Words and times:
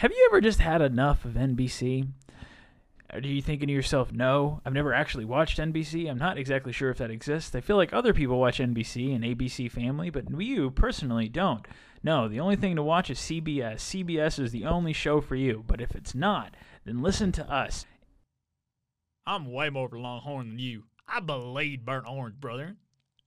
Have 0.00 0.12
you 0.12 0.28
ever 0.30 0.42
just 0.42 0.60
had 0.60 0.82
enough 0.82 1.24
of 1.24 1.32
NBC? 1.32 2.06
Are 3.08 3.18
you 3.18 3.40
thinking 3.40 3.68
to 3.68 3.72
yourself, 3.72 4.12
no, 4.12 4.60
I've 4.62 4.74
never 4.74 4.92
actually 4.92 5.24
watched 5.24 5.58
NBC. 5.58 6.10
I'm 6.10 6.18
not 6.18 6.36
exactly 6.36 6.70
sure 6.70 6.90
if 6.90 6.98
that 6.98 7.10
exists. 7.10 7.54
I 7.54 7.62
feel 7.62 7.76
like 7.76 7.94
other 7.94 8.12
people 8.12 8.38
watch 8.38 8.58
NBC 8.58 9.14
and 9.14 9.24
ABC 9.24 9.70
Family, 9.70 10.10
but 10.10 10.26
you 10.38 10.70
personally 10.70 11.30
don't. 11.30 11.66
No, 12.02 12.28
the 12.28 12.40
only 12.40 12.56
thing 12.56 12.76
to 12.76 12.82
watch 12.82 13.08
is 13.08 13.18
CBS. 13.18 13.76
CBS 13.76 14.38
is 14.38 14.52
the 14.52 14.66
only 14.66 14.92
show 14.92 15.22
for 15.22 15.34
you, 15.34 15.64
but 15.66 15.80
if 15.80 15.94
it's 15.94 16.14
not, 16.14 16.54
then 16.84 17.00
listen 17.00 17.32
to 17.32 17.50
us. 17.50 17.86
I'm 19.26 19.50
way 19.50 19.70
more 19.70 19.86
of 19.86 19.94
a 19.94 19.98
longhorn 19.98 20.50
than 20.50 20.58
you. 20.58 20.84
I 21.08 21.20
bleed 21.20 21.86
burnt 21.86 22.06
orange, 22.06 22.38
brother. 22.38 22.76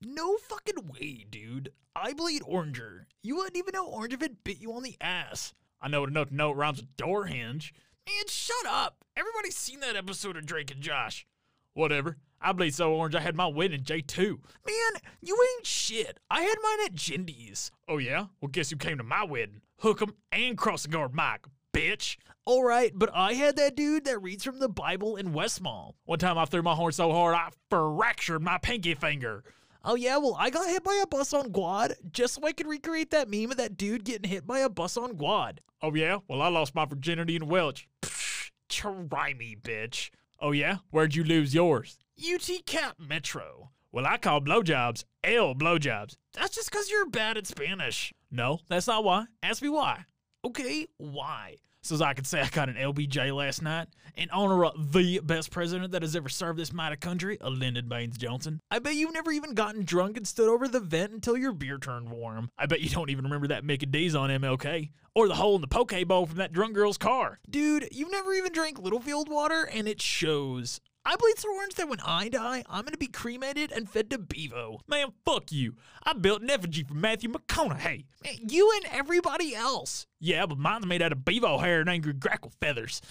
No 0.04 0.38
fucking 0.38 0.88
way, 0.88 1.26
dude. 1.28 1.72
I 1.96 2.14
bleed 2.14 2.44
oranger. 2.44 3.06
You 3.24 3.38
wouldn't 3.38 3.58
even 3.58 3.72
know 3.74 3.88
orange 3.88 4.14
if 4.14 4.22
it 4.22 4.44
bit 4.44 4.60
you 4.60 4.72
on 4.74 4.84
the 4.84 4.98
ass. 5.02 5.56
I 5.82 5.88
know 5.88 6.04
enough 6.04 6.30
to 6.30 6.36
know 6.36 6.52
it 6.52 6.58
rhymes 6.58 6.82
with 6.82 6.98
door 6.98 7.26
hinge. 7.26 7.74
Man, 8.08 8.26
shut 8.28 8.66
up. 8.68 9.04
Everybody's 9.16 9.58
seen 9.58 9.80
that 9.82 9.96
episode 9.96 10.38
of 10.38 10.46
Drake 10.46 10.72
and 10.72 10.82
Josh. 10.82 11.26
Whatever. 11.74 12.18
I 12.42 12.54
bleed 12.54 12.74
so 12.74 12.94
orange 12.94 13.16
I 13.16 13.20
had 13.20 13.36
my 13.36 13.48
wedding 13.48 13.82
at 13.82 13.86
J2. 13.86 14.30
Man, 14.66 15.02
you 15.22 15.38
ain't 15.58 15.66
shit. 15.66 16.20
I 16.30 16.42
had 16.42 16.58
mine 16.64 16.86
at 16.86 16.96
Jendy's. 16.96 17.72
Oh, 17.88 17.98
yeah? 17.98 18.28
Well, 18.40 18.50
guess 18.50 18.70
who 18.70 18.78
came 18.78 18.98
to 18.98 19.04
my 19.04 19.24
wedding? 19.24 19.62
Hook'em 19.84 20.14
and 20.32 20.58
crossing 20.58 20.92
guard 20.92 21.14
Mike, 21.14 21.46
bitch. 21.74 22.18
All 22.46 22.64
right, 22.64 22.92
but 22.96 23.12
I 23.14 23.34
had 23.34 23.58
that 23.58 23.76
dude 23.76 24.06
that 24.06 24.22
reads 24.22 24.44
from 24.44 24.60
the 24.60 24.70
Bible 24.70 25.16
in 25.16 25.34
West 25.34 25.62
Mall. 25.62 25.96
One 26.06 26.20
time 26.20 26.38
I 26.38 26.46
threw 26.46 26.64
my 26.64 26.74
horn 26.74 26.92
so 26.94 27.12
hard 27.12 27.36
I 27.36 27.50
fractured 27.70 28.42
my 28.42 28.58
pinky 28.58 28.96
finger. 28.96 29.44
Oh 29.84 29.96
yeah, 29.96 30.18
well 30.18 30.36
I 30.38 30.50
got 30.50 30.68
hit 30.68 30.84
by 30.84 31.00
a 31.02 31.08
bus 31.08 31.34
on 31.34 31.52
Guad 31.52 31.96
just 32.12 32.36
so 32.36 32.46
I 32.46 32.52
could 32.52 32.68
recreate 32.68 33.12
that 33.12 33.30
meme 33.30 33.52
of 33.52 33.58
that 33.58 33.78
dude 33.78 34.04
getting 34.04 34.30
hit 34.30 34.46
by 34.46 34.60
a 34.60 34.70
bus 34.70 34.98
on 34.98 35.16
Guad. 35.16 35.62
Oh 35.82 35.94
yeah, 35.96 36.18
well 36.28 36.42
I 36.42 36.50
lost 36.50 36.76
my 36.76 36.86
virginity 36.86 37.36
in 37.36 37.48
Welch. 37.48 37.88
Psh, 38.02 38.52
try 38.68 39.34
me, 39.34 39.56
bitch. 39.62 40.10
Oh 40.40 40.52
yeah, 40.52 40.78
where'd 40.92 41.16
you 41.16 41.24
lose 41.24 41.54
yours? 41.54 41.98
UT 42.20 42.50
Cap 42.66 42.96
Metro. 43.00 43.72
Well, 43.92 44.06
I 44.06 44.18
call 44.18 44.42
blowjobs 44.42 45.06
L 45.24 45.56
blowjobs. 45.56 46.16
That's 46.34 46.56
just 46.56 46.70
because 46.70 46.92
you're 46.92 47.10
bad 47.10 47.38
at 47.38 47.48
Spanish. 47.48 48.14
No, 48.30 48.60
that's 48.68 48.88
not 48.88 49.04
why. 49.04 49.26
Ask 49.42 49.62
me 49.62 49.70
why. 49.70 50.06
Okay, 50.46 50.88
why? 50.98 51.56
So 51.82 51.96
as 51.96 52.02
I 52.02 52.14
could 52.14 52.28
say 52.28 52.42
I 52.42 52.50
got 52.50 52.70
an 52.70 52.76
LBJ 52.76 53.34
last 53.36 53.62
night 53.62 53.88
in 54.16 54.30
honor 54.32 54.66
of 54.66 54.92
the 54.92 55.20
best 55.24 55.50
president 55.50 55.92
that 55.94 56.02
has 56.02 56.16
ever 56.16 56.28
served 56.28 56.60
this 56.60 56.74
mighty 56.74 56.98
country, 56.98 57.38
a 57.40 57.50
Lyndon 57.50 57.88
Baines 57.88 58.18
Johnson. 58.18 58.60
I 58.70 58.80
bet 58.80 58.96
you've 58.96 59.14
never 59.14 59.32
even 59.32 59.54
gotten 59.54 59.86
drunk 59.86 60.18
and 60.18 60.28
stood 60.28 60.50
over 60.50 60.68
the 60.68 60.82
vent 60.82 61.14
until 61.14 61.38
your 61.38 61.54
beer 61.54 61.78
turned 61.78 62.10
warm. 62.10 62.50
I 62.58 62.66
bet 62.66 62.82
you 62.82 62.90
don't 62.90 63.10
even 63.10 63.24
remember 63.24 63.48
that 63.48 63.64
Mickey 63.64 63.86
D's 63.86 64.14
on 64.16 64.30
MLK 64.30 64.90
or 65.16 65.28
the 65.28 65.36
hole 65.36 65.56
in 65.56 65.62
the 65.62 65.68
poke 65.68 65.94
bowl 66.08 66.26
from 66.26 66.38
that 66.38 66.54
drunk 66.54 66.74
girl's 66.74 66.98
car. 66.98 67.40
Dude, 67.50 67.88
you've 67.92 68.12
never 68.12 68.34
even 68.34 68.52
drank 68.52 68.80
Littlefield 68.80 69.30
water 69.30 69.64
and 69.64 69.88
it 69.88 70.02
shows. 70.02 70.82
I 71.06 71.16
bleed 71.16 71.40
so 71.40 71.54
orange 71.56 71.76
that 71.76 71.90
when 71.90 72.02
I 72.02 72.30
die, 72.30 72.64
I'm 72.70 72.84
gonna 72.84 72.98
be 72.98 73.08
cremated 73.08 73.72
and 73.72 73.90
fed 73.90 74.10
to 74.12 74.18
Bevo. 74.18 74.82
Man, 74.88 75.08
fuck 75.26 75.52
you. 75.52 75.76
I 76.04 76.14
built 76.14 76.42
an 76.42 76.50
effigy 76.50 76.84
for 76.84 76.94
Matthew 76.94 77.30
McConaughey. 77.32 78.06
Man, 78.24 78.34
you 78.48 78.72
and 78.76 78.86
everybody 78.92 79.56
else. 79.56 80.06
Yeah, 80.20 80.46
but 80.46 80.58
mine's 80.58 80.86
made 80.86 81.02
out 81.02 81.12
of 81.12 81.24
Bevo 81.26 81.58
hair 81.58 81.80
and 81.80 81.90
angry 81.90 82.14
grackle 82.14 82.52
feathers. 82.60 83.02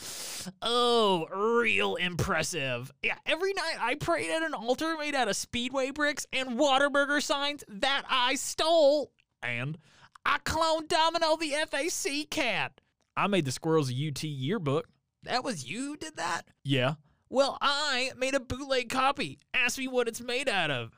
Oh, 0.62 1.26
real 1.60 1.96
impressive. 1.96 2.92
Yeah, 3.02 3.16
every 3.26 3.54
night 3.54 3.76
I 3.80 3.94
prayed 3.94 4.30
at 4.30 4.42
an 4.42 4.54
altar 4.54 4.96
made 4.98 5.14
out 5.14 5.28
of 5.28 5.36
speedway 5.36 5.90
bricks 5.90 6.26
and 6.32 6.58
Whataburger 6.58 7.22
signs 7.22 7.64
that 7.68 8.02
I 8.08 8.34
stole. 8.34 9.12
And 9.42 9.78
I 10.26 10.38
cloned 10.38 10.88
Domino 10.88 11.36
the 11.36 11.54
FAC 11.70 12.28
cat. 12.28 12.80
I 13.16 13.26
made 13.26 13.46
the 13.46 13.52
Squirrels 13.52 13.90
of 13.90 13.96
UT 13.96 14.22
yearbook. 14.22 14.86
That 15.24 15.42
was 15.42 15.68
you 15.68 15.80
who 15.80 15.96
did 15.96 16.16
that? 16.16 16.42
Yeah. 16.64 16.94
Well, 17.30 17.58
I 17.60 18.12
made 18.16 18.34
a 18.34 18.40
bootleg 18.40 18.88
copy. 18.88 19.38
Ask 19.52 19.78
me 19.78 19.86
what 19.88 20.08
it's 20.08 20.20
made 20.20 20.48
out 20.48 20.70
of. 20.70 20.92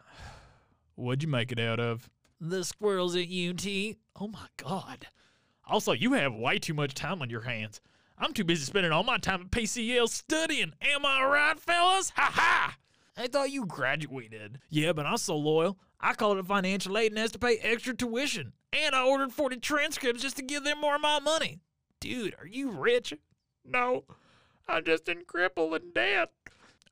What'd 0.94 1.22
you 1.22 1.28
make 1.28 1.50
it 1.50 1.58
out 1.58 1.80
of? 1.80 2.08
The 2.40 2.64
squirrels 2.64 3.16
at 3.16 3.28
UT. 3.28 3.66
Oh 4.20 4.28
my 4.28 4.46
god. 4.56 5.08
Also, 5.66 5.92
you 5.92 6.12
have 6.14 6.34
way 6.34 6.58
too 6.58 6.74
much 6.74 6.94
time 6.94 7.20
on 7.22 7.30
your 7.30 7.42
hands. 7.42 7.80
I'm 8.18 8.32
too 8.32 8.44
busy 8.44 8.64
spending 8.64 8.92
all 8.92 9.02
my 9.02 9.18
time 9.18 9.42
at 9.42 9.50
PCL 9.50 10.08
studying. 10.08 10.72
Am 10.82 11.06
I 11.06 11.24
right, 11.24 11.58
fellas? 11.58 12.12
Ha 12.16 12.30
ha! 12.34 12.76
I 13.16 13.26
thought 13.26 13.50
you 13.50 13.66
graduated. 13.66 14.60
Yeah, 14.68 14.92
but 14.92 15.06
I'm 15.06 15.16
so 15.16 15.36
loyal. 15.36 15.78
I 16.00 16.14
called 16.14 16.38
it 16.38 16.46
financial 16.46 16.96
aid 16.96 17.12
and 17.12 17.18
has 17.18 17.32
to 17.32 17.38
pay 17.38 17.56
extra 17.58 17.94
tuition. 17.94 18.52
And 18.72 18.94
I 18.94 19.04
ordered 19.04 19.32
40 19.32 19.56
transcripts 19.58 20.22
just 20.22 20.36
to 20.36 20.42
give 20.42 20.64
them 20.64 20.80
more 20.80 20.94
of 20.96 21.00
my 21.00 21.18
money. 21.18 21.60
Dude, 21.98 22.34
are 22.38 22.46
you 22.46 22.70
rich? 22.70 23.12
No. 23.64 24.04
I'm 24.70 24.84
just 24.84 25.08
in 25.08 25.24
crippling 25.26 25.90
debt. 25.94 26.30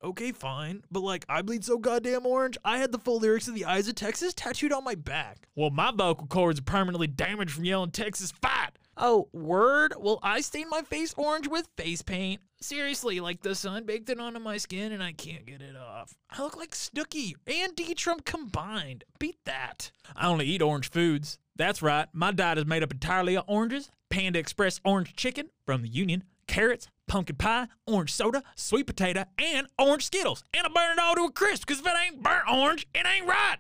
Okay, 0.03 0.33
fine. 0.33 0.83
But 0.91 1.01
like, 1.01 1.25
I 1.29 1.43
bleed 1.43 1.65
so 1.65 1.79
goddamn 1.79 2.27
orange, 2.27 2.57
I 2.65 2.79
had 2.79 2.93
the 2.93 2.99
full 2.99 3.19
lyrics 3.19 3.49
of 3.49 3.55
the 3.55 3.65
Eyes 3.65 3.89
of 3.89 3.95
Texas 3.95 4.35
tattooed 4.35 4.73
on 4.73 4.85
my 4.85 4.95
back. 4.95 5.49
Well, 5.57 5.71
my 5.71 5.91
vocal 5.91 6.27
cords 6.27 6.61
are 6.61 6.65
permanently 6.65 7.09
damaged 7.09 7.53
from 7.53 7.65
yelling 7.65 7.91
Texas 7.91 8.33
fight. 8.33 8.79
Oh, 8.97 9.29
word? 9.33 9.95
Well, 9.99 10.19
I 10.23 10.41
stained 10.41 10.71
my 10.71 10.83
face 10.83 11.15
orange 11.17 11.47
with 11.49 11.69
face 11.77 12.03
paint. 12.03 12.41
Seriously, 12.61 13.21
like 13.21 13.43
the 13.43 13.55
sun 13.55 13.85
baked 13.85 14.11
it 14.11 14.19
onto 14.19 14.41
my 14.41 14.57
skin 14.57 14.91
and 14.91 15.03
I 15.03 15.13
can't 15.13 15.47
get 15.47 15.63
it 15.63 15.77
off. 15.77 16.15
I 16.31 16.43
look 16.43 16.57
like 16.57 16.73
Snooki 16.73 17.35
and 17.47 17.77
D 17.77 17.95
Trump 17.95 18.25
combined. 18.25 19.05
Beat 19.21 19.39
that. 19.45 19.93
I 20.17 20.27
only 20.27 20.47
eat 20.47 20.63
orange 20.63 20.91
foods. 20.91 21.39
That's 21.55 21.83
right, 21.83 22.09
my 22.13 22.33
diet 22.33 22.59
is 22.59 22.67
made 22.67 22.83
up 22.83 22.93
entirely 22.93 23.37
of 23.37 23.45
oranges, 23.47 23.91
Panda 24.11 24.39
Express 24.39 24.81
orange 24.85 25.15
chicken 25.15 25.51
from 25.67 25.83
the 25.83 25.89
Union, 25.89 26.25
carrots, 26.47 26.89
pumpkin 27.09 27.37
pie, 27.37 27.67
orange 27.87 28.13
soda, 28.13 28.43
sweet 28.55 28.87
potato, 28.87 29.25
and 29.39 29.67
orange 29.79 30.05
Skittles. 30.05 30.45
And 30.55 30.67
I 30.67 30.69
burn 30.69 30.99
it 30.99 31.01
all 31.01 31.15
to 31.17 31.23
a 31.23 31.33
crisp 31.33 31.67
because 31.67 31.81
if 31.81 31.87
it 31.87 31.93
ain't 32.07 32.23
burnt 32.23 32.45
orange, 32.53 32.87
it 32.95 33.07
ain't 33.07 33.27
right. 33.27 33.59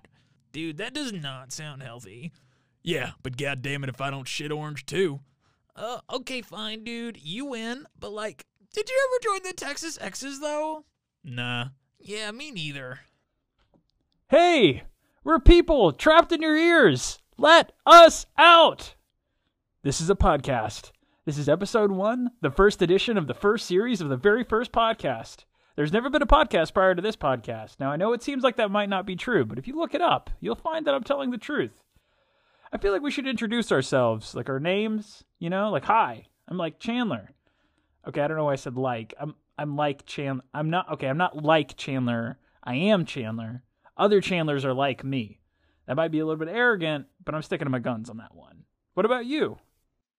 Dude, 0.52 0.78
that 0.78 0.94
does 0.94 1.12
not 1.12 1.52
sound 1.52 1.82
healthy. 1.82 2.32
Yeah, 2.82 3.12
but 3.22 3.36
goddamn 3.36 3.84
it 3.84 3.90
if 3.90 4.00
I 4.00 4.10
don't 4.10 4.28
shit 4.28 4.52
orange 4.52 4.86
too. 4.86 5.20
Uh, 5.74 6.00
okay, 6.12 6.42
fine, 6.42 6.84
dude. 6.84 7.18
You 7.20 7.46
win. 7.46 7.86
But 7.98 8.12
like, 8.12 8.46
did 8.72 8.88
you 8.88 9.08
ever 9.08 9.38
join 9.38 9.48
the 9.48 9.54
Texas 9.54 9.98
Exes 10.00 10.40
though? 10.40 10.84
Nah. 11.24 11.68
Yeah, 11.98 12.30
me 12.30 12.50
neither. 12.50 13.00
Hey, 14.28 14.82
we're 15.24 15.38
people 15.38 15.92
trapped 15.92 16.32
in 16.32 16.42
your 16.42 16.56
ears. 16.56 17.18
Let 17.36 17.72
us 17.86 18.26
out. 18.36 18.94
This 19.82 20.00
is 20.00 20.10
a 20.10 20.14
podcast. 20.14 20.90
This 21.28 21.36
is 21.36 21.46
episode 21.46 21.92
one, 21.92 22.30
the 22.40 22.50
first 22.50 22.80
edition 22.80 23.18
of 23.18 23.26
the 23.26 23.34
first 23.34 23.66
series 23.66 24.00
of 24.00 24.08
the 24.08 24.16
very 24.16 24.42
first 24.42 24.72
podcast. 24.72 25.44
There's 25.76 25.92
never 25.92 26.08
been 26.08 26.22
a 26.22 26.26
podcast 26.26 26.72
prior 26.72 26.94
to 26.94 27.02
this 27.02 27.16
podcast. 27.16 27.78
Now, 27.78 27.90
I 27.90 27.96
know 27.96 28.14
it 28.14 28.22
seems 28.22 28.42
like 28.42 28.56
that 28.56 28.70
might 28.70 28.88
not 28.88 29.04
be 29.04 29.14
true, 29.14 29.44
but 29.44 29.58
if 29.58 29.68
you 29.68 29.76
look 29.76 29.92
it 29.92 30.00
up, 30.00 30.30
you'll 30.40 30.54
find 30.54 30.86
that 30.86 30.94
I'm 30.94 31.04
telling 31.04 31.30
the 31.30 31.36
truth. 31.36 31.84
I 32.72 32.78
feel 32.78 32.94
like 32.94 33.02
we 33.02 33.10
should 33.10 33.26
introduce 33.26 33.70
ourselves, 33.70 34.34
like 34.34 34.48
our 34.48 34.58
names, 34.58 35.22
you 35.38 35.50
know, 35.50 35.68
like 35.68 35.84
hi, 35.84 36.28
I'm 36.48 36.56
like 36.56 36.78
Chandler. 36.78 37.34
Okay, 38.06 38.22
I 38.22 38.26
don't 38.26 38.38
know 38.38 38.44
why 38.44 38.54
I 38.54 38.56
said 38.56 38.78
like. 38.78 39.12
I'm 39.20 39.34
I'm 39.58 39.76
like 39.76 40.06
Chandler. 40.06 40.44
I'm 40.54 40.70
not 40.70 40.90
okay, 40.92 41.08
I'm 41.08 41.18
not 41.18 41.44
like 41.44 41.76
Chandler. 41.76 42.38
I 42.64 42.76
am 42.76 43.04
Chandler. 43.04 43.64
Other 43.98 44.22
Chandlers 44.22 44.64
are 44.64 44.72
like 44.72 45.04
me. 45.04 45.40
That 45.88 45.96
might 45.96 46.10
be 46.10 46.20
a 46.20 46.24
little 46.24 46.42
bit 46.42 46.48
arrogant, 46.48 47.04
but 47.22 47.34
I'm 47.34 47.42
sticking 47.42 47.66
to 47.66 47.70
my 47.70 47.80
guns 47.80 48.08
on 48.08 48.16
that 48.16 48.34
one. 48.34 48.64
What 48.94 49.04
about 49.04 49.26
you? 49.26 49.58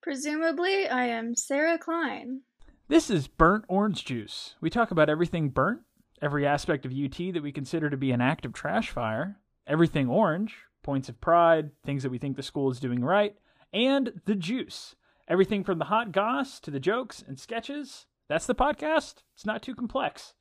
Presumably, 0.02 0.88
I 0.88 1.04
am 1.04 1.36
Sarah 1.36 1.76
Klein. 1.76 2.40
This 2.88 3.10
is 3.10 3.28
Burnt 3.28 3.66
Orange 3.68 4.06
Juice. 4.06 4.54
We 4.58 4.70
talk 4.70 4.90
about 4.90 5.10
everything 5.10 5.50
burnt, 5.50 5.82
every 6.22 6.46
aspect 6.46 6.86
of 6.86 6.92
UT 6.92 7.18
that 7.34 7.42
we 7.42 7.52
consider 7.52 7.90
to 7.90 7.98
be 7.98 8.10
an 8.10 8.22
act 8.22 8.46
of 8.46 8.54
trash 8.54 8.88
fire, 8.88 9.36
everything 9.66 10.08
orange, 10.08 10.56
points 10.82 11.10
of 11.10 11.20
pride, 11.20 11.72
things 11.84 12.02
that 12.02 12.08
we 12.08 12.16
think 12.16 12.36
the 12.36 12.42
school 12.42 12.70
is 12.70 12.80
doing 12.80 13.04
right, 13.04 13.36
and 13.74 14.22
the 14.24 14.34
juice. 14.34 14.96
Everything 15.28 15.62
from 15.64 15.78
the 15.78 15.84
hot 15.84 16.12
goss 16.12 16.60
to 16.60 16.70
the 16.70 16.80
jokes 16.80 17.22
and 17.28 17.38
sketches. 17.38 18.06
That's 18.26 18.46
the 18.46 18.54
podcast. 18.54 19.16
It's 19.34 19.44
not 19.44 19.60
too 19.60 19.74
complex. 19.74 20.32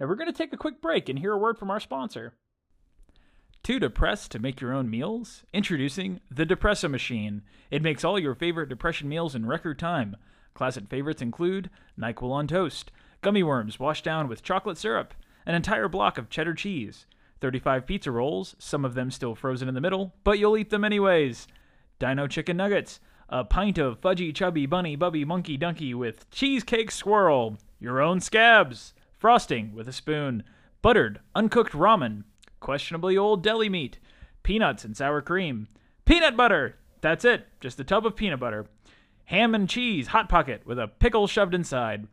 Now 0.00 0.06
we're 0.06 0.14
going 0.14 0.32
to 0.32 0.36
take 0.36 0.54
a 0.54 0.56
quick 0.56 0.80
break 0.80 1.10
and 1.10 1.18
hear 1.18 1.32
a 1.32 1.38
word 1.38 1.58
from 1.58 1.70
our 1.70 1.80
sponsor. 1.80 2.32
Too 3.62 3.78
depressed 3.78 4.32
to 4.32 4.40
make 4.40 4.60
your 4.60 4.72
own 4.72 4.90
meals? 4.90 5.44
Introducing 5.52 6.20
the 6.28 6.44
Depresso 6.44 6.90
Machine. 6.90 7.42
It 7.70 7.80
makes 7.80 8.02
all 8.02 8.18
your 8.18 8.34
favorite 8.34 8.68
depression 8.68 9.08
meals 9.08 9.36
in 9.36 9.46
record 9.46 9.78
time. 9.78 10.16
Classic 10.52 10.88
favorites 10.88 11.22
include 11.22 11.70
NyQuil 11.96 12.32
on 12.32 12.48
toast, 12.48 12.90
gummy 13.20 13.44
worms 13.44 13.78
washed 13.78 14.02
down 14.02 14.26
with 14.26 14.42
chocolate 14.42 14.78
syrup, 14.78 15.14
an 15.46 15.54
entire 15.54 15.86
block 15.86 16.18
of 16.18 16.28
cheddar 16.28 16.54
cheese, 16.54 17.06
35 17.40 17.86
pizza 17.86 18.10
rolls, 18.10 18.56
some 18.58 18.84
of 18.84 18.94
them 18.94 19.12
still 19.12 19.36
frozen 19.36 19.68
in 19.68 19.74
the 19.74 19.80
middle, 19.80 20.12
but 20.24 20.40
you'll 20.40 20.56
eat 20.56 20.70
them 20.70 20.82
anyways, 20.82 21.46
dino 22.00 22.26
chicken 22.26 22.56
nuggets, 22.56 22.98
a 23.28 23.44
pint 23.44 23.78
of 23.78 24.00
fudgy 24.00 24.34
chubby 24.34 24.66
bunny 24.66 24.96
bubby 24.96 25.24
monkey 25.24 25.56
donkey 25.56 25.94
with 25.94 26.28
cheesecake 26.32 26.90
swirl, 26.90 27.56
your 27.78 28.00
own 28.00 28.18
scabs, 28.18 28.92
frosting 29.16 29.72
with 29.72 29.86
a 29.86 29.92
spoon, 29.92 30.42
buttered 30.82 31.20
uncooked 31.36 31.74
ramen, 31.74 32.24
questionably 32.62 33.18
old 33.18 33.42
deli 33.42 33.68
meat, 33.68 33.98
peanuts 34.42 34.84
and 34.84 34.96
sour 34.96 35.20
cream, 35.20 35.68
peanut 36.06 36.36
butter. 36.36 36.76
That's 37.02 37.24
it, 37.24 37.46
just 37.60 37.80
a 37.80 37.84
tub 37.84 38.06
of 38.06 38.16
peanut 38.16 38.40
butter. 38.40 38.66
ham 39.26 39.54
and 39.54 39.68
cheese 39.68 40.08
hot 40.08 40.28
pocket 40.28 40.62
with 40.64 40.78
a 40.78 40.88
pickle 40.88 41.26
shoved 41.26 41.54
inside, 41.54 42.06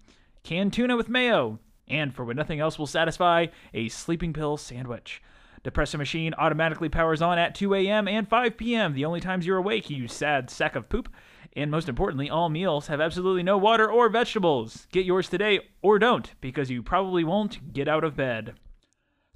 canned 0.43 0.73
tuna 0.73 0.97
with 0.97 1.09
mayo, 1.09 1.59
and 1.87 2.13
for 2.13 2.23
when 2.23 2.35
nothing 2.35 2.59
else 2.59 2.77
will 2.77 2.87
satisfy, 2.87 3.47
a 3.73 3.89
sleeping 3.89 4.33
pill 4.33 4.57
sandwich. 4.57 5.21
Depresso 5.63 5.97
machine 5.97 6.33
automatically 6.37 6.87
powers 6.87 7.21
on 7.21 7.37
at 7.37 7.53
2 7.55 7.73
a.m. 7.75 8.07
and 8.07 8.27
5 8.27 8.57
p.m., 8.57 8.93
the 8.93 9.05
only 9.05 9.19
times 9.19 9.45
you're 9.45 9.57
awake, 9.57 9.89
you 9.89 10.07
sad 10.07 10.49
sack 10.49 10.75
of 10.75 10.87
poop. 10.87 11.09
And 11.53 11.69
most 11.69 11.89
importantly, 11.89 12.29
all 12.29 12.47
meals 12.47 12.87
have 12.87 13.01
absolutely 13.01 13.43
no 13.43 13.57
water 13.57 13.91
or 13.91 14.07
vegetables. 14.07 14.87
Get 14.91 15.05
yours 15.05 15.27
today 15.27 15.59
or 15.81 15.99
don't, 15.99 16.31
because 16.39 16.69
you 16.69 16.81
probably 16.81 17.23
won't 17.23 17.73
get 17.73 17.87
out 17.87 18.03
of 18.03 18.15
bed. 18.15 18.53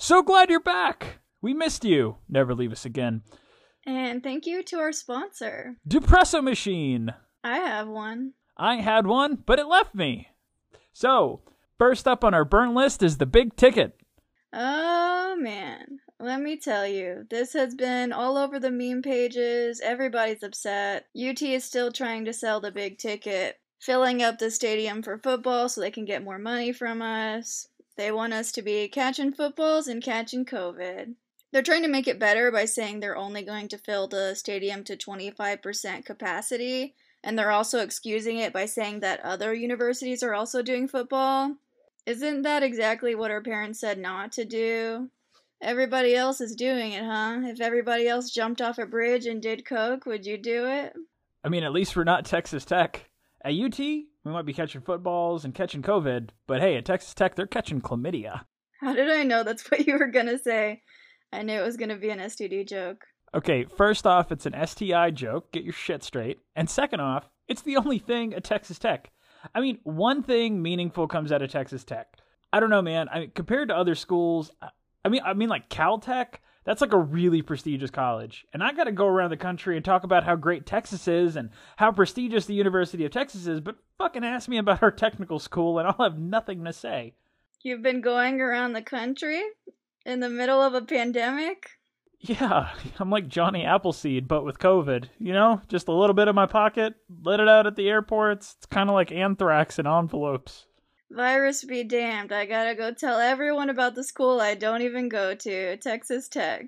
So 0.03 0.21
glad 0.21 0.49
you're 0.49 0.59
back! 0.59 1.19
We 1.41 1.53
missed 1.53 1.85
you. 1.85 2.17
Never 2.27 2.53
leave 2.53 2.73
us 2.73 2.83
again. 2.83 3.21
And 3.85 4.21
thank 4.21 4.45
you 4.45 4.61
to 4.63 4.79
our 4.79 4.91
sponsor. 4.91 5.77
Depresso 5.87 6.43
machine! 6.43 7.13
I 7.41 7.59
have 7.59 7.87
one. 7.87 8.33
I 8.57 8.81
had 8.81 9.07
one, 9.07 9.37
but 9.45 9.59
it 9.59 9.65
left 9.65 9.95
me. 9.95 10.27
So, 10.91 11.39
first 11.77 12.05
up 12.05 12.25
on 12.25 12.33
our 12.33 12.43
burn 12.43 12.75
list 12.75 13.01
is 13.01 13.17
the 13.17 13.25
big 13.25 13.55
ticket. 13.55 13.95
Oh 14.51 15.37
man, 15.39 15.99
let 16.19 16.41
me 16.41 16.57
tell 16.57 16.85
you, 16.85 17.25
this 17.29 17.53
has 17.53 17.73
been 17.73 18.11
all 18.11 18.35
over 18.35 18.59
the 18.59 18.71
meme 18.71 19.03
pages. 19.03 19.79
Everybody's 19.79 20.43
upset. 20.43 21.05
UT 21.15 21.41
is 21.41 21.63
still 21.63 21.93
trying 21.93 22.25
to 22.25 22.33
sell 22.33 22.59
the 22.59 22.71
big 22.71 22.97
ticket, 22.97 23.55
filling 23.79 24.21
up 24.21 24.37
the 24.37 24.51
stadium 24.51 25.01
for 25.01 25.17
football 25.17 25.69
so 25.69 25.79
they 25.79 25.91
can 25.91 26.03
get 26.03 26.25
more 26.25 26.39
money 26.39 26.73
from 26.73 27.01
us. 27.01 27.69
They 27.95 28.11
want 28.11 28.33
us 28.33 28.51
to 28.53 28.61
be 28.61 28.87
catching 28.87 29.33
footballs 29.33 29.87
and 29.87 30.03
catching 30.03 30.45
COVID. 30.45 31.15
They're 31.51 31.61
trying 31.61 31.83
to 31.83 31.87
make 31.87 32.07
it 32.07 32.19
better 32.19 32.51
by 32.51 32.65
saying 32.65 32.99
they're 32.99 33.15
only 33.15 33.43
going 33.43 33.67
to 33.67 33.77
fill 33.77 34.07
the 34.07 34.33
stadium 34.33 34.83
to 34.85 34.97
25% 34.97 36.03
capacity, 36.03 36.95
and 37.23 37.37
they're 37.37 37.51
also 37.51 37.79
excusing 37.79 38.37
it 38.37 38.51
by 38.51 38.65
saying 38.65 39.01
that 39.01 39.19
other 39.19 39.53
universities 39.53 40.23
are 40.23 40.33
also 40.33 40.63
doing 40.63 40.87
football. 40.87 41.55
Isn't 42.07 42.41
that 42.41 42.63
exactly 42.63 43.13
what 43.13 43.29
our 43.29 43.41
parents 43.41 43.79
said 43.79 43.99
not 43.99 44.31
to 44.33 44.45
do? 44.45 45.09
Everybody 45.61 46.15
else 46.15 46.41
is 46.41 46.55
doing 46.55 46.91
it, 46.91 47.03
huh? 47.03 47.39
If 47.43 47.61
everybody 47.61 48.07
else 48.07 48.31
jumped 48.31 48.61
off 48.61 48.79
a 48.79 48.85
bridge 48.85 49.27
and 49.27 49.41
did 49.41 49.65
coke, 49.65 50.05
would 50.05 50.25
you 50.25 50.37
do 50.37 50.65
it? 50.65 50.93
I 51.43 51.49
mean, 51.49 51.63
at 51.63 51.71
least 51.71 51.95
we're 51.95 52.03
not 52.03 52.25
Texas 52.25 52.65
Tech. 52.65 53.09
At 53.45 53.53
UT, 53.53 53.79
we 54.23 54.31
might 54.31 54.45
be 54.45 54.53
catching 54.53 54.81
footballs 54.81 55.45
and 55.45 55.53
catching 55.53 55.81
COVID, 55.81 56.29
but 56.47 56.61
hey, 56.61 56.77
at 56.77 56.85
Texas 56.85 57.13
Tech, 57.13 57.35
they're 57.35 57.45
catching 57.45 57.81
chlamydia. 57.81 58.45
How 58.79 58.93
did 58.93 59.09
I 59.09 59.23
know 59.23 59.43
that's 59.43 59.69
what 59.69 59.85
you 59.85 59.97
were 59.97 60.07
gonna 60.07 60.37
say? 60.37 60.81
I 61.31 61.41
knew 61.41 61.59
it 61.59 61.65
was 61.65 61.77
gonna 61.77 61.97
be 61.97 62.09
an 62.09 62.19
STD 62.19 62.67
joke. 62.67 63.05
Okay, 63.35 63.65
first 63.77 64.05
off, 64.05 64.31
it's 64.31 64.45
an 64.45 64.53
STI 64.65 65.09
joke. 65.11 65.51
Get 65.51 65.63
your 65.63 65.73
shit 65.73 66.03
straight. 66.03 66.39
And 66.55 66.69
second 66.69 66.99
off, 66.99 67.27
it's 67.47 67.63
the 67.63 67.77
only 67.77 67.99
thing 67.99 68.33
at 68.33 68.43
Texas 68.43 68.77
Tech. 68.77 69.11
I 69.53 69.59
mean, 69.59 69.79
one 69.83 70.23
thing 70.23 70.61
meaningful 70.61 71.07
comes 71.07 71.31
out 71.31 71.41
of 71.41 71.51
Texas 71.51 71.83
Tech. 71.83 72.15
I 72.51 72.59
don't 72.59 72.69
know, 72.69 72.81
man. 72.81 73.09
I 73.11 73.21
mean, 73.21 73.31
compared 73.33 73.69
to 73.69 73.75
other 73.75 73.95
schools, 73.95 74.51
I 75.03 75.09
mean, 75.09 75.21
I 75.25 75.33
mean, 75.33 75.49
like 75.49 75.69
Caltech. 75.69 76.35
That's 76.65 76.81
like 76.81 76.93
a 76.93 76.97
really 76.97 77.41
prestigious 77.41 77.91
college. 77.91 78.45
And 78.53 78.63
I 78.63 78.73
got 78.73 78.85
to 78.85 78.91
go 78.91 79.05
around 79.05 79.31
the 79.31 79.37
country 79.37 79.75
and 79.75 79.83
talk 79.83 80.03
about 80.03 80.23
how 80.23 80.35
great 80.35 80.65
Texas 80.65 81.07
is 81.07 81.35
and 81.35 81.49
how 81.77 81.91
prestigious 81.91 82.45
the 82.45 82.53
University 82.53 83.05
of 83.05 83.11
Texas 83.11 83.47
is, 83.47 83.59
but 83.59 83.77
fucking 83.97 84.23
ask 84.23 84.47
me 84.47 84.57
about 84.57 84.83
our 84.83 84.91
technical 84.91 85.39
school 85.39 85.79
and 85.79 85.87
I'll 85.87 86.09
have 86.09 86.17
nothing 86.17 86.63
to 86.63 86.73
say. 86.73 87.13
You've 87.61 87.81
been 87.81 88.01
going 88.01 88.41
around 88.41 88.73
the 88.73 88.81
country 88.81 89.41
in 90.05 90.19
the 90.19 90.29
middle 90.29 90.61
of 90.61 90.73
a 90.73 90.81
pandemic? 90.81 91.69
Yeah, 92.19 92.69
I'm 92.99 93.09
like 93.09 93.27
Johnny 93.27 93.65
Appleseed, 93.65 94.27
but 94.27 94.45
with 94.45 94.59
COVID. 94.59 95.05
You 95.19 95.33
know, 95.33 95.61
just 95.67 95.87
a 95.87 95.93
little 95.93 96.13
bit 96.13 96.27
in 96.27 96.35
my 96.35 96.45
pocket, 96.45 96.95
let 97.23 97.39
it 97.39 97.49
out 97.49 97.67
at 97.67 97.75
the 97.75 97.89
airports. 97.89 98.55
It's 98.57 98.65
kind 98.65 98.89
of 98.89 98.93
like 98.93 99.11
anthrax 99.11 99.79
in 99.79 99.87
envelopes. 99.87 100.65
Virus 101.13 101.63
be 101.63 101.83
damned. 101.83 102.31
I 102.31 102.45
gotta 102.45 102.75
go 102.75 102.91
tell 102.91 103.19
everyone 103.19 103.69
about 103.69 103.95
the 103.95 104.03
school 104.03 104.41
I 104.41 104.55
don't 104.55 104.81
even 104.81 105.09
go 105.09 105.35
to, 105.35 105.77
Texas 105.77 106.27
Tech. 106.27 106.67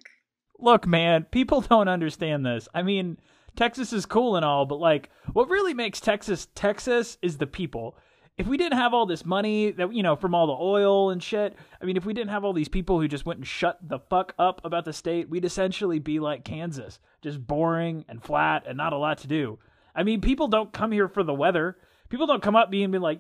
Look, 0.60 0.86
man, 0.88 1.26
people 1.32 1.62
don't 1.70 1.88
understand 1.88 2.46
this. 2.46 2.68
I 2.74 2.84
mean, 2.84 3.18
Texas 3.56 3.92
is 3.92 4.06
cool 4.06 4.36
and 4.36 4.46
all, 4.46 4.66
but 4.66 4.80
like, 4.80 5.10
what 5.34 5.50
really 5.50 5.74
makes 5.74 6.00
Texas 6.00 6.48
Texas 6.56 7.18
is 7.22 7.38
the 7.38 7.48
people 7.48 7.98
if 8.38 8.48
we 8.48 8.58
didn't 8.58 8.78
have 8.78 8.94
all 8.94 9.06
this 9.06 9.26
money 9.26 9.72
that 9.72 9.94
you 9.94 10.04
know 10.04 10.16
from 10.16 10.36
all 10.36 10.48
the 10.48 10.54
oil 10.54 11.10
and 11.10 11.24
shit 11.24 11.56
i 11.82 11.86
mean 11.86 11.96
if 11.98 12.06
we 12.06 12.14
didn't 12.14 12.32
have 12.32 12.44
all 12.44 12.54
these 12.54 12.68
people 12.68 13.00
who 13.00 13.08
just 13.08 13.26
went 13.26 13.38
and 13.38 13.48
shut 13.48 13.80
the 13.82 14.00
fuck 14.00 14.34
up 14.38 14.60
about 14.66 14.86
the 14.86 14.94
state 14.94 15.30
we'd 15.30 15.46
essentially 15.46 16.00
be 16.00 16.20
like 16.20 16.44
kansas 16.44 17.00
just 17.22 17.46
boring 17.46 18.04
and 18.10 18.24
flat 18.24 18.64
and 18.68 18.78
not 18.78 18.94
a 18.94 18.98
lot 18.98 19.18
to 19.18 19.28
do 19.28 19.58
i 19.96 20.04
mean 20.04 20.22
people 20.22 20.48
don't 20.48 20.74
come 20.74 20.92
here 20.92 21.08
for 21.08 21.24
the 21.24 21.34
weather 21.34 21.78
people 22.10 22.28
don't 22.28 22.44
come 22.44 22.56
up 22.56 22.70
being 22.70 22.92
be 22.92 22.98
like 22.98 23.20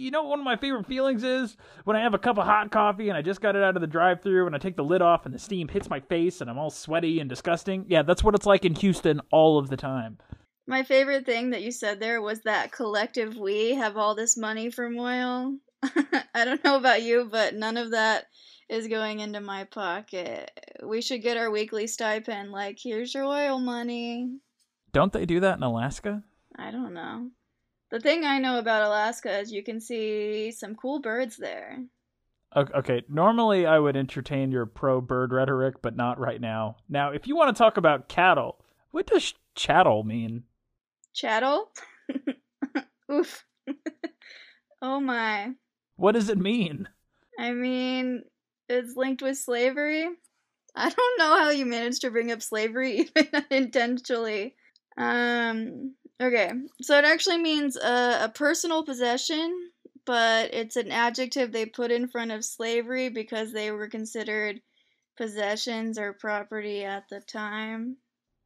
you 0.00 0.10
know 0.10 0.22
what 0.22 0.30
one 0.30 0.38
of 0.40 0.44
my 0.44 0.56
favorite 0.56 0.86
feelings 0.86 1.22
is 1.22 1.56
when 1.84 1.96
i 1.96 2.00
have 2.00 2.14
a 2.14 2.18
cup 2.18 2.38
of 2.38 2.44
hot 2.46 2.70
coffee 2.70 3.08
and 3.08 3.18
i 3.18 3.22
just 3.22 3.40
got 3.40 3.56
it 3.56 3.62
out 3.62 3.76
of 3.76 3.80
the 3.80 3.86
drive 3.86 4.22
through 4.22 4.46
and 4.46 4.54
i 4.54 4.58
take 4.58 4.76
the 4.76 4.84
lid 4.84 5.02
off 5.02 5.26
and 5.26 5.34
the 5.34 5.38
steam 5.38 5.68
hits 5.68 5.90
my 5.90 6.00
face 6.00 6.40
and 6.40 6.48
i'm 6.48 6.58
all 6.58 6.70
sweaty 6.70 7.20
and 7.20 7.28
disgusting 7.28 7.84
yeah 7.88 8.02
that's 8.02 8.24
what 8.24 8.34
it's 8.34 8.46
like 8.46 8.64
in 8.64 8.74
houston 8.74 9.20
all 9.30 9.58
of 9.58 9.68
the 9.68 9.76
time 9.76 10.18
my 10.70 10.84
favorite 10.84 11.26
thing 11.26 11.50
that 11.50 11.62
you 11.62 11.72
said 11.72 11.98
there 11.98 12.22
was 12.22 12.42
that 12.42 12.70
collective 12.70 13.36
we 13.36 13.74
have 13.74 13.96
all 13.96 14.14
this 14.14 14.36
money 14.36 14.70
from 14.70 14.96
oil. 14.96 15.56
I 15.82 16.44
don't 16.44 16.62
know 16.62 16.76
about 16.76 17.02
you, 17.02 17.28
but 17.28 17.56
none 17.56 17.76
of 17.76 17.90
that 17.90 18.26
is 18.68 18.86
going 18.86 19.18
into 19.18 19.40
my 19.40 19.64
pocket. 19.64 20.48
We 20.84 21.02
should 21.02 21.22
get 21.22 21.36
our 21.36 21.50
weekly 21.50 21.88
stipend. 21.88 22.52
Like, 22.52 22.78
here's 22.80 23.12
your 23.12 23.24
oil 23.24 23.58
money. 23.58 24.38
Don't 24.92 25.12
they 25.12 25.26
do 25.26 25.40
that 25.40 25.56
in 25.56 25.64
Alaska? 25.64 26.22
I 26.56 26.70
don't 26.70 26.94
know. 26.94 27.30
The 27.90 28.00
thing 28.00 28.24
I 28.24 28.38
know 28.38 28.58
about 28.58 28.82
Alaska 28.82 29.40
is 29.40 29.52
you 29.52 29.64
can 29.64 29.80
see 29.80 30.52
some 30.52 30.76
cool 30.76 31.00
birds 31.00 31.36
there. 31.36 31.78
Okay, 32.56 33.02
normally 33.08 33.64
I 33.64 33.78
would 33.78 33.96
entertain 33.96 34.50
your 34.50 34.66
pro 34.66 35.00
bird 35.00 35.32
rhetoric, 35.32 35.82
but 35.82 35.96
not 35.96 36.18
right 36.18 36.40
now. 36.40 36.76
Now, 36.88 37.10
if 37.10 37.26
you 37.28 37.36
want 37.36 37.54
to 37.54 37.58
talk 37.58 37.76
about 37.76 38.08
cattle, 38.08 38.64
what 38.90 39.06
does 39.06 39.34
chattel 39.54 40.02
mean? 40.02 40.44
Chattel? 41.14 41.70
Oof. 43.12 43.44
oh 44.82 45.00
my. 45.00 45.52
What 45.96 46.12
does 46.12 46.28
it 46.28 46.38
mean? 46.38 46.88
I 47.38 47.52
mean, 47.52 48.24
it's 48.68 48.96
linked 48.96 49.22
with 49.22 49.38
slavery. 49.38 50.08
I 50.74 50.88
don't 50.88 51.18
know 51.18 51.38
how 51.38 51.50
you 51.50 51.66
managed 51.66 52.02
to 52.02 52.10
bring 52.10 52.32
up 52.32 52.42
slavery 52.42 53.10
even 53.16 53.28
unintentionally. 53.50 54.54
Um, 54.96 55.94
okay, 56.20 56.52
so 56.82 56.98
it 56.98 57.04
actually 57.04 57.38
means 57.38 57.76
a, 57.76 58.24
a 58.24 58.32
personal 58.34 58.84
possession, 58.84 59.70
but 60.04 60.52
it's 60.52 60.76
an 60.76 60.90
adjective 60.90 61.52
they 61.52 61.66
put 61.66 61.90
in 61.90 62.08
front 62.08 62.30
of 62.30 62.44
slavery 62.44 63.08
because 63.08 63.52
they 63.52 63.70
were 63.70 63.88
considered 63.88 64.60
possessions 65.16 65.98
or 65.98 66.12
property 66.12 66.84
at 66.84 67.08
the 67.10 67.20
time. 67.20 67.96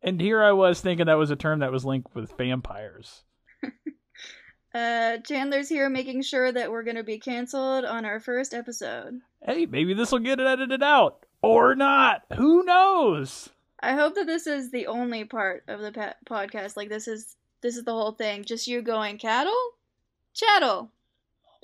And 0.02 0.20
here 0.20 0.42
I 0.42 0.52
was 0.52 0.80
thinking 0.80 1.06
that 1.06 1.14
was 1.14 1.30
a 1.30 1.36
term 1.36 1.60
that 1.60 1.72
was 1.72 1.84
linked 1.84 2.14
with 2.14 2.36
vampires. 2.36 3.22
uh, 4.74 5.18
Chandler's 5.26 5.68
here 5.68 5.88
making 5.88 6.22
sure 6.22 6.52
that 6.52 6.70
we're 6.70 6.82
going 6.82 6.96
to 6.96 7.04
be 7.04 7.18
canceled 7.18 7.84
on 7.84 8.04
our 8.04 8.20
first 8.20 8.52
episode. 8.52 9.20
Hey, 9.40 9.66
maybe 9.66 9.94
this 9.94 10.12
will 10.12 10.18
get 10.18 10.40
it 10.40 10.46
edited 10.46 10.82
out. 10.82 11.24
Or 11.42 11.74
not. 11.74 12.22
Who 12.36 12.64
knows? 12.64 13.48
I 13.80 13.94
hope 13.94 14.14
that 14.16 14.26
this 14.26 14.46
is 14.46 14.70
the 14.70 14.88
only 14.88 15.24
part 15.24 15.64
of 15.68 15.80
the 15.80 16.14
podcast. 16.28 16.76
Like, 16.76 16.88
this 16.88 17.06
is 17.06 17.36
this 17.64 17.78
is 17.78 17.84
the 17.84 17.92
whole 17.92 18.12
thing. 18.12 18.44
Just 18.44 18.68
you 18.68 18.82
going 18.82 19.16
cattle? 19.16 19.58
Chattel. 20.34 20.90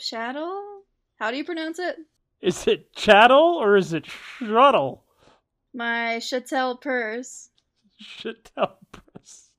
Chattel? 0.00 0.80
How 1.18 1.30
do 1.30 1.36
you 1.36 1.44
pronounce 1.44 1.78
it? 1.78 1.98
Is 2.40 2.66
it 2.66 2.94
chattel 2.94 3.58
or 3.60 3.76
is 3.76 3.92
it 3.92 4.06
shuttle? 4.06 5.04
My 5.74 6.18
chattel 6.20 6.78
purse. 6.78 7.50
Shit 7.98 8.50
tell 8.56 8.78
press. 8.90 9.50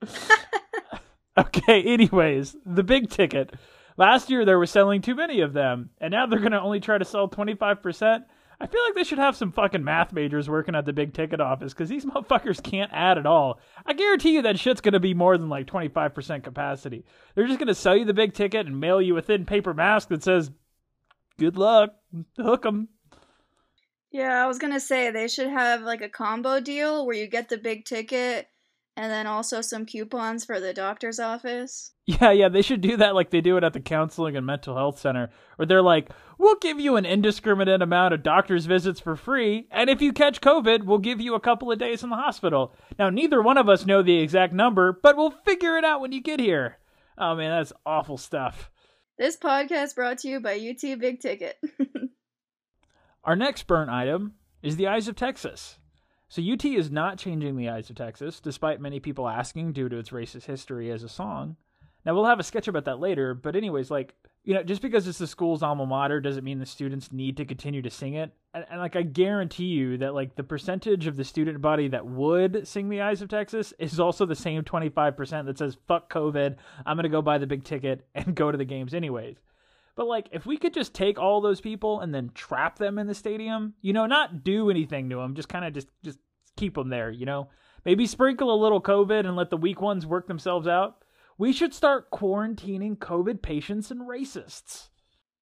okay, 1.36 1.82
anyways, 1.82 2.54
the 2.64 2.84
big 2.84 3.10
ticket. 3.10 3.52
Last 3.96 4.30
year 4.30 4.44
they 4.44 4.54
were 4.54 4.66
selling 4.66 5.02
too 5.02 5.16
many 5.16 5.40
of 5.40 5.52
them, 5.52 5.90
and 6.00 6.12
now 6.12 6.26
they're 6.26 6.38
gonna 6.38 6.62
only 6.62 6.78
try 6.78 6.98
to 6.98 7.04
sell 7.04 7.26
twenty 7.26 7.56
five 7.56 7.82
percent. 7.82 8.22
I 8.60 8.66
feel 8.66 8.82
like 8.86 8.94
they 8.96 9.04
should 9.04 9.18
have 9.18 9.36
some 9.36 9.52
fucking 9.52 9.84
math 9.84 10.12
majors 10.12 10.48
working 10.48 10.74
at 10.74 10.84
the 10.84 10.92
big 10.92 11.14
ticket 11.14 11.40
office 11.40 11.72
because 11.72 11.88
these 11.88 12.04
motherfuckers 12.06 12.62
can't 12.62 12.90
add 12.92 13.18
at 13.18 13.26
all. 13.26 13.60
I 13.86 13.92
guarantee 13.92 14.34
you 14.34 14.42
that 14.42 14.58
shit's 14.58 14.80
gonna 14.80 14.98
be 15.00 15.14
more 15.14 15.38
than 15.38 15.48
like 15.48 15.66
25% 15.66 16.42
capacity. 16.42 17.04
They're 17.34 17.46
just 17.46 17.58
gonna 17.58 17.74
sell 17.74 17.96
you 17.96 18.04
the 18.04 18.14
big 18.14 18.34
ticket 18.34 18.66
and 18.66 18.80
mail 18.80 19.00
you 19.00 19.16
a 19.16 19.22
thin 19.22 19.44
paper 19.46 19.74
mask 19.74 20.08
that 20.08 20.24
says, 20.24 20.50
good 21.38 21.56
luck, 21.56 21.94
hook 22.36 22.66
'em. 22.66 22.88
Yeah, 24.10 24.42
I 24.42 24.46
was 24.46 24.58
gonna 24.58 24.80
say 24.80 25.10
they 25.10 25.28
should 25.28 25.48
have 25.48 25.82
like 25.82 26.00
a 26.00 26.08
combo 26.08 26.60
deal 26.60 27.06
where 27.06 27.16
you 27.16 27.28
get 27.28 27.48
the 27.48 27.58
big 27.58 27.84
ticket 27.84 28.48
and 28.98 29.12
then 29.12 29.28
also 29.28 29.60
some 29.60 29.86
coupons 29.86 30.44
for 30.44 30.58
the 30.58 30.74
doctor's 30.74 31.20
office. 31.20 31.92
Yeah, 32.04 32.32
yeah, 32.32 32.48
they 32.48 32.62
should 32.62 32.80
do 32.80 32.96
that 32.96 33.14
like 33.14 33.30
they 33.30 33.40
do 33.40 33.56
it 33.56 33.62
at 33.62 33.72
the 33.72 33.80
counseling 33.80 34.34
and 34.34 34.44
mental 34.44 34.74
health 34.74 34.98
center, 34.98 35.30
where 35.54 35.66
they're 35.66 35.82
like, 35.82 36.10
we'll 36.36 36.56
give 36.56 36.80
you 36.80 36.96
an 36.96 37.06
indiscriminate 37.06 37.80
amount 37.80 38.12
of 38.12 38.24
doctor's 38.24 38.66
visits 38.66 38.98
for 38.98 39.14
free, 39.14 39.68
and 39.70 39.88
if 39.88 40.02
you 40.02 40.12
catch 40.12 40.40
COVID, 40.40 40.82
we'll 40.84 40.98
give 40.98 41.20
you 41.20 41.34
a 41.34 41.40
couple 41.40 41.70
of 41.70 41.78
days 41.78 42.02
in 42.02 42.10
the 42.10 42.16
hospital. 42.16 42.74
Now, 42.98 43.08
neither 43.08 43.40
one 43.40 43.56
of 43.56 43.68
us 43.68 43.86
know 43.86 44.02
the 44.02 44.18
exact 44.18 44.52
number, 44.52 44.98
but 45.00 45.16
we'll 45.16 45.30
figure 45.30 45.76
it 45.78 45.84
out 45.84 46.00
when 46.00 46.10
you 46.10 46.20
get 46.20 46.40
here. 46.40 46.78
Oh 47.16 47.36
man, 47.36 47.50
that's 47.50 47.72
awful 47.86 48.18
stuff. 48.18 48.68
This 49.16 49.36
podcast 49.36 49.94
brought 49.94 50.18
to 50.18 50.28
you 50.28 50.40
by 50.40 50.54
UT 50.54 50.98
Big 50.98 51.20
Ticket. 51.20 51.56
Our 53.24 53.36
next 53.36 53.68
burnt 53.68 53.90
item 53.90 54.34
is 54.60 54.76
the 54.76 54.88
Eyes 54.88 55.06
of 55.06 55.14
Texas. 55.14 55.77
So 56.28 56.42
UT 56.42 56.64
is 56.64 56.90
not 56.90 57.18
changing 57.18 57.56
the 57.56 57.70
Eyes 57.70 57.88
of 57.88 57.96
Texas, 57.96 58.38
despite 58.38 58.80
many 58.80 59.00
people 59.00 59.28
asking 59.28 59.72
due 59.72 59.88
to 59.88 59.96
its 59.96 60.10
racist 60.10 60.44
history 60.44 60.90
as 60.90 61.02
a 61.02 61.08
song. 61.08 61.56
Now 62.04 62.14
we'll 62.14 62.26
have 62.26 62.40
a 62.40 62.44
sketch 62.44 62.68
about 62.68 62.84
that 62.84 63.00
later, 63.00 63.34
but 63.34 63.56
anyways, 63.56 63.90
like 63.90 64.14
you 64.44 64.54
know, 64.54 64.62
just 64.62 64.80
because 64.80 65.06
it's 65.06 65.18
the 65.18 65.26
school's 65.26 65.62
alma 65.62 65.84
mater 65.84 66.20
doesn't 66.20 66.44
mean 66.44 66.58
the 66.58 66.64
students 66.64 67.12
need 67.12 67.36
to 67.36 67.44
continue 67.44 67.82
to 67.82 67.90
sing 67.90 68.14
it. 68.14 68.32
And, 68.54 68.64
and, 68.70 68.80
like 68.80 68.96
I 68.96 69.02
guarantee 69.02 69.66
you 69.66 69.98
that 69.98 70.14
like 70.14 70.36
the 70.36 70.42
percentage 70.42 71.06
of 71.06 71.16
the 71.16 71.24
student 71.24 71.60
body 71.60 71.88
that 71.88 72.06
would 72.06 72.66
sing 72.66 72.88
the 72.88 73.02
Eyes 73.02 73.20
of 73.20 73.28
Texas 73.28 73.74
is 73.78 74.00
also 74.00 74.24
the 74.24 74.34
same 74.34 74.62
25% 74.62 75.44
that 75.44 75.58
says 75.58 75.76
fuck 75.86 76.10
COVID, 76.10 76.56
I'm 76.86 76.96
going 76.96 77.02
to 77.02 77.10
go 77.10 77.20
buy 77.20 77.36
the 77.36 77.46
big 77.46 77.64
ticket 77.64 78.06
and 78.14 78.34
go 78.34 78.50
to 78.50 78.56
the 78.56 78.64
games 78.64 78.94
anyways. 78.94 79.36
But 79.98 80.06
like 80.06 80.30
if 80.32 80.46
we 80.46 80.56
could 80.56 80.72
just 80.72 80.94
take 80.94 81.18
all 81.18 81.42
those 81.42 81.60
people 81.60 82.00
and 82.00 82.14
then 82.14 82.30
trap 82.32 82.78
them 82.78 82.98
in 82.98 83.06
the 83.06 83.14
stadium, 83.14 83.74
you 83.82 83.92
know, 83.92 84.06
not 84.06 84.44
do 84.44 84.70
anything 84.70 85.10
to 85.10 85.16
them, 85.16 85.34
just 85.34 85.50
kind 85.50 85.66
of 85.66 85.74
just 85.74 85.88
just 86.02 86.18
keep 86.56 86.74
them 86.74 86.88
there, 86.88 87.10
you 87.10 87.26
know. 87.26 87.50
Maybe 87.84 88.06
sprinkle 88.06 88.54
a 88.54 88.62
little 88.62 88.80
COVID 88.80 89.26
and 89.26 89.36
let 89.36 89.50
the 89.50 89.56
weak 89.58 89.82
ones 89.82 90.06
work 90.06 90.26
themselves 90.26 90.66
out 90.66 91.02
we 91.38 91.52
should 91.52 91.72
start 91.72 92.10
quarantining 92.10 92.98
COVID 92.98 93.40
patients 93.40 93.92
and 93.92 94.00
racists. 94.00 94.88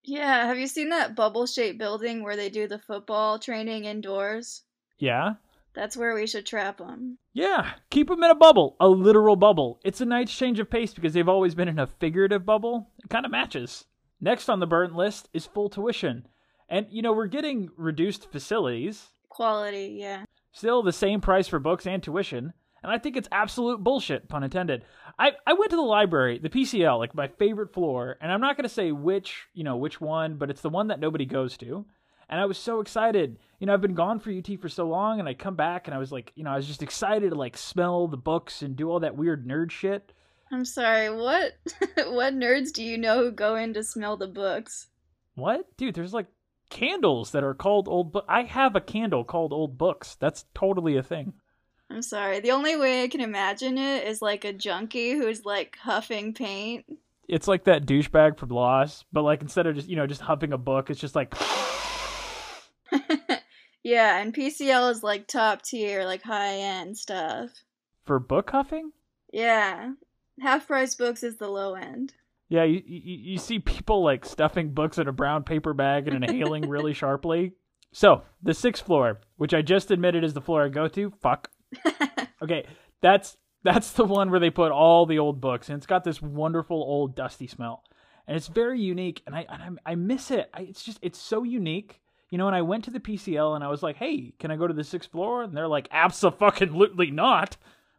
Yeah, 0.04 0.46
have 0.46 0.58
you 0.58 0.66
seen 0.68 0.90
that 0.90 1.16
bubble 1.16 1.46
shaped 1.46 1.78
building 1.78 2.22
where 2.22 2.36
they 2.36 2.50
do 2.50 2.68
the 2.68 2.78
football 2.78 3.38
training 3.38 3.86
indoors? 3.86 4.62
Yeah. 4.98 5.34
That's 5.74 5.96
where 5.96 6.14
we 6.14 6.26
should 6.26 6.46
trap 6.46 6.78
them. 6.78 7.18
Yeah, 7.32 7.72
keep 7.90 8.08
them 8.08 8.22
in 8.22 8.30
a 8.30 8.34
bubble, 8.34 8.76
a 8.78 8.88
literal 8.88 9.36
bubble. 9.36 9.80
It's 9.84 10.00
a 10.00 10.06
nice 10.06 10.30
change 10.30 10.60
of 10.60 10.70
pace 10.70 10.94
because 10.94 11.12
they've 11.12 11.28
always 11.28 11.54
been 11.54 11.68
in 11.68 11.78
a 11.78 11.86
figurative 11.86 12.46
bubble. 12.46 12.90
It 13.02 13.10
kind 13.10 13.26
of 13.26 13.32
matches. 13.32 13.84
Next 14.20 14.48
on 14.48 14.60
the 14.60 14.66
burnt 14.66 14.94
list 14.94 15.28
is 15.32 15.46
full 15.46 15.68
tuition. 15.68 16.26
And, 16.68 16.86
you 16.90 17.02
know, 17.02 17.12
we're 17.12 17.26
getting 17.26 17.70
reduced 17.76 18.30
facilities. 18.32 19.08
Quality, 19.28 19.96
yeah. 20.00 20.24
Still 20.52 20.82
the 20.82 20.92
same 20.92 21.20
price 21.20 21.48
for 21.48 21.58
books 21.58 21.86
and 21.86 22.02
tuition 22.02 22.52
and 22.86 22.94
I 22.94 22.98
think 22.98 23.16
it's 23.16 23.28
absolute 23.32 23.82
bullshit, 23.82 24.28
pun 24.28 24.44
intended. 24.44 24.84
I, 25.18 25.32
I 25.44 25.54
went 25.54 25.70
to 25.70 25.76
the 25.76 25.82
library, 25.82 26.38
the 26.38 26.48
PCL, 26.48 27.00
like 27.00 27.16
my 27.16 27.26
favorite 27.26 27.72
floor, 27.72 28.16
and 28.20 28.30
I'm 28.30 28.40
not 28.40 28.56
gonna 28.56 28.68
say 28.68 28.92
which, 28.92 29.48
you 29.54 29.64
know, 29.64 29.76
which 29.76 30.00
one, 30.00 30.36
but 30.36 30.50
it's 30.50 30.60
the 30.60 30.70
one 30.70 30.86
that 30.86 31.00
nobody 31.00 31.26
goes 31.26 31.56
to. 31.58 31.84
And 32.28 32.40
I 32.40 32.44
was 32.44 32.58
so 32.58 32.78
excited. 32.78 33.38
You 33.58 33.66
know, 33.66 33.74
I've 33.74 33.80
been 33.80 33.94
gone 33.94 34.20
for 34.20 34.30
UT 34.30 34.60
for 34.60 34.68
so 34.68 34.86
long, 34.86 35.18
and 35.18 35.28
I 35.28 35.34
come 35.34 35.56
back 35.56 35.88
and 35.88 35.96
I 35.96 35.98
was 35.98 36.12
like, 36.12 36.30
you 36.36 36.44
know, 36.44 36.50
I 36.50 36.56
was 36.56 36.68
just 36.68 36.82
excited 36.82 37.30
to 37.30 37.36
like 37.36 37.56
smell 37.56 38.06
the 38.06 38.16
books 38.16 38.62
and 38.62 38.76
do 38.76 38.88
all 38.88 39.00
that 39.00 39.16
weird 39.16 39.48
nerd 39.48 39.72
shit. 39.72 40.12
I'm 40.50 40.64
sorry, 40.64 41.10
what 41.10 41.54
what 42.06 42.34
nerds 42.34 42.72
do 42.72 42.82
you 42.82 42.98
know 42.98 43.24
who 43.24 43.30
go 43.32 43.56
in 43.56 43.74
to 43.74 43.82
smell 43.82 44.16
the 44.16 44.28
books? 44.28 44.88
What? 45.34 45.76
Dude, 45.76 45.94
there's 45.94 46.14
like 46.14 46.26
candles 46.70 47.32
that 47.32 47.44
are 47.44 47.54
called 47.54 47.88
old 47.88 48.12
book. 48.12 48.24
I 48.28 48.42
have 48.42 48.76
a 48.76 48.80
candle 48.80 49.24
called 49.24 49.52
old 49.52 49.76
books. 49.76 50.16
That's 50.16 50.44
totally 50.54 50.96
a 50.96 51.02
thing. 51.02 51.34
I'm 51.90 52.02
sorry. 52.02 52.40
The 52.40 52.50
only 52.50 52.76
way 52.76 53.02
I 53.02 53.08
can 53.08 53.20
imagine 53.20 53.78
it 53.78 54.06
is 54.06 54.20
like 54.20 54.44
a 54.44 54.52
junkie 54.52 55.12
who's 55.12 55.44
like 55.44 55.76
huffing 55.80 56.34
paint. 56.34 56.84
It's 57.28 57.48
like 57.48 57.64
that 57.64 57.86
douchebag 57.86 58.38
from 58.38 58.50
Lost, 58.50 59.04
but 59.12 59.22
like 59.22 59.42
instead 59.42 59.66
of 59.66 59.74
just 59.74 59.88
you 59.88 59.96
know 59.96 60.06
just 60.06 60.20
huffing 60.20 60.52
a 60.52 60.58
book, 60.58 60.90
it's 60.90 61.00
just 61.00 61.16
like. 61.16 61.34
yeah, 63.82 64.20
and 64.20 64.32
PCL 64.32 64.92
is 64.92 65.02
like 65.02 65.26
top 65.26 65.62
tier, 65.62 66.04
like 66.04 66.22
high 66.22 66.56
end 66.58 66.96
stuff. 66.96 67.50
For 68.04 68.20
book 68.20 68.50
huffing? 68.50 68.92
Yeah, 69.32 69.92
half 70.40 70.66
price 70.66 70.94
books 70.94 71.22
is 71.22 71.36
the 71.36 71.48
low 71.48 71.74
end. 71.74 72.14
Yeah, 72.48 72.64
you, 72.64 72.82
you 72.86 73.00
you 73.32 73.38
see 73.38 73.58
people 73.58 74.04
like 74.04 74.24
stuffing 74.24 74.70
books 74.70 74.98
in 74.98 75.08
a 75.08 75.12
brown 75.12 75.42
paper 75.42 75.74
bag 75.74 76.06
and 76.06 76.22
inhaling 76.24 76.68
really 76.68 76.94
sharply. 76.94 77.52
So 77.92 78.22
the 78.42 78.54
sixth 78.54 78.84
floor, 78.84 79.20
which 79.36 79.54
I 79.54 79.62
just 79.62 79.90
admitted 79.90 80.22
is 80.22 80.34
the 80.34 80.40
floor 80.40 80.64
I 80.64 80.68
go 80.68 80.86
to, 80.88 81.12
fuck. 81.20 81.50
okay, 82.42 82.66
that's 83.00 83.36
that's 83.64 83.92
the 83.92 84.04
one 84.04 84.30
where 84.30 84.38
they 84.38 84.50
put 84.50 84.70
all 84.70 85.06
the 85.06 85.18
old 85.18 85.40
books, 85.40 85.68
and 85.68 85.76
it's 85.76 85.86
got 85.86 86.04
this 86.04 86.22
wonderful 86.22 86.76
old 86.76 87.16
dusty 87.16 87.48
smell, 87.48 87.82
and 88.28 88.36
it's 88.36 88.46
very 88.46 88.80
unique, 88.80 89.22
and 89.26 89.34
I 89.34 89.46
and 89.48 89.78
I, 89.84 89.92
I 89.92 89.94
miss 89.96 90.30
it. 90.30 90.48
I, 90.54 90.62
it's 90.62 90.84
just 90.84 90.98
it's 91.02 91.18
so 91.18 91.42
unique. 91.42 92.00
You 92.30 92.38
know, 92.38 92.48
and 92.48 92.56
I 92.56 92.62
went 92.62 92.84
to 92.84 92.90
the 92.90 92.98
PCL 92.98 93.54
and 93.54 93.62
I 93.62 93.68
was 93.68 93.84
like, 93.84 93.96
"Hey, 93.96 94.34
can 94.38 94.50
I 94.50 94.56
go 94.56 94.66
to 94.66 94.74
the 94.74 94.84
sixth 94.84 95.10
floor?" 95.10 95.42
And 95.42 95.56
they're 95.56 95.68
like, 95.68 95.88
"Absolutely 95.90 97.10
not." 97.10 97.56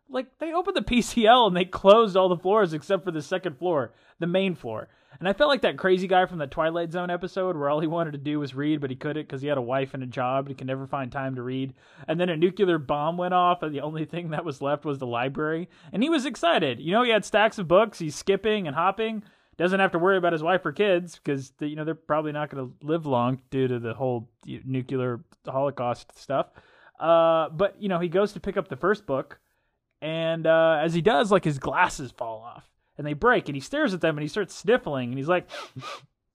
Like 0.10 0.28
they 0.40 0.54
opened 0.54 0.78
the 0.78 0.82
PCL 0.96 1.48
and 1.48 1.56
they 1.58 1.66
closed 1.66 2.16
all 2.16 2.30
the 2.30 2.38
floors 2.38 2.74
except 2.74 3.04
for 3.04 3.12
the 3.12 3.22
second 3.22 3.58
floor, 3.58 3.94
the 4.20 4.28
main 4.28 4.56
floor. 4.56 4.90
And 5.20 5.28
I 5.28 5.34
felt 5.34 5.50
like 5.50 5.62
that 5.62 5.78
crazy 5.78 6.08
guy 6.08 6.26
from 6.28 6.38
the 6.38 6.48
Twilight 6.48 6.92
Zone 6.92 7.10
episode 7.10 7.58
where 7.58 7.70
all 7.70 7.80
he 7.80 7.88
wanted 7.88 8.12
to 8.12 8.20
do 8.20 8.40
was 8.40 8.54
read, 8.54 8.82
but 8.82 8.92
he 8.92 8.96
couldn't 8.96 9.24
because 9.24 9.42
he 9.42 9.48
had 9.48 9.58
a 9.58 9.62
wife 9.62 9.94
and 9.94 10.04
a 10.04 10.08
job 10.08 10.46
and 10.46 10.50
he 10.50 10.56
could 10.56 10.68
never 10.68 10.86
find 10.86 11.12
time 11.12 11.36
to 11.36 11.42
read. 11.42 11.74
And 12.08 12.20
then 12.20 12.30
a 12.30 12.38
nuclear 12.38 12.78
bomb 12.78 13.18
went 13.18 13.34
off, 13.34 13.64
and 13.64 13.74
the 13.74 13.82
only 13.82 14.06
thing 14.06 14.30
that 14.30 14.46
was 14.46 14.62
left 14.62 14.86
was 14.86 15.00
the 15.00 15.08
library. 15.08 15.70
And 15.92 16.04
he 16.04 16.10
was 16.10 16.26
excited. 16.26 16.80
You 16.80 16.92
know, 16.92 17.04
he 17.04 17.10
had 17.10 17.26
stacks 17.26 17.58
of 17.58 17.68
books. 17.68 17.98
He's 17.98 18.16
skipping 18.16 18.68
and 18.68 18.76
hopping. 18.76 19.24
Doesn't 19.58 19.80
have 19.80 19.94
to 19.94 20.00
worry 20.00 20.18
about 20.18 20.34
his 20.34 20.44
wife 20.44 20.64
or 20.68 20.72
kids 20.72 21.16
because 21.16 21.52
you 21.60 21.76
know 21.76 21.84
they're 21.84 21.96
probably 21.96 22.32
not 22.32 22.52
going 22.52 22.68
to 22.68 22.86
live 22.86 23.08
long 23.08 23.42
due 23.50 23.68
to 23.68 23.80
the 23.80 23.96
whole 23.96 24.30
nuclear 24.46 25.22
holocaust 25.48 26.16
stuff. 26.16 26.52
Uh, 27.00 27.50
but 27.50 27.82
you 27.82 27.90
know, 27.90 27.98
he 27.98 28.08
goes 28.08 28.34
to 28.34 28.40
pick 28.40 28.56
up 28.56 28.68
the 28.68 28.76
first 28.76 29.08
book, 29.08 29.40
and 30.01 30.46
uh, 30.46 30.80
as 30.82 30.94
he 30.94 31.01
does, 31.01 31.32
like 31.32 31.44
his 31.44 31.60
glasses 31.60 32.12
fall 32.12 32.42
off 32.42 32.70
and 32.98 33.06
they 33.06 33.13
break 33.13 33.48
and 33.48 33.56
he 33.56 33.62
stares 33.62 33.94
at 33.94 34.01
them 34.01 34.18
and 34.18 34.24
he 34.24 34.27
starts 34.27 34.56
sniffling 34.56 35.10
and 35.10 35.18
he's 35.18 35.27
like 35.27 35.48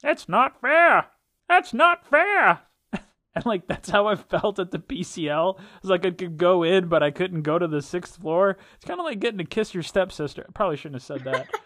that's 0.02 0.28
not 0.28 0.60
fair. 0.60 1.06
That's 1.48 1.74
not 1.74 2.06
fair. 2.06 2.60
And 3.34 3.46
like 3.46 3.66
that's 3.66 3.88
how 3.88 4.08
i 4.08 4.14
felt 4.14 4.58
at 4.58 4.72
the 4.72 4.78
pcl 4.78 5.58
it's 5.78 5.88
like 5.88 6.04
i 6.04 6.10
could 6.10 6.36
go 6.36 6.62
in 6.62 6.88
but 6.88 7.02
i 7.02 7.10
couldn't 7.10 7.40
go 7.40 7.58
to 7.58 7.66
the 7.66 7.80
sixth 7.80 8.20
floor. 8.20 8.58
It's 8.74 8.84
kind 8.84 9.00
of 9.00 9.06
like 9.06 9.20
getting 9.20 9.38
to 9.38 9.44
kiss 9.44 9.72
your 9.72 9.82
stepsister. 9.82 10.44
I 10.46 10.52
probably 10.52 10.76
shouldn't 10.76 11.00
have 11.00 11.02
said 11.02 11.24
that. 11.24 11.48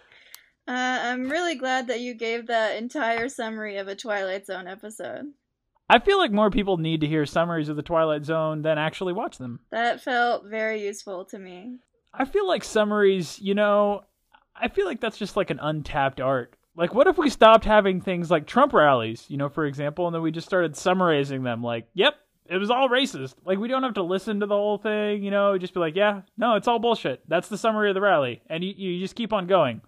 Uh, 0.69 0.99
i'm 1.01 1.31
really 1.31 1.55
glad 1.55 1.87
that 1.87 2.01
you 2.01 2.13
gave 2.13 2.49
that 2.49 2.77
entire 2.77 3.29
summary 3.29 3.77
of 3.77 3.87
a 3.87 3.95
twilight 3.95 4.45
zone 4.45 4.67
episode 4.67 5.27
I 5.89 6.01
feel 6.01 6.19
like 6.19 6.33
more 6.33 6.51
people 6.51 6.79
need 6.79 7.01
to 7.03 7.07
hear 7.07 7.27
summaries 7.27 7.69
of 7.69 7.77
the 7.77 7.83
Twilight 7.83 8.25
Zone 8.25 8.63
than 8.63 8.77
actually 8.77 9.13
watch 9.13 9.39
them. 9.39 9.61
That 9.71 10.01
felt 10.01 10.47
very 10.47 10.85
useful 10.85 11.25
to 11.27 11.39
me. 11.39 11.79
I 12.13 12.25
feel 12.25 12.47
like 12.49 12.65
summaries, 12.65 13.39
you 13.41 13.55
know, 13.55 14.03
I 14.55 14.69
feel 14.69 14.87
like 14.87 15.01
that's 15.01 15.19
just 15.19 15.37
like 15.37 15.51
an 15.51 15.61
untapped 15.61 16.21
art. 16.21 16.57
Like, 16.77 16.93
what 16.93 17.07
if 17.07 17.17
we 17.17 17.31
stopped 17.31 17.65
having 17.65 18.01
things 18.01 18.31
like 18.31 18.47
Trump 18.47 18.73
rallies, 18.73 19.25
you 19.29 19.37
know, 19.37 19.49
for 19.49 19.65
example, 19.65 20.07
and 20.07 20.15
then 20.15 20.23
we 20.23 20.31
just 20.31 20.47
started 20.47 20.77
summarizing 20.77 21.43
them 21.43 21.63
like, 21.63 21.89
yep, 21.95 22.17
it 22.47 22.59
was 22.59 22.71
all 22.71 22.89
racist. 22.89 23.35
Like, 23.45 23.59
we 23.59 23.69
don't 23.69 23.83
have 23.83 23.95
to 23.95 24.03
listen 24.03 24.41
to 24.41 24.47
the 24.47 24.55
whole 24.55 24.79
thing, 24.79 25.23
you 25.23 25.31
know, 25.31 25.57
just 25.57 25.73
be 25.73 25.81
like, 25.81 25.97
yeah, 25.97 26.23
no, 26.37 26.55
it's 26.57 26.69
all 26.69 26.79
bullshit. 26.79 27.23
That's 27.29 27.49
the 27.49 27.59
summary 27.59 27.91
of 27.91 27.95
the 27.95 28.01
rally. 28.01 28.43
And 28.49 28.63
you, 28.63 28.75
you 28.77 29.01
just 29.01 29.15
keep 29.15 29.33
on 29.33 29.47
going. 29.47 29.81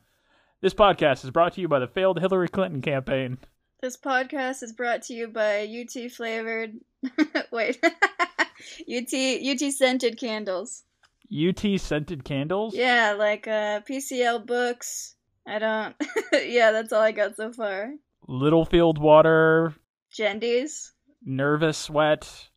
This 0.61 0.75
podcast 0.75 1.25
is 1.25 1.31
brought 1.31 1.55
to 1.55 1.61
you 1.61 1.69
by 1.69 1.79
the 1.79 1.87
failed 1.87 2.21
Hillary 2.21 2.49
Clinton 2.49 2.83
campaign. 2.83 3.39
This 3.81 3.97
podcast 3.97 4.65
is 4.65 4.73
brought 4.73 5.03
to 5.03 5.15
you 5.15 5.29
by 5.29 5.65
UT 5.65 6.11
flavored. 6.11 6.73
Wait. 7.53 7.79
UT 7.85 9.15
UT 9.15 9.73
scented 9.73 10.19
candles. 10.19 10.83
UT 11.31 11.81
scented 11.81 12.25
candles? 12.25 12.75
Yeah, 12.75 13.15
like 13.17 13.47
uh, 13.47 13.83
PCL 13.89 14.47
books. 14.47 15.15
I 15.47 15.61
don't. 15.61 15.95
yeah, 16.33 16.73
that's 16.73 16.93
all 16.93 17.03
I 17.03 17.13
got 17.13 17.37
so 17.37 17.53
far. 17.53 17.93
Littlefield 18.27 18.99
water. 18.99 19.75
Jendy's. 20.13 20.93
Nervous 21.25 21.79
sweat. 21.79 22.49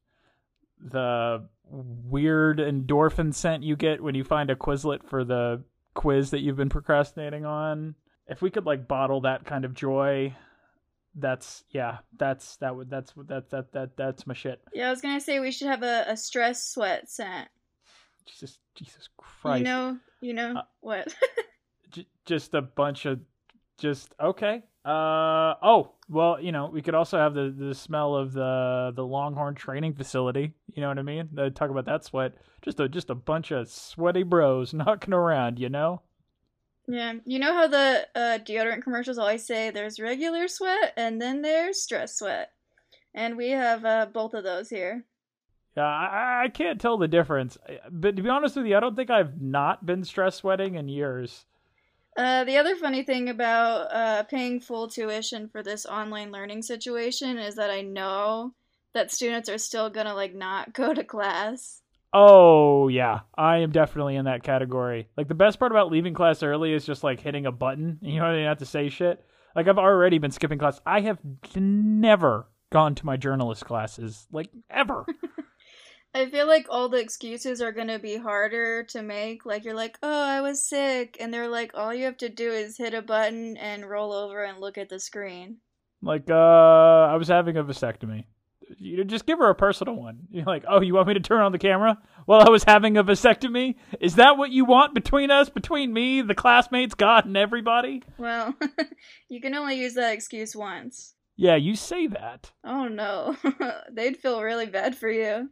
The 0.79 1.47
weird 1.69 2.57
endorphin 2.57 3.35
scent 3.35 3.61
you 3.61 3.75
get 3.75 4.01
when 4.01 4.15
you 4.15 4.23
find 4.23 4.49
a 4.49 4.55
Quizlet 4.55 5.07
for 5.07 5.23
the 5.23 5.63
quiz 5.93 6.31
that 6.31 6.39
you've 6.39 6.57
been 6.57 6.69
procrastinating 6.69 7.45
on. 7.45 7.93
If 8.27 8.41
we 8.41 8.49
could 8.49 8.65
like 8.65 8.87
bottle 8.87 9.21
that 9.21 9.45
kind 9.45 9.65
of 9.65 9.75
joy, 9.75 10.35
that's 11.15 11.63
yeah, 11.70 12.00
that's 12.18 12.58
that 12.58 12.75
would 12.75 12.89
that's 12.89 13.13
that 13.27 13.50
that 13.50 13.72
that 13.74 13.98
that's 13.98 14.25
my 14.25 14.34
shit. 14.34 14.62
Yeah, 14.74 14.88
I 14.88 14.89
was 14.91 15.01
gonna 15.01 15.20
say 15.20 15.39
we 15.39 15.51
should 15.51 15.68
have 15.68 15.84
a, 15.84 16.06
a 16.08 16.18
stress 16.18 16.65
sweat 16.65 17.10
scent. 17.10 17.50
Jesus, 18.25 18.60
Jesus 18.75 19.10
Christ. 19.18 19.60
You 19.60 19.63
know, 19.65 19.98
you 20.22 20.34
know 20.34 20.53
uh, 20.58 20.62
what? 20.80 21.13
j- 21.91 22.08
just 22.25 22.53
a 22.53 22.62
bunch 22.62 23.06
of, 23.06 23.20
just 23.77 24.13
okay. 24.20 24.63
Uh 24.84 25.53
oh, 25.62 25.91
well, 26.10 26.41
you 26.41 26.51
know, 26.51 26.70
we 26.72 26.82
could 26.82 26.96
also 26.96 27.18
have 27.18 27.34
the 27.34 27.53
the 27.56 27.75
smell 27.75 28.15
of 28.15 28.34
the 28.34 28.91
the 28.96 29.06
Longhorn 29.06 29.56
training 29.56 29.94
facility. 29.94 30.53
You 30.74 30.82
know 30.82 30.88
what 30.88 30.98
I 30.98 31.03
mean? 31.03 31.30
They 31.34 31.50
talk 31.50 31.70
about 31.70 31.86
that 31.86 32.03
sweat. 32.03 32.34
Just 32.62 32.80
a 32.80 32.89
just 32.89 33.10
a 33.10 33.15
bunch 33.15 33.51
of 33.51 33.70
sweaty 33.70 34.24
bros 34.24 34.74
knocking 34.74 35.13
around. 35.13 35.60
You 35.60 35.70
know. 35.70 36.01
Yeah, 36.91 37.13
you 37.24 37.39
know 37.39 37.53
how 37.53 37.67
the 37.67 38.05
uh, 38.13 38.39
deodorant 38.39 38.83
commercials 38.83 39.17
always 39.17 39.48
say 39.48 39.69
there's 39.69 39.98
regular 39.98 40.50
sweat 40.50 40.91
and 40.98 41.21
then 41.21 41.41
there's 41.41 41.81
stress 41.81 42.17
sweat, 42.17 42.51
and 43.15 43.38
we 43.38 43.51
have 43.51 43.86
uh, 43.86 44.07
both 44.12 44.33
of 44.33 44.43
those 44.43 44.69
here. 44.69 45.05
Yeah, 45.77 45.83
I, 45.83 46.43
I 46.43 46.50
can't 46.50 46.81
tell 46.81 46.98
the 46.98 47.07
difference. 47.07 47.57
But 47.89 48.17
to 48.17 48.21
be 48.21 48.27
honest 48.27 48.57
with 48.57 48.65
you, 48.65 48.75
I 48.75 48.81
don't 48.81 48.98
think 48.98 49.10
I've 49.10 49.41
not 49.41 49.86
been 49.86 50.03
stress 50.03 50.36
sweating 50.36 50.75
in 50.75 50.89
years. 50.89 51.45
Uh, 52.17 52.43
the 52.43 52.57
other 52.57 52.75
funny 52.75 53.03
thing 53.03 53.29
about 53.29 53.88
uh, 53.93 54.24
paying 54.24 54.60
full 54.60 54.89
tuition 54.89 55.48
for 55.48 55.63
this 55.63 55.86
online 55.86 56.29
learning 56.29 56.62
situation 56.62 57.38
is 57.38 57.55
that 57.55 57.69
I 57.69 57.83
know 57.83 58.53
that 58.93 59.13
students 59.13 59.48
are 59.48 59.57
still 59.57 59.89
gonna 59.89 60.13
like 60.13 60.36
not 60.36 60.74
go 60.81 60.93
to 60.93 61.05
class. 61.05 61.83
Oh 62.13 62.88
yeah, 62.89 63.22
I 63.38 63.58
am 63.60 63.72
definitely 63.72 64.15
in 64.15 64.25
that 64.25 64.44
category. 64.44 65.08
Like 65.15 65.27
the 65.27 65.36
best 65.36 65.60
part 65.60 65.72
about 65.72 65.91
leaving 65.91 66.13
class 66.13 66.44
early 66.44 66.74
is 66.74 66.86
just 66.86 67.03
like 67.03 67.22
hitting 67.22 67.46
a 67.46 67.51
button. 67.51 68.00
You 68.01 68.20
know, 68.20 68.32
you 68.32 68.39
don't 68.39 68.48
have 68.48 68.58
to 68.60 68.65
say 68.65 68.89
shit. 68.89 69.24
Like 69.56 69.68
I've 69.68 69.77
already 69.77 70.18
been 70.18 70.32
skipping 70.32 70.60
class. 70.60 70.82
I 70.86 71.01
have 71.01 71.20
never 71.56 72.48
gone 72.72 72.96
to 72.96 73.06
my 73.06 73.18
journalist 73.18 73.65
classes, 73.65 74.27
like 74.32 74.50
ever. 74.70 75.06
I 76.13 76.30
feel 76.30 76.46
like 76.46 76.65
all 76.70 76.89
the 76.89 77.00
excuses 77.00 77.62
are 77.62 77.72
gonna 77.72 77.98
be 78.00 78.18
harder 78.18 78.84
to 78.89 79.01
make. 79.01 79.46
Like 79.46 79.63
you're 79.63 79.74
like, 79.74 79.98
oh, 80.03 80.24
I 80.24 80.41
was 80.41 80.68
sick, 80.68 81.15
and 81.22 81.34
they're 81.34 81.48
like, 81.48 81.72
all 81.74 81.94
you 81.94 82.03
have 82.06 82.18
to 82.18 82.27
do 82.30 82.51
is 82.51 82.77
hit 82.77 82.94
a 82.94 83.01
button 83.01 83.56
and 83.56 83.89
roll 83.89 84.12
over 84.12 84.44
and 84.44 84.60
look 84.60 84.77
at 84.77 84.89
the 84.89 85.00
screen. 85.00 85.58
like 86.01 86.30
uh, 86.30 86.34
I 86.34 87.15
was 87.15 87.30
having 87.30 87.56
a 87.56 87.63
vasectomy. 87.63 88.25
You 88.79 89.03
just 89.03 89.25
give 89.25 89.39
her 89.39 89.49
a 89.49 89.55
personal 89.55 89.95
one. 89.95 90.27
You're 90.29 90.45
like, 90.45 90.63
oh, 90.67 90.81
you 90.81 90.93
want 90.93 91.07
me 91.07 91.13
to 91.15 91.19
turn 91.19 91.41
on 91.41 91.51
the 91.51 91.59
camera 91.59 91.97
while 92.25 92.41
I 92.41 92.49
was 92.49 92.63
having 92.63 92.97
a 92.97 93.03
vasectomy? 93.03 93.75
Is 93.99 94.15
that 94.15 94.37
what 94.37 94.51
you 94.51 94.65
want 94.65 94.93
between 94.93 95.31
us, 95.31 95.49
between 95.49 95.93
me, 95.93 96.21
the 96.21 96.35
classmates, 96.35 96.95
God, 96.95 97.25
and 97.25 97.37
everybody? 97.37 98.03
Well, 98.17 98.55
you 99.29 99.41
can 99.41 99.55
only 99.55 99.75
use 99.79 99.95
that 99.95 100.13
excuse 100.13 100.55
once. 100.55 101.13
Yeah, 101.35 101.55
you 101.55 101.75
say 101.75 102.07
that. 102.07 102.51
Oh 102.63 102.87
no, 102.87 103.35
they'd 103.91 104.17
feel 104.17 104.41
really 104.41 104.67
bad 104.67 104.95
for 104.95 105.09
you. 105.09 105.49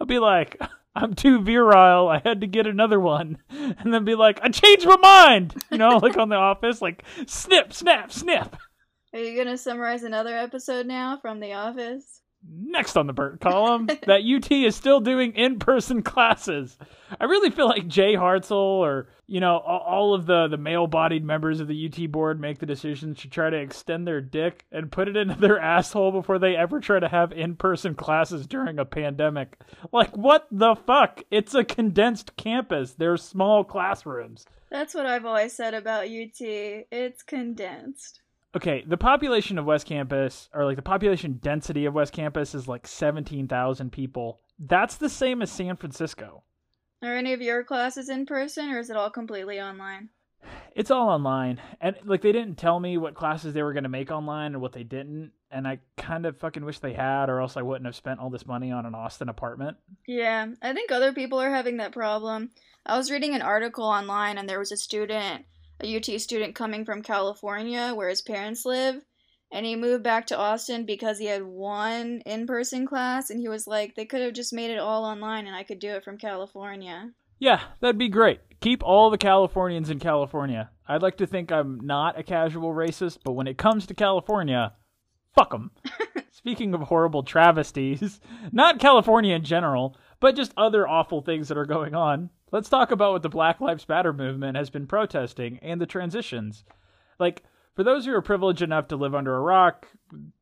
I'll 0.00 0.06
be 0.06 0.18
like, 0.18 0.60
I'm 0.96 1.14
too 1.14 1.42
virile. 1.42 2.08
I 2.08 2.20
had 2.24 2.40
to 2.40 2.46
get 2.46 2.66
another 2.66 3.00
one. 3.00 3.38
And 3.50 3.92
then 3.92 4.04
be 4.04 4.14
like, 4.14 4.40
I 4.42 4.48
changed 4.48 4.86
my 4.86 4.96
mind. 4.96 5.54
You 5.70 5.78
know, 5.78 5.98
like 5.98 6.16
on 6.16 6.28
The 6.28 6.36
Office, 6.36 6.80
like 6.80 7.02
snip, 7.26 7.72
snap, 7.72 8.12
snip. 8.12 8.56
Are 9.12 9.18
you 9.18 9.36
gonna 9.36 9.58
summarize 9.58 10.04
another 10.04 10.36
episode 10.36 10.86
now 10.86 11.18
from 11.20 11.40
The 11.40 11.52
Office? 11.52 12.20
Next 12.46 12.96
on 12.96 13.06
the 13.06 13.12
Burt 13.12 13.40
column, 13.40 13.86
that 14.06 14.22
UT 14.24 14.50
is 14.50 14.74
still 14.74 15.00
doing 15.00 15.32
in 15.32 15.58
person 15.58 16.02
classes. 16.02 16.76
I 17.20 17.24
really 17.24 17.50
feel 17.50 17.68
like 17.68 17.86
Jay 17.86 18.14
Hartzell 18.14 18.52
or, 18.52 19.08
you 19.26 19.40
know, 19.40 19.58
all 19.58 20.14
of 20.14 20.26
the, 20.26 20.48
the 20.48 20.56
male 20.56 20.86
bodied 20.86 21.24
members 21.24 21.60
of 21.60 21.68
the 21.68 21.86
UT 21.86 22.10
board 22.10 22.40
make 22.40 22.58
the 22.58 22.66
decision 22.66 23.14
to 23.14 23.28
try 23.28 23.48
to 23.48 23.56
extend 23.56 24.06
their 24.06 24.20
dick 24.20 24.64
and 24.72 24.90
put 24.90 25.08
it 25.08 25.16
into 25.16 25.36
their 25.36 25.58
asshole 25.60 26.12
before 26.12 26.38
they 26.38 26.56
ever 26.56 26.80
try 26.80 26.98
to 26.98 27.08
have 27.08 27.32
in 27.32 27.56
person 27.56 27.94
classes 27.94 28.46
during 28.46 28.78
a 28.78 28.84
pandemic. 28.84 29.58
Like, 29.92 30.16
what 30.16 30.46
the 30.50 30.74
fuck? 30.74 31.22
It's 31.30 31.54
a 31.54 31.64
condensed 31.64 32.36
campus, 32.36 32.94
they're 32.94 33.16
small 33.16 33.64
classrooms. 33.64 34.46
That's 34.70 34.94
what 34.94 35.06
I've 35.06 35.24
always 35.24 35.52
said 35.52 35.74
about 35.74 36.06
UT. 36.06 36.40
It's 36.40 37.22
condensed. 37.22 38.20
Okay, 38.56 38.84
the 38.86 38.96
population 38.96 39.58
of 39.58 39.64
West 39.64 39.86
Campus, 39.86 40.48
or 40.54 40.64
like 40.64 40.76
the 40.76 40.82
population 40.82 41.38
density 41.42 41.86
of 41.86 41.94
West 41.94 42.12
Campus, 42.12 42.54
is 42.54 42.68
like 42.68 42.86
17,000 42.86 43.90
people. 43.90 44.38
That's 44.58 44.96
the 44.96 45.08
same 45.08 45.42
as 45.42 45.50
San 45.50 45.76
Francisco. 45.76 46.44
Are 47.02 47.16
any 47.16 47.32
of 47.32 47.42
your 47.42 47.64
classes 47.64 48.08
in 48.08 48.26
person, 48.26 48.70
or 48.70 48.78
is 48.78 48.90
it 48.90 48.96
all 48.96 49.10
completely 49.10 49.60
online? 49.60 50.10
It's 50.74 50.90
all 50.90 51.08
online. 51.08 51.60
And 51.80 51.96
like 52.04 52.22
they 52.22 52.32
didn't 52.32 52.56
tell 52.56 52.78
me 52.78 52.96
what 52.96 53.14
classes 53.14 53.54
they 53.54 53.62
were 53.62 53.72
going 53.72 53.84
to 53.84 53.88
make 53.88 54.10
online 54.10 54.52
and 54.52 54.60
what 54.60 54.72
they 54.72 54.84
didn't. 54.84 55.32
And 55.50 55.66
I 55.66 55.78
kind 55.96 56.26
of 56.26 56.38
fucking 56.38 56.64
wish 56.64 56.78
they 56.78 56.92
had, 56.92 57.28
or 57.30 57.40
else 57.40 57.56
I 57.56 57.62
wouldn't 57.62 57.86
have 57.86 57.94
spent 57.94 58.20
all 58.20 58.30
this 58.30 58.46
money 58.46 58.72
on 58.72 58.86
an 58.86 58.94
Austin 58.94 59.28
apartment. 59.28 59.76
Yeah, 60.06 60.46
I 60.62 60.72
think 60.72 60.90
other 60.90 61.12
people 61.12 61.40
are 61.40 61.50
having 61.50 61.78
that 61.78 61.92
problem. 61.92 62.50
I 62.86 62.96
was 62.96 63.10
reading 63.10 63.34
an 63.34 63.42
article 63.42 63.84
online, 63.84 64.36
and 64.36 64.48
there 64.48 64.58
was 64.58 64.72
a 64.72 64.76
student, 64.76 65.44
a 65.82 65.96
UT 65.96 66.20
student 66.20 66.54
coming 66.54 66.84
from 66.84 67.02
California, 67.02 67.92
where 67.94 68.08
his 68.08 68.22
parents 68.22 68.64
live, 68.64 69.02
and 69.52 69.64
he 69.66 69.76
moved 69.76 70.02
back 70.02 70.26
to 70.26 70.38
Austin 70.38 70.84
because 70.84 71.18
he 71.18 71.26
had 71.26 71.42
one 71.42 72.22
in 72.26 72.46
person 72.46 72.86
class, 72.86 73.30
and 73.30 73.40
he 73.40 73.48
was 73.48 73.66
like, 73.66 73.94
they 73.94 74.04
could 74.04 74.20
have 74.20 74.32
just 74.32 74.52
made 74.52 74.70
it 74.70 74.78
all 74.78 75.04
online, 75.04 75.46
and 75.46 75.56
I 75.56 75.62
could 75.62 75.78
do 75.78 75.90
it 75.90 76.04
from 76.04 76.18
California. 76.18 77.10
Yeah, 77.38 77.60
that'd 77.80 77.98
be 77.98 78.08
great. 78.08 78.40
Keep 78.60 78.82
all 78.82 79.10
the 79.10 79.18
Californians 79.18 79.90
in 79.90 79.98
California. 79.98 80.70
I'd 80.88 81.02
like 81.02 81.18
to 81.18 81.26
think 81.26 81.52
I'm 81.52 81.80
not 81.80 82.18
a 82.18 82.22
casual 82.22 82.72
racist, 82.72 83.18
but 83.24 83.32
when 83.32 83.46
it 83.46 83.58
comes 83.58 83.86
to 83.86 83.94
California, 83.94 84.72
fuck 85.34 85.50
them. 85.50 85.70
Speaking 86.30 86.74
of 86.74 86.82
horrible 86.82 87.22
travesties, 87.22 88.20
not 88.52 88.78
California 88.78 89.34
in 89.34 89.44
general, 89.44 89.96
but 90.20 90.36
just 90.36 90.52
other 90.56 90.88
awful 90.88 91.20
things 91.20 91.48
that 91.48 91.58
are 91.58 91.66
going 91.66 91.94
on, 91.94 92.30
let's 92.54 92.68
talk 92.68 92.92
about 92.92 93.10
what 93.10 93.22
the 93.22 93.28
Black 93.28 93.60
Lives 93.60 93.88
Matter 93.88 94.12
movement 94.12 94.56
has 94.56 94.70
been 94.70 94.86
protesting 94.86 95.58
and 95.60 95.80
the 95.80 95.86
transitions. 95.86 96.64
Like, 97.18 97.42
for 97.74 97.82
those 97.82 98.06
who 98.06 98.14
are 98.14 98.22
privileged 98.22 98.62
enough 98.62 98.86
to 98.88 98.96
live 98.96 99.12
under 99.12 99.34
a 99.34 99.40
rock, 99.40 99.88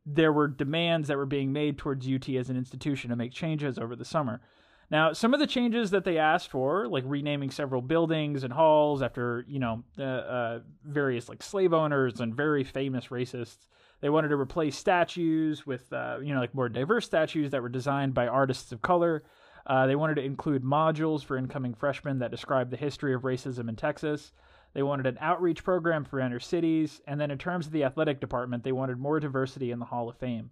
there 0.04 0.30
were 0.30 0.46
demands 0.46 1.08
that 1.08 1.16
were 1.16 1.24
being 1.24 1.54
made 1.54 1.78
towards 1.78 2.06
UT 2.06 2.28
as 2.28 2.50
an 2.50 2.56
institution 2.58 3.08
to 3.08 3.16
make 3.16 3.32
changes 3.32 3.78
over 3.78 3.96
the 3.96 4.04
summer. 4.04 4.42
Now, 4.90 5.14
some 5.14 5.32
of 5.32 5.40
the 5.40 5.46
changes 5.46 5.90
that 5.92 6.04
they 6.04 6.18
asked 6.18 6.50
for, 6.50 6.86
like 6.86 7.04
renaming 7.06 7.50
several 7.50 7.80
buildings 7.80 8.44
and 8.44 8.52
halls 8.52 9.00
after, 9.00 9.46
you 9.48 9.58
know, 9.58 9.82
uh, 9.98 10.02
uh, 10.02 10.60
various 10.84 11.30
like 11.30 11.42
slave 11.42 11.72
owners 11.72 12.20
and 12.20 12.36
very 12.36 12.62
famous 12.62 13.06
racists, 13.06 13.68
they 14.02 14.10
wanted 14.10 14.28
to 14.28 14.36
replace 14.36 14.76
statues 14.76 15.66
with, 15.66 15.90
uh, 15.94 16.18
you 16.22 16.34
know, 16.34 16.40
like 16.40 16.54
more 16.54 16.68
diverse 16.68 17.06
statues 17.06 17.52
that 17.52 17.62
were 17.62 17.70
designed 17.70 18.12
by 18.12 18.26
artists 18.26 18.70
of 18.70 18.82
color. 18.82 19.24
Uh, 19.66 19.86
they 19.86 19.96
wanted 19.96 20.16
to 20.16 20.24
include 20.24 20.64
modules 20.64 21.24
for 21.24 21.36
incoming 21.36 21.74
freshmen 21.74 22.18
that 22.18 22.30
describe 22.30 22.70
the 22.70 22.76
history 22.76 23.14
of 23.14 23.22
racism 23.22 23.68
in 23.68 23.76
Texas. 23.76 24.32
They 24.74 24.82
wanted 24.82 25.06
an 25.06 25.18
outreach 25.20 25.62
program 25.62 26.04
for 26.04 26.20
inner 26.20 26.40
cities. 26.40 27.00
And 27.06 27.20
then, 27.20 27.30
in 27.30 27.38
terms 27.38 27.66
of 27.66 27.72
the 27.72 27.84
athletic 27.84 28.20
department, 28.20 28.64
they 28.64 28.72
wanted 28.72 28.98
more 28.98 29.20
diversity 29.20 29.70
in 29.70 29.78
the 29.78 29.84
Hall 29.84 30.08
of 30.08 30.16
Fame. 30.16 30.50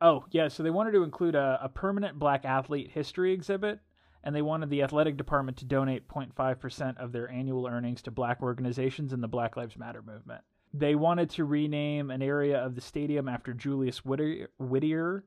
Oh, 0.00 0.24
yeah, 0.30 0.48
so 0.48 0.62
they 0.62 0.70
wanted 0.70 0.92
to 0.92 1.02
include 1.02 1.34
a, 1.34 1.58
a 1.62 1.68
permanent 1.68 2.18
black 2.18 2.44
athlete 2.44 2.90
history 2.90 3.32
exhibit, 3.32 3.80
and 4.22 4.34
they 4.34 4.42
wanted 4.42 4.68
the 4.68 4.82
athletic 4.82 5.16
department 5.16 5.56
to 5.58 5.64
donate 5.64 6.08
0.5% 6.08 6.98
of 6.98 7.12
their 7.12 7.30
annual 7.30 7.66
earnings 7.66 8.02
to 8.02 8.10
black 8.10 8.42
organizations 8.42 9.12
in 9.12 9.20
the 9.20 9.28
Black 9.28 9.56
Lives 9.56 9.78
Matter 9.78 10.02
movement. 10.02 10.42
They 10.74 10.94
wanted 10.94 11.30
to 11.30 11.44
rename 11.46 12.10
an 12.10 12.20
area 12.20 12.58
of 12.58 12.74
the 12.74 12.80
stadium 12.80 13.28
after 13.28 13.54
Julius 13.54 14.04
Whittier, 14.04 14.50
Whittier 14.58 15.24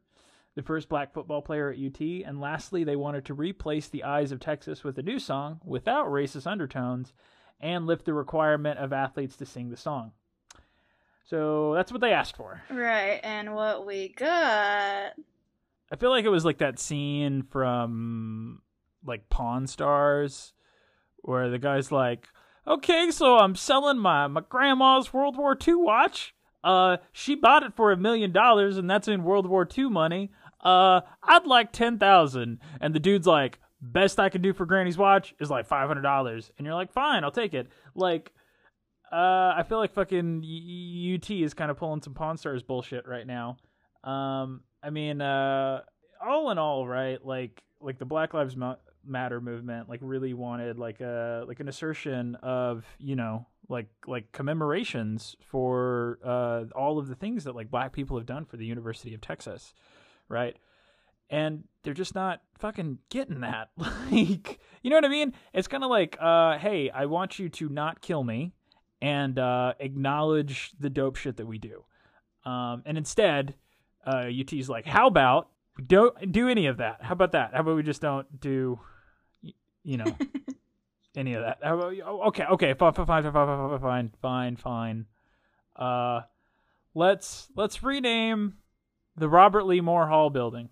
the 0.60 0.66
first 0.66 0.90
black 0.90 1.14
football 1.14 1.42
player 1.42 1.72
at 1.72 1.80
UT. 1.80 2.02
And 2.02 2.42
lastly, 2.42 2.84
they 2.84 2.98
wanted 2.98 3.24
to 3.26 3.34
replace 3.34 3.88
the 3.88 4.04
Eyes 4.04 4.34
of 4.34 4.42
Texas 4.42 4.84
with 4.84 4.98
a 4.98 5.02
new 5.02 5.18
song 5.18 5.62
without 5.64 6.08
racist 6.08 6.46
undertones 6.46 7.14
and 7.62 7.88
lift 7.88 8.04
the 8.04 8.14
requirement 8.14 8.78
of 8.78 8.92
athletes 8.92 9.38
to 9.38 9.46
sing 9.46 9.70
the 9.70 9.78
song. 9.78 10.12
So 11.24 11.74
that's 11.76 11.94
what 11.94 12.02
they 12.02 12.12
asked 12.12 12.36
for. 12.36 12.62
Right, 12.70 13.22
and 13.24 13.56
what 13.56 13.86
we 13.86 14.10
got. 14.10 15.14
I 15.92 15.96
feel 15.98 16.10
like 16.10 16.26
it 16.26 16.30
was 16.30 16.46
like 16.46 16.58
that 16.58 16.78
scene 16.78 17.44
from 17.44 18.62
like 19.06 19.30
Pawn 19.30 19.66
Stars 19.66 20.54
where 21.22 21.50
the 21.50 21.60
guy's 21.60 21.92
like, 21.92 22.28
"Okay, 22.68 23.12
so 23.12 23.38
I'm 23.38 23.56
selling 23.56 23.98
my 23.98 24.28
my 24.28 24.42
grandma's 24.42 25.14
World 25.14 25.38
War 25.38 25.58
II 25.66 25.76
watch. 25.76 26.34
Uh, 26.64 26.98
she 27.12 27.36
bought 27.36 27.64
it 27.64 27.76
for 27.76 27.92
a 27.92 27.98
million 27.98 28.32
dollars, 28.32 28.78
and 28.78 28.90
that's 28.90 29.08
in 29.08 29.24
World 29.24 29.48
War 29.48 29.68
II 29.78 29.90
money. 29.90 30.32
Uh, 30.64 31.02
I'd 31.24 31.46
like 31.46 31.72
ten 31.72 31.98
thousand. 31.98 32.60
And 32.82 32.94
the 32.94 33.00
dude's 33.00 33.28
like, 33.28 33.60
"Best 33.82 34.20
I 34.20 34.30
can 34.30 34.42
do 34.42 34.54
for 34.54 34.66
Granny's 34.66 34.98
watch 34.98 35.34
is 35.40 35.50
like 35.50 35.68
five 35.68 35.88
hundred 35.88 36.02
dollars." 36.02 36.52
And 36.58 36.66
you're 36.66 36.76
like, 36.76 36.92
"Fine, 36.92 37.24
I'll 37.24 37.32
take 37.32 37.54
it." 37.54 37.68
Like, 37.96 38.32
uh, 39.12 39.54
I 39.56 39.64
feel 39.68 39.78
like 39.78 39.94
fucking 39.94 40.40
UT 40.40 41.30
is 41.32 41.54
kind 41.54 41.72
of 41.72 41.78
pulling 41.78 42.02
some 42.02 42.14
Pawn 42.14 42.38
Stars 42.38 42.64
bullshit 42.64 43.08
right 43.08 43.26
now. 43.26 43.58
Um, 44.04 44.62
I 44.84 44.90
mean, 44.90 45.22
uh, 45.22 45.82
all 46.26 46.52
in 46.52 46.58
all, 46.58 46.88
right? 46.88 47.24
Like, 47.26 47.64
like 47.82 48.00
the 48.00 48.06
Black 48.06 48.34
Lives 48.34 48.56
Matter 49.06 49.42
movement, 49.42 49.90
like, 49.90 50.02
really 50.04 50.34
wanted 50.34 50.78
like 50.78 51.00
a 51.00 51.46
like 51.48 51.62
an 51.62 51.70
assertion 51.70 52.36
of 52.36 52.86
you 53.00 53.16
know 53.16 53.48
like 53.70 53.88
like 54.08 54.32
commemorations 54.32 55.36
for 55.40 56.20
uh 56.26 56.64
all 56.76 56.98
of 56.98 57.08
the 57.08 57.16
things 57.16 57.44
that 57.44 57.56
like 57.56 57.70
black 57.70 57.94
people 57.94 58.18
have 58.18 58.26
done 58.26 58.44
for 58.44 58.58
the 58.58 58.66
University 58.66 59.14
of 59.14 59.22
Texas, 59.22 59.74
right? 60.28 60.58
And 61.30 61.66
they're 61.84 61.94
just 61.94 62.16
not 62.16 62.42
fucking 62.58 62.98
getting 63.10 63.42
that. 63.42 63.70
like, 63.78 64.60
you 64.82 64.90
know 64.90 64.98
what 64.98 65.06
I 65.06 65.10
mean? 65.10 65.34
It's 65.54 65.68
kind 65.68 65.84
of 65.84 65.92
like, 65.92 66.18
uh, 66.20 66.58
hey, 66.58 66.90
I 66.90 67.06
want 67.06 67.38
you 67.38 67.50
to 67.50 67.70
not 67.70 68.02
kill 68.02 68.24
me 68.24 68.54
and 69.02 69.38
uh, 69.38 69.74
acknowledge 69.80 70.72
the 70.80 70.90
dope 70.90 71.16
shit 71.16 71.38
that 71.38 71.46
we 71.46 71.60
do. 71.60 71.84
Um, 72.46 72.82
and 72.86 72.98
instead, 72.98 73.56
uh, 74.06 74.26
UT's 74.28 74.70
like, 74.70 74.86
how 74.86 75.08
about 75.08 75.50
we 75.78 75.84
don't 75.84 76.32
do 76.32 76.50
any 76.50 76.66
of 76.66 76.78
that? 76.78 77.02
How 77.02 77.14
about 77.14 77.34
that? 77.34 77.54
How 77.54 77.62
about 77.62 77.76
we 77.76 77.84
just 77.84 78.02
don't 78.02 78.40
do, 78.40 78.80
you 79.84 79.98
know, 79.98 80.18
any 81.16 81.34
of 81.34 81.44
that. 81.44 81.60
Oh, 81.64 82.28
okay, 82.28 82.46
okay, 82.46 82.74
fine, 82.74 82.94
fine, 82.94 83.06
fine, 83.06 83.32
fine, 83.32 83.80
fine, 83.80 84.12
fine, 84.22 84.56
fine. 84.56 85.06
Uh, 85.76 86.22
let's 86.94 87.50
let's 87.56 87.84
rename 87.84 88.56
the 89.16 89.30
Robert 89.30 89.66
Lee 89.66 89.82
Moore 89.82 90.08
Hall 90.08 90.30
building. 90.30 90.70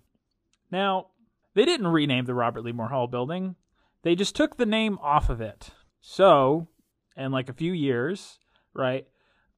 Now, 0.70 1.08
they 1.54 1.64
didn't 1.64 1.88
rename 1.88 2.26
the 2.26 2.34
Robert 2.34 2.62
Lee 2.62 2.72
Moore 2.72 2.88
Hall 2.88 3.06
building. 3.06 3.56
They 4.02 4.14
just 4.14 4.36
took 4.36 4.56
the 4.56 4.66
name 4.66 4.98
off 5.02 5.28
of 5.28 5.40
it. 5.40 5.70
So, 6.00 6.68
in 7.16 7.32
like 7.32 7.48
a 7.48 7.54
few 7.54 7.72
years, 7.72 8.38
right? 8.74 9.06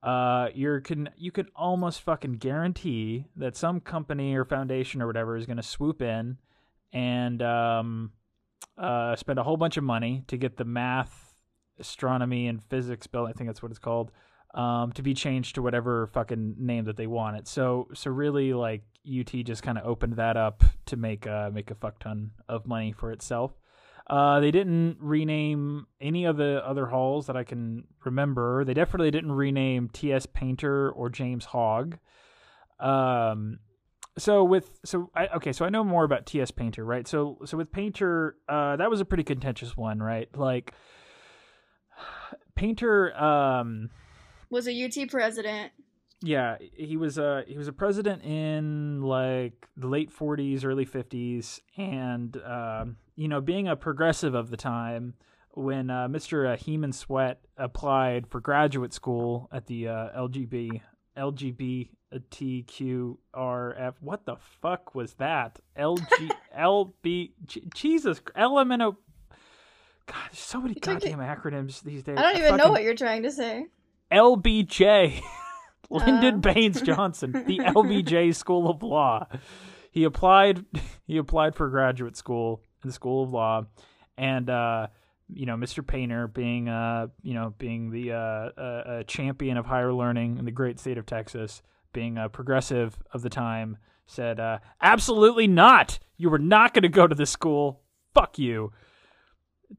Uh, 0.02 0.48
you're 0.54 0.80
can 0.80 1.10
you 1.16 1.30
can 1.30 1.48
almost 1.54 2.00
fucking 2.00 2.34
guarantee 2.34 3.26
that 3.36 3.54
some 3.54 3.80
company 3.80 4.34
or 4.34 4.46
foundation 4.46 5.02
or 5.02 5.06
whatever 5.06 5.36
is 5.36 5.44
going 5.44 5.58
to 5.58 5.62
swoop 5.62 6.00
in 6.00 6.38
and 6.92 7.42
um 7.42 8.12
uh, 8.80 9.14
spend 9.16 9.38
a 9.38 9.42
whole 9.42 9.56
bunch 9.56 9.76
of 9.76 9.84
money 9.84 10.24
to 10.28 10.36
get 10.36 10.56
the 10.56 10.64
math, 10.64 11.34
astronomy, 11.78 12.46
and 12.48 12.62
physics 12.64 13.06
bill. 13.06 13.26
I 13.26 13.32
think 13.32 13.48
that's 13.48 13.62
what 13.62 13.70
it's 13.70 13.78
called. 13.78 14.10
Um, 14.52 14.90
to 14.92 15.02
be 15.02 15.14
changed 15.14 15.54
to 15.54 15.62
whatever 15.62 16.08
fucking 16.08 16.56
name 16.58 16.86
that 16.86 16.96
they 16.96 17.06
want 17.06 17.36
it. 17.36 17.46
So 17.46 17.86
so 17.94 18.10
really 18.10 18.52
like 18.52 18.82
UT 19.06 19.30
just 19.44 19.62
kind 19.62 19.78
of 19.78 19.86
opened 19.86 20.14
that 20.16 20.36
up 20.36 20.64
to 20.86 20.96
make 20.96 21.24
uh 21.24 21.50
make 21.52 21.70
a 21.70 21.76
fuck 21.76 22.00
ton 22.00 22.32
of 22.48 22.66
money 22.66 22.90
for 22.90 23.12
itself. 23.12 23.52
Uh, 24.08 24.40
they 24.40 24.50
didn't 24.50 24.96
rename 24.98 25.86
any 26.00 26.24
of 26.24 26.36
the 26.36 26.66
other 26.66 26.86
halls 26.86 27.28
that 27.28 27.36
I 27.36 27.44
can 27.44 27.84
remember. 28.04 28.64
They 28.64 28.74
definitely 28.74 29.12
didn't 29.12 29.30
rename 29.30 29.88
T.S. 29.88 30.26
Painter 30.26 30.90
or 30.90 31.10
James 31.10 31.44
Hogg. 31.44 31.96
Um, 32.80 33.60
so 34.20 34.44
with 34.44 34.78
so 34.84 35.10
I 35.14 35.26
okay, 35.36 35.52
so 35.52 35.64
I 35.64 35.68
know 35.70 35.82
more 35.82 36.04
about 36.04 36.26
T.S. 36.26 36.50
Painter, 36.50 36.84
right? 36.84 37.08
So 37.08 37.38
so 37.44 37.56
with 37.56 37.72
Painter, 37.72 38.36
uh, 38.48 38.76
that 38.76 38.90
was 38.90 39.00
a 39.00 39.04
pretty 39.04 39.24
contentious 39.24 39.76
one, 39.76 40.00
right? 40.00 40.28
Like 40.36 40.72
Painter, 42.54 43.16
um, 43.20 43.90
Was 44.50 44.68
a 44.68 44.84
UT 44.84 45.08
president. 45.08 45.72
yeah, 46.22 46.56
he 46.74 46.96
was 46.96 47.18
a 47.18 47.44
he 47.46 47.56
was 47.56 47.68
a 47.68 47.72
president 47.72 48.22
in 48.24 49.00
like 49.02 49.68
the 49.76 49.86
late 49.88 50.10
40s, 50.14 50.64
early 50.64 50.86
50s, 50.86 51.60
and 51.76 52.36
um, 52.44 52.96
you 53.16 53.28
know, 53.28 53.40
being 53.40 53.68
a 53.68 53.76
progressive 53.76 54.34
of 54.34 54.50
the 54.50 54.56
time, 54.56 55.14
when 55.52 55.90
uh, 55.90 56.08
Mr. 56.08 56.52
Uh, 56.52 56.56
Heman 56.56 56.92
Sweatt 56.92 57.40
applied 57.56 58.26
for 58.28 58.40
graduate 58.40 58.92
school 58.92 59.48
at 59.52 59.66
the 59.66 59.88
uh, 59.88 60.08
LGB 60.18 60.80
LGBTQRF, 62.12 63.94
what 64.00 64.24
the 64.26 64.36
fuck 64.60 64.94
was 64.94 65.14
that? 65.14 65.58
LG 65.78 66.30
LB 66.58 67.30
J- 67.46 67.62
Jesus 67.74 68.20
LMNO. 68.36 68.96
God, 70.06 70.16
there's 70.30 70.38
so 70.38 70.60
many 70.60 70.74
You 70.74 70.80
took 70.80 71.04
it- 71.04 71.10
goddamn 71.12 71.20
acronyms 71.20 71.82
these 71.82 72.02
days. 72.02 72.18
I 72.18 72.22
don't 72.32 72.38
even 72.38 72.56
know 72.56 72.70
what 72.70 72.82
you're 72.82 72.94
trying 72.94 73.22
to 73.24 73.30
say. 73.30 73.66
LBJ, 74.10 75.20
Lyndon 75.90 76.36
Oh. 76.36 76.38
Baines 76.38 76.82
Johnson, 76.82 77.32
the 77.32 77.58
LBJ 77.60 78.34
School 78.34 78.68
of 78.68 78.82
Law. 78.82 79.26
He 79.92 80.04
applied. 80.04 80.64
He 81.06 81.16
applied 81.16 81.54
for 81.54 81.68
graduate 81.68 82.16
school 82.16 82.62
in 82.82 82.88
the 82.88 82.92
School 82.92 83.22
of 83.24 83.30
Law, 83.32 83.66
and 84.16 84.48
uh, 84.50 84.86
you 85.32 85.46
know, 85.46 85.54
Mr. 85.56 85.84
Painter, 85.86 86.26
being 86.28 86.68
uh, 86.68 87.08
you 87.22 87.34
know, 87.34 87.54
being 87.58 87.90
the 87.90 88.12
uh, 88.12 88.16
uh, 88.16 88.60
uh, 88.60 89.02
champion 89.04 89.56
of 89.56 89.66
higher 89.66 89.92
learning 89.92 90.38
in 90.38 90.44
the 90.44 90.50
great 90.52 90.78
state 90.80 90.96
of 90.98 91.06
Texas, 91.06 91.60
being 91.92 92.18
a 92.18 92.28
progressive 92.28 92.98
of 93.12 93.22
the 93.22 93.30
time, 93.30 93.78
said, 94.06 94.40
uh, 94.40 94.58
"Absolutely 94.80 95.46
not! 95.46 95.98
You 96.16 96.30
were 96.30 96.38
not 96.38 96.74
going 96.74 96.82
to 96.82 96.88
go 96.88 97.06
to 97.06 97.14
this 97.14 97.30
school. 97.30 97.82
Fuck 98.14 98.38
you." 98.38 98.72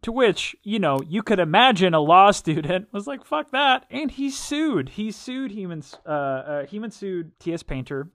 To 0.03 0.11
which, 0.13 0.55
you 0.63 0.79
know, 0.79 1.01
you 1.01 1.21
could 1.21 1.39
imagine 1.39 1.93
a 1.93 1.99
law 1.99 2.31
student 2.31 2.87
was 2.93 3.07
like, 3.07 3.25
fuck 3.25 3.51
that. 3.51 3.85
And 3.91 4.09
he 4.09 4.29
sued. 4.29 4.87
He 4.87 5.11
sued 5.11 5.51
Heman, 5.51 5.83
uh, 6.05 6.09
uh, 6.09 6.89
sued 6.89 7.37
T.S. 7.39 7.61
Painter 7.61 8.09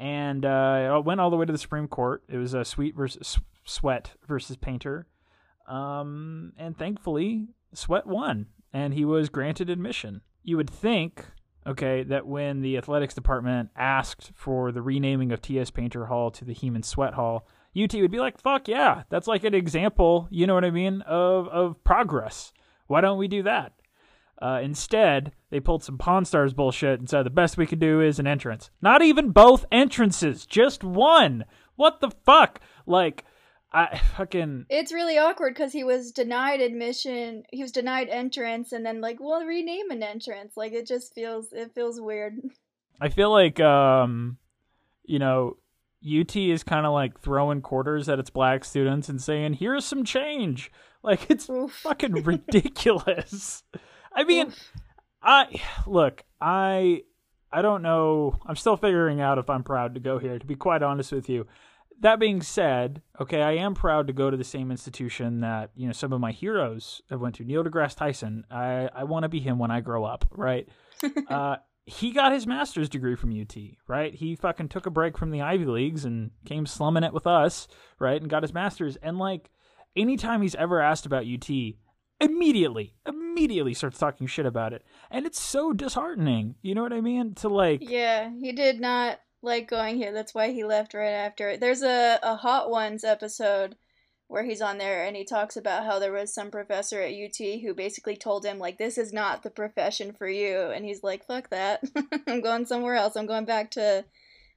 and 0.00 0.46
uh, 0.46 1.00
went 1.04 1.20
all 1.20 1.30
the 1.30 1.36
way 1.36 1.44
to 1.44 1.52
the 1.52 1.58
Supreme 1.58 1.86
Court. 1.86 2.22
It 2.28 2.38
was 2.38 2.54
a 2.54 2.64
Sweet 2.64 2.96
versus 2.96 3.38
Sweatt 3.64 4.12
versus 4.26 4.56
Painter. 4.56 5.06
Um, 5.68 6.54
and 6.58 6.76
thankfully, 6.76 7.48
Sweatt 7.74 8.06
won 8.06 8.46
and 8.72 8.94
he 8.94 9.04
was 9.04 9.28
granted 9.28 9.68
admission. 9.68 10.22
You 10.42 10.56
would 10.56 10.70
think, 10.70 11.26
okay, 11.66 12.02
that 12.04 12.26
when 12.26 12.62
the 12.62 12.78
athletics 12.78 13.14
department 13.14 13.70
asked 13.76 14.32
for 14.34 14.72
the 14.72 14.82
renaming 14.82 15.32
of 15.32 15.42
T.S. 15.42 15.70
Painter 15.70 16.06
Hall 16.06 16.30
to 16.30 16.44
the 16.44 16.54
Heman 16.54 16.82
Sweatt 16.82 17.14
Hall, 17.14 17.46
UT 17.80 17.94
would 17.94 18.10
be 18.10 18.18
like, 18.18 18.40
fuck 18.40 18.68
yeah, 18.68 19.04
that's 19.08 19.26
like 19.28 19.44
an 19.44 19.54
example, 19.54 20.26
you 20.30 20.46
know 20.46 20.54
what 20.54 20.64
I 20.64 20.70
mean, 20.70 21.02
of, 21.02 21.48
of 21.48 21.82
progress. 21.84 22.52
Why 22.86 23.00
don't 23.00 23.18
we 23.18 23.28
do 23.28 23.42
that? 23.44 23.72
Uh, 24.40 24.60
instead, 24.62 25.32
they 25.50 25.60
pulled 25.60 25.84
some 25.84 25.98
Pawn 25.98 26.24
Stars 26.24 26.54
bullshit 26.54 26.98
and 26.98 27.08
said 27.08 27.26
the 27.26 27.30
best 27.30 27.58
we 27.58 27.66
could 27.66 27.78
do 27.78 28.00
is 28.00 28.18
an 28.18 28.26
entrance. 28.26 28.70
Not 28.80 29.02
even 29.02 29.30
both 29.30 29.66
entrances, 29.70 30.46
just 30.46 30.82
one. 30.82 31.44
What 31.76 32.00
the 32.00 32.10
fuck? 32.24 32.60
Like, 32.86 33.24
I 33.72 33.98
fucking. 34.16 34.66
It's 34.68 34.92
really 34.92 35.18
awkward 35.18 35.54
because 35.54 35.72
he 35.72 35.84
was 35.84 36.12
denied 36.12 36.60
admission. 36.60 37.44
He 37.50 37.62
was 37.62 37.72
denied 37.72 38.08
entrance, 38.08 38.72
and 38.72 38.84
then 38.84 39.00
like, 39.00 39.18
well, 39.20 39.44
rename 39.44 39.90
an 39.90 40.02
entrance. 40.02 40.56
Like 40.56 40.72
it 40.72 40.86
just 40.86 41.14
feels 41.14 41.52
it 41.52 41.72
feels 41.74 42.00
weird. 42.00 42.38
I 43.00 43.08
feel 43.08 43.30
like, 43.30 43.58
um, 43.60 44.36
you 45.04 45.18
know, 45.18 45.56
UT 46.04 46.36
is 46.36 46.62
kind 46.62 46.84
of 46.84 46.92
like 46.92 47.18
throwing 47.20 47.62
quarters 47.62 48.10
at 48.10 48.18
its 48.18 48.28
black 48.28 48.62
students 48.62 49.08
and 49.08 49.22
saying, 49.22 49.54
here's 49.54 49.86
some 49.86 50.04
change. 50.04 50.70
Like, 51.02 51.30
it's 51.30 51.48
Oof. 51.48 51.72
fucking 51.82 52.24
ridiculous. 52.24 53.62
I 54.14 54.24
mean, 54.24 54.48
Oof. 54.48 54.72
I 55.22 55.62
look, 55.86 56.24
I 56.40 57.04
I 57.50 57.62
don't 57.62 57.80
know. 57.82 58.38
I'm 58.46 58.56
still 58.56 58.76
figuring 58.76 59.20
out 59.20 59.38
if 59.38 59.48
I'm 59.48 59.62
proud 59.62 59.94
to 59.94 60.00
go 60.00 60.18
here 60.18 60.38
to 60.38 60.46
be 60.46 60.56
quite 60.56 60.82
honest 60.82 61.12
with 61.12 61.28
you. 61.28 61.46
That 62.00 62.18
being 62.18 62.40
said, 62.40 63.02
okay, 63.20 63.42
I 63.42 63.52
am 63.52 63.74
proud 63.74 64.06
to 64.06 64.12
go 64.12 64.30
to 64.30 64.36
the 64.36 64.44
same 64.44 64.70
institution 64.70 65.40
that, 65.40 65.70
you 65.76 65.86
know, 65.86 65.92
some 65.92 66.12
of 66.12 66.20
my 66.20 66.32
heroes 66.32 67.02
have 67.10 67.20
went 67.20 67.34
to. 67.36 67.44
Neil 67.44 67.62
deGrasse 67.62 67.96
Tyson. 67.96 68.44
I 68.50 68.88
I 68.94 69.04
want 69.04 69.24
to 69.24 69.28
be 69.28 69.40
him 69.40 69.58
when 69.58 69.70
I 69.70 69.80
grow 69.80 70.04
up, 70.04 70.24
right? 70.30 70.68
uh 71.28 71.56
he 71.86 72.12
got 72.12 72.32
his 72.32 72.46
master's 72.46 72.88
degree 72.88 73.16
from 73.16 73.38
UT, 73.38 73.56
right? 73.88 74.14
He 74.14 74.36
fucking 74.36 74.68
took 74.68 74.86
a 74.86 74.90
break 74.90 75.18
from 75.18 75.30
the 75.30 75.42
Ivy 75.42 75.64
Leagues 75.64 76.04
and 76.04 76.30
came 76.44 76.66
slumming 76.66 77.02
it 77.02 77.12
with 77.12 77.26
us, 77.26 77.66
right? 77.98 78.20
And 78.20 78.30
got 78.30 78.42
his 78.42 78.54
master's. 78.54 78.96
And 78.96 79.18
like 79.18 79.50
anytime 79.96 80.42
he's 80.42 80.54
ever 80.54 80.80
asked 80.80 81.06
about 81.06 81.26
UT, 81.26 81.50
immediately, 82.20 82.94
immediately 83.06 83.74
starts 83.74 83.98
talking 83.98 84.26
shit 84.26 84.46
about 84.46 84.72
it. 84.72 84.84
And 85.10 85.26
it's 85.26 85.40
so 85.40 85.72
disheartening. 85.72 86.54
You 86.62 86.74
know 86.74 86.82
what 86.82 86.92
I 86.92 87.00
mean? 87.00 87.34
To 87.36 87.48
like 87.48 87.80
Yeah, 87.88 88.30
he 88.38 88.52
did 88.52 88.80
not 88.80 89.18
like 89.42 89.68
going 89.68 89.96
here. 89.96 90.12
That's 90.12 90.34
why 90.34 90.50
he 90.52 90.64
left 90.64 90.94
right 90.94 91.08
after. 91.10 91.56
There's 91.56 91.82
a, 91.82 92.18
a 92.22 92.36
Hot 92.36 92.70
Ones 92.70 93.04
episode 93.04 93.76
where 94.28 94.44
he's 94.44 94.60
on 94.62 94.78
there 94.78 95.04
and 95.04 95.16
he 95.16 95.24
talks 95.24 95.56
about 95.56 95.84
how 95.84 95.98
there 95.98 96.12
was 96.12 96.32
some 96.32 96.50
professor 96.50 97.00
at 97.00 97.12
UT 97.12 97.36
who 97.62 97.74
basically 97.74 98.16
told 98.16 98.44
him, 98.44 98.58
like, 98.58 98.78
this 98.78 98.96
is 98.96 99.12
not 99.12 99.42
the 99.42 99.50
profession 99.50 100.12
for 100.12 100.28
you. 100.28 100.70
And 100.70 100.84
he's 100.84 101.02
like, 101.02 101.26
fuck 101.26 101.50
that. 101.50 101.82
I'm 102.28 102.40
going 102.40 102.64
somewhere 102.66 102.94
else. 102.94 103.16
I'm 103.16 103.26
going 103.26 103.44
back 103.44 103.72
to, 103.72 104.04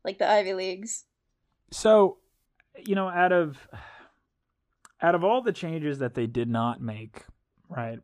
like, 0.05 0.19
the 0.19 0.29
Ivy 0.29 0.53
Leagues. 0.53 1.05
so 1.71 2.17
you 2.85 2.95
know 2.95 3.07
out 3.07 3.31
of 3.31 3.57
out 5.01 5.15
of 5.15 5.23
all 5.23 5.41
the 5.41 5.51
changes 5.51 5.99
that 5.99 6.13
they 6.15 6.25
did 6.27 6.49
not 6.49 6.81
make 6.81 7.25
right 7.69 7.99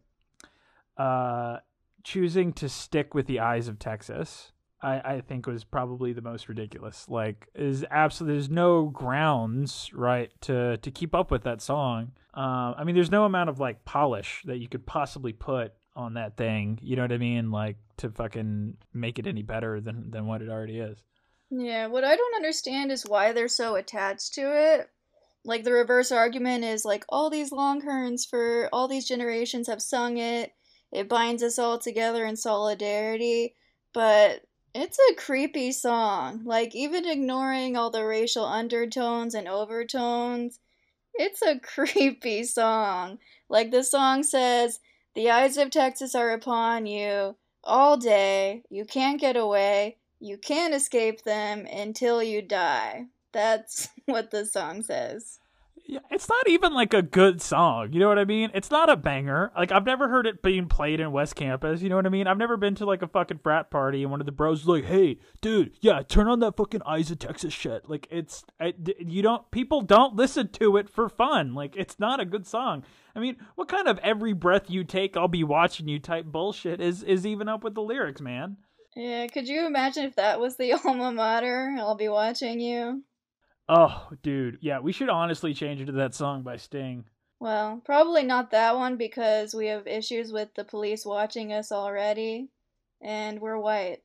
uh 0.97 1.57
choosing 2.03 2.53
to 2.53 2.69
stick 2.69 3.13
with 3.13 3.25
the 3.27 3.39
eyes 3.39 3.67
of 3.67 3.79
texas 3.79 4.51
i 4.81 5.15
i 5.15 5.21
think 5.21 5.47
was 5.47 5.63
probably 5.63 6.13
the 6.13 6.21
most 6.21 6.49
ridiculous. 6.49 7.07
Like 7.09 7.47
is 7.55 7.85
absolutely 7.89 8.35
there's 8.37 8.49
no 8.49 8.85
grounds 8.85 9.91
right 9.93 10.31
to 10.41 10.77
to 10.77 10.91
keep 10.91 11.13
up 11.15 11.31
with 11.31 11.43
that 11.43 11.61
song. 11.61 12.11
Um 12.33 12.75
i 12.77 12.83
mean 12.83 12.95
there's 12.95 13.11
no 13.11 13.25
amount 13.25 13.49
of 13.49 13.59
like 13.59 13.85
polish 13.85 14.41
that 14.45 14.57
you 14.57 14.67
could 14.67 14.85
possibly 14.85 15.33
put 15.33 15.73
on 15.95 16.13
that 16.13 16.37
thing 16.37 16.79
you 16.81 16.95
know 16.95 17.01
what 17.01 17.11
i 17.11 17.17
mean? 17.17 17.51
Like 17.51 17.77
to 17.97 18.09
fucking 18.09 18.77
make 18.93 19.19
it 19.19 19.27
any 19.27 19.43
better 19.43 19.81
than 19.81 20.11
than 20.11 20.25
what 20.25 20.41
it 20.41 20.49
already 20.49 20.79
is. 20.79 21.03
Yeah, 21.51 21.87
what 21.87 22.03
I 22.03 22.15
don't 22.15 22.35
understand 22.35 22.91
is 22.91 23.05
why 23.07 23.33
they're 23.33 23.47
so 23.47 23.75
attached 23.75 24.33
to 24.35 24.41
it. 24.41 24.89
Like 25.43 25.63
the 25.63 25.73
reverse 25.73 26.11
argument 26.11 26.63
is 26.63 26.85
like 26.85 27.05
all 27.09 27.29
these 27.29 27.51
Longhorns 27.51 28.25
for 28.25 28.69
all 28.71 28.87
these 28.87 29.07
generations 29.07 29.67
have 29.67 29.81
sung 29.81 30.17
it. 30.17 30.51
It 30.91 31.09
binds 31.09 31.43
us 31.43 31.57
all 31.57 31.79
together 31.79 32.25
in 32.25 32.35
solidarity, 32.35 33.55
but 33.93 34.41
it's 34.73 34.97
a 35.11 35.15
creepy 35.15 35.71
song. 35.71 36.41
Like 36.45 36.75
even 36.75 37.07
ignoring 37.07 37.75
all 37.75 37.89
the 37.89 38.05
racial 38.05 38.45
undertones 38.45 39.33
and 39.35 39.47
overtones, 39.47 40.59
it's 41.13 41.41
a 41.41 41.59
creepy 41.63 42.43
song. 42.43 43.19
Like 43.49 43.71
the 43.71 43.83
song 43.83 44.23
says, 44.23 44.79
"The 45.15 45.29
eyes 45.31 45.57
of 45.57 45.71
Texas 45.71 46.15
are 46.15 46.31
upon 46.31 46.85
you 46.85 47.35
all 47.63 47.97
day. 47.97 48.63
You 48.69 48.85
can't 48.85 49.19
get 49.19 49.35
away." 49.35 49.97
You 50.21 50.37
can't 50.37 50.73
escape 50.73 51.23
them 51.23 51.65
until 51.65 52.21
you 52.21 52.41
die. 52.41 53.05
That's 53.31 53.87
what 54.05 54.31
the 54.31 54.45
song 54.45 54.83
says. 54.83 55.39
Yeah, 55.89 56.01
it's 56.11 56.29
not 56.29 56.47
even 56.47 56.71
like 56.75 56.93
a 56.93 57.01
good 57.01 57.41
song. 57.41 57.93
You 57.93 57.99
know 57.99 58.09
what 58.09 58.19
I 58.19 58.25
mean? 58.25 58.51
It's 58.53 58.69
not 58.69 58.91
a 58.91 58.95
banger. 58.95 59.51
Like 59.57 59.71
I've 59.71 59.87
never 59.87 60.07
heard 60.07 60.27
it 60.27 60.43
being 60.43 60.67
played 60.67 60.99
in 60.99 61.11
West 61.11 61.35
Campus. 61.35 61.81
You 61.81 61.89
know 61.89 61.95
what 61.95 62.05
I 62.05 62.09
mean? 62.09 62.27
I've 62.27 62.37
never 62.37 62.57
been 62.57 62.75
to 62.75 62.85
like 62.85 63.01
a 63.01 63.07
fucking 63.07 63.39
frat 63.39 63.71
party 63.71 64.03
and 64.03 64.11
one 64.11 64.19
of 64.19 64.27
the 64.27 64.31
bros 64.31 64.61
is 64.61 64.67
like, 64.67 64.85
"Hey, 64.85 65.17
dude, 65.41 65.71
yeah, 65.81 66.03
turn 66.03 66.27
on 66.27 66.41
that 66.41 66.57
fucking 66.57 66.83
Eyes 66.85 67.09
of 67.09 67.17
Texas 67.17 67.55
shit." 67.55 67.89
Like 67.89 68.07
it's 68.11 68.43
I, 68.59 68.75
you 68.99 69.23
don't 69.23 69.49
people 69.49 69.81
don't 69.81 70.15
listen 70.15 70.49
to 70.49 70.77
it 70.77 70.91
for 70.91 71.09
fun. 71.09 71.55
Like 71.55 71.75
it's 71.75 71.97
not 71.97 72.19
a 72.19 72.25
good 72.25 72.45
song. 72.45 72.83
I 73.15 73.19
mean, 73.19 73.37
what 73.55 73.67
kind 73.67 73.87
of 73.87 73.97
every 74.03 74.33
breath 74.33 74.69
you 74.69 74.83
take, 74.83 75.17
I'll 75.17 75.27
be 75.27 75.43
watching 75.43 75.87
you 75.87 75.97
type 75.97 76.25
bullshit 76.25 76.79
is 76.79 77.01
is 77.01 77.25
even 77.25 77.49
up 77.49 77.63
with 77.63 77.73
the 77.73 77.81
lyrics, 77.81 78.21
man? 78.21 78.57
Yeah, 78.95 79.25
could 79.25 79.47
you 79.47 79.65
imagine 79.65 80.03
if 80.03 80.17
that 80.17 80.39
was 80.39 80.55
the 80.55 80.73
alma 80.85 81.11
mater? 81.11 81.75
I'll 81.79 81.95
be 81.95 82.09
watching 82.09 82.59
you. 82.59 83.03
Oh, 83.71 84.07
dude. 84.23 84.57
Yeah, 84.61 84.79
we 84.79 84.91
should 84.91 85.09
honestly 85.09 85.53
change 85.53 85.79
it 85.79 85.85
to 85.85 85.91
that 85.93 86.15
song 86.15 86.41
by 86.41 86.57
Sting. 86.57 87.05
Well, 87.39 87.81
probably 87.85 88.23
not 88.23 88.49
that 88.51 88.75
one 88.75 88.97
because 88.97 89.53
we 89.53 89.67
have 89.67 89.85
issues 89.85 90.31
with 90.31 90.49
the 90.55 90.63
police 90.63 91.05
watching 91.05 91.53
us 91.53 91.71
already, 91.71 92.49
and 92.99 93.39
we're 93.39 93.59
white. 93.59 93.99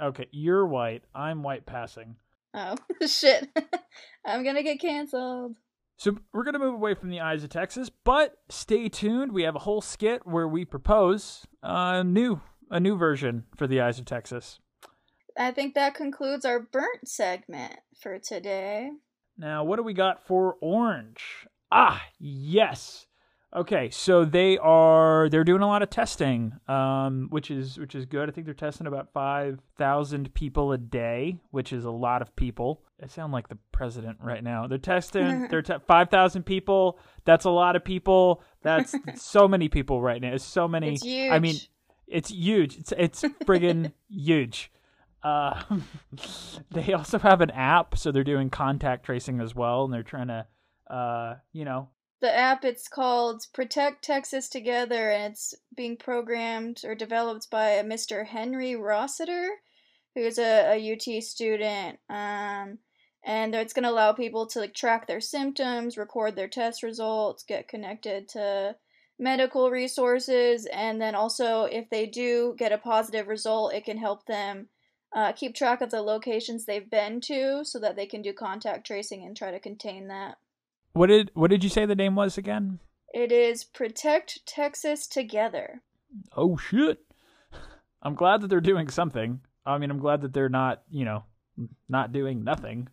Okay, 0.00 0.26
you're 0.30 0.64
white. 0.64 1.02
I'm 1.14 1.42
white 1.42 1.66
passing. 1.66 2.14
Oh, 2.54 2.76
shit. 3.06 3.48
I'm 4.24 4.44
gonna 4.44 4.62
get 4.62 4.80
canceled. 4.80 5.56
So 5.96 6.16
we're 6.32 6.44
gonna 6.44 6.60
move 6.60 6.74
away 6.74 6.94
from 6.94 7.10
the 7.10 7.20
eyes 7.20 7.42
of 7.42 7.50
Texas, 7.50 7.90
but 7.90 8.38
stay 8.48 8.88
tuned. 8.88 9.32
We 9.32 9.42
have 9.42 9.56
a 9.56 9.60
whole 9.60 9.80
skit 9.80 10.24
where 10.24 10.46
we 10.46 10.64
propose 10.64 11.44
a 11.60 12.04
new 12.04 12.40
a 12.70 12.78
new 12.78 12.96
version 12.96 13.44
for 13.56 13.66
the 13.66 13.80
eyes 13.80 13.98
of 13.98 14.04
Texas. 14.04 14.60
I 15.36 15.50
think 15.50 15.74
that 15.74 15.94
concludes 15.94 16.44
our 16.44 16.60
burnt 16.60 17.06
segment 17.06 17.76
for 18.00 18.18
today. 18.18 18.90
Now, 19.38 19.64
what 19.64 19.76
do 19.76 19.82
we 19.82 19.94
got 19.94 20.26
for 20.26 20.56
orange? 20.60 21.46
Ah, 21.70 22.02
yes. 22.18 23.06
Okay, 23.54 23.88
so 23.88 24.26
they 24.26 24.58
are 24.58 25.30
they're 25.30 25.44
doing 25.44 25.62
a 25.62 25.66
lot 25.66 25.82
of 25.82 25.88
testing, 25.88 26.52
um, 26.68 27.28
which 27.30 27.50
is 27.50 27.78
which 27.78 27.94
is 27.94 28.04
good. 28.04 28.28
I 28.28 28.32
think 28.32 28.44
they're 28.44 28.52
testing 28.52 28.86
about 28.86 29.10
five 29.14 29.58
thousand 29.78 30.34
people 30.34 30.72
a 30.72 30.76
day, 30.76 31.40
which 31.50 31.72
is 31.72 31.86
a 31.86 31.90
lot 31.90 32.20
of 32.20 32.36
people. 32.36 32.82
I 33.02 33.06
sound 33.06 33.32
like 33.32 33.48
the 33.48 33.56
president 33.72 34.18
right 34.22 34.44
now. 34.44 34.66
They're 34.66 34.76
testing. 34.76 35.48
they're 35.50 35.62
te- 35.62 35.78
five 35.86 36.10
thousand 36.10 36.42
people. 36.42 36.98
That's 37.24 37.46
a 37.46 37.50
lot 37.50 37.74
of 37.74 37.84
people. 37.84 38.42
That's 38.62 38.94
so 39.14 39.48
many 39.48 39.70
people 39.70 40.02
right 40.02 40.20
now. 40.20 40.34
It's 40.34 40.44
so 40.44 40.68
many. 40.68 40.92
It's 40.92 41.02
huge. 41.02 41.32
I 41.32 41.38
mean, 41.38 41.56
it's 42.06 42.30
huge. 42.30 42.76
It's 42.76 42.92
it's 42.98 43.22
friggin' 43.46 43.92
huge. 44.10 44.70
Uh, 45.22 45.62
they 46.70 46.92
also 46.92 47.18
have 47.18 47.40
an 47.40 47.50
app, 47.50 47.98
so 47.98 48.12
they're 48.12 48.24
doing 48.24 48.50
contact 48.50 49.04
tracing 49.04 49.40
as 49.40 49.54
well, 49.54 49.84
and 49.84 49.92
they're 49.92 50.02
trying 50.02 50.28
to, 50.28 50.46
uh, 50.90 51.36
you 51.52 51.64
know, 51.64 51.88
the 52.20 52.36
app 52.36 52.64
it's 52.64 52.88
called 52.88 53.46
Protect 53.52 54.02
Texas 54.02 54.48
Together, 54.48 55.10
and 55.10 55.32
it's 55.32 55.54
being 55.76 55.96
programmed 55.96 56.82
or 56.84 56.94
developed 56.94 57.48
by 57.50 57.70
a 57.70 57.84
Mr. 57.84 58.26
Henry 58.26 58.74
Rossiter, 58.74 59.48
who's 60.14 60.38
a, 60.38 60.74
a 60.74 60.92
UT 60.92 61.22
student. 61.22 61.98
Um, 62.10 62.78
and 63.24 63.54
it's 63.54 63.72
going 63.72 63.84
to 63.84 63.90
allow 63.90 64.12
people 64.12 64.46
to 64.46 64.60
like 64.60 64.74
track 64.74 65.06
their 65.06 65.20
symptoms, 65.20 65.96
record 65.96 66.34
their 66.34 66.48
test 66.48 66.82
results, 66.82 67.44
get 67.44 67.68
connected 67.68 68.28
to 68.30 68.74
medical 69.18 69.70
resources, 69.70 70.66
and 70.72 71.00
then 71.00 71.14
also 71.14 71.64
if 71.64 71.88
they 71.90 72.06
do 72.06 72.54
get 72.58 72.72
a 72.72 72.78
positive 72.78 73.28
result, 73.28 73.74
it 73.74 73.84
can 73.84 73.98
help 73.98 74.26
them 74.26 74.68
uh, 75.14 75.32
keep 75.32 75.54
track 75.54 75.80
of 75.80 75.90
the 75.90 76.02
locations 76.02 76.64
they've 76.64 76.90
been 76.90 77.20
to 77.22 77.64
so 77.64 77.78
that 77.78 77.96
they 77.96 78.06
can 78.06 78.22
do 78.22 78.32
contact 78.32 78.86
tracing 78.86 79.24
and 79.24 79.36
try 79.36 79.50
to 79.50 79.60
contain 79.60 80.08
that. 80.08 80.36
What 80.92 81.08
did 81.08 81.30
what 81.34 81.50
did 81.50 81.62
you 81.62 81.70
say 81.70 81.86
the 81.86 81.94
name 81.94 82.14
was 82.14 82.38
again? 82.38 82.80
It 83.14 83.32
is 83.32 83.64
Protect 83.64 84.44
Texas 84.46 85.06
Together. 85.06 85.82
Oh 86.36 86.56
shit. 86.56 87.00
I'm 88.02 88.14
glad 88.14 88.40
that 88.40 88.48
they're 88.48 88.60
doing 88.60 88.88
something. 88.88 89.40
I 89.64 89.78
mean, 89.78 89.90
I'm 89.90 89.98
glad 89.98 90.22
that 90.22 90.32
they're 90.32 90.48
not, 90.48 90.82
you 90.90 91.04
know, 91.04 91.24
not 91.88 92.12
doing 92.12 92.44
nothing. 92.44 92.88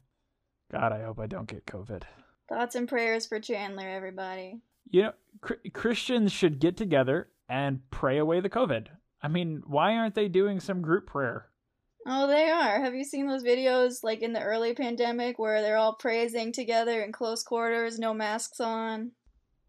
God, 0.71 0.91
I 0.91 1.03
hope 1.03 1.19
I 1.19 1.27
don't 1.27 1.47
get 1.47 1.65
COVID. 1.65 2.03
Thoughts 2.49 2.75
and 2.75 2.87
prayers 2.87 3.25
for 3.25 3.39
Chandler, 3.39 3.87
everybody. 3.87 4.61
You 4.89 5.03
know, 5.03 5.13
cr- 5.41 5.53
Christians 5.73 6.31
should 6.31 6.59
get 6.59 6.77
together 6.77 7.29
and 7.47 7.79
pray 7.91 8.17
away 8.17 8.39
the 8.39 8.49
COVID. 8.49 8.87
I 9.21 9.27
mean, 9.27 9.63
why 9.65 9.95
aren't 9.95 10.15
they 10.15 10.27
doing 10.27 10.59
some 10.59 10.81
group 10.81 11.07
prayer? 11.07 11.47
Oh, 12.05 12.27
they 12.27 12.49
are. 12.49 12.79
Have 12.81 12.93
you 12.93 13.03
seen 13.03 13.27
those 13.27 13.43
videos 13.43 14.03
like 14.03 14.21
in 14.21 14.33
the 14.33 14.41
early 14.41 14.73
pandemic 14.73 15.39
where 15.39 15.61
they're 15.61 15.77
all 15.77 15.95
praising 15.95 16.51
together 16.51 17.01
in 17.01 17.11
close 17.11 17.41
quarters, 17.41 17.97
no 17.97 18.13
masks 18.13 18.59
on? 18.59 19.11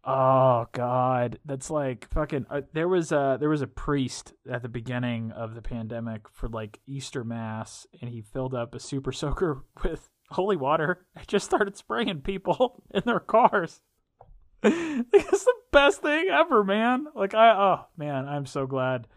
Oh 0.09 0.67
God, 0.71 1.39
that's 1.43 1.69
like 1.69 2.07
fucking. 2.13 2.45
Uh, 2.49 2.61
there 2.73 2.87
was 2.87 3.11
a 3.11 3.37
there 3.39 3.49
was 3.49 3.61
a 3.61 3.67
priest 3.67 4.33
at 4.49 4.61
the 4.61 4.69
beginning 4.69 5.31
of 5.31 5.55
the 5.55 5.61
pandemic 5.61 6.29
for 6.31 6.47
like 6.47 6.79
Easter 6.85 7.23
mass, 7.23 7.87
and 8.01 8.09
he 8.09 8.21
filled 8.21 8.53
up 8.53 8.75
a 8.75 8.79
super 8.79 9.11
soaker 9.11 9.63
with 9.83 10.09
holy 10.29 10.55
water 10.55 11.05
and 11.15 11.27
just 11.27 11.45
started 11.45 11.75
spraying 11.75 12.21
people 12.21 12.83
in 12.93 13.01
their 13.05 13.19
cars. 13.19 13.81
it's 14.63 15.43
the 15.43 15.53
best 15.71 16.01
thing 16.01 16.27
ever, 16.31 16.63
man. 16.63 17.07
Like 17.15 17.33
I, 17.33 17.51
oh 17.51 17.85
man, 17.97 18.27
I'm 18.27 18.45
so 18.45 18.67
glad. 18.67 19.07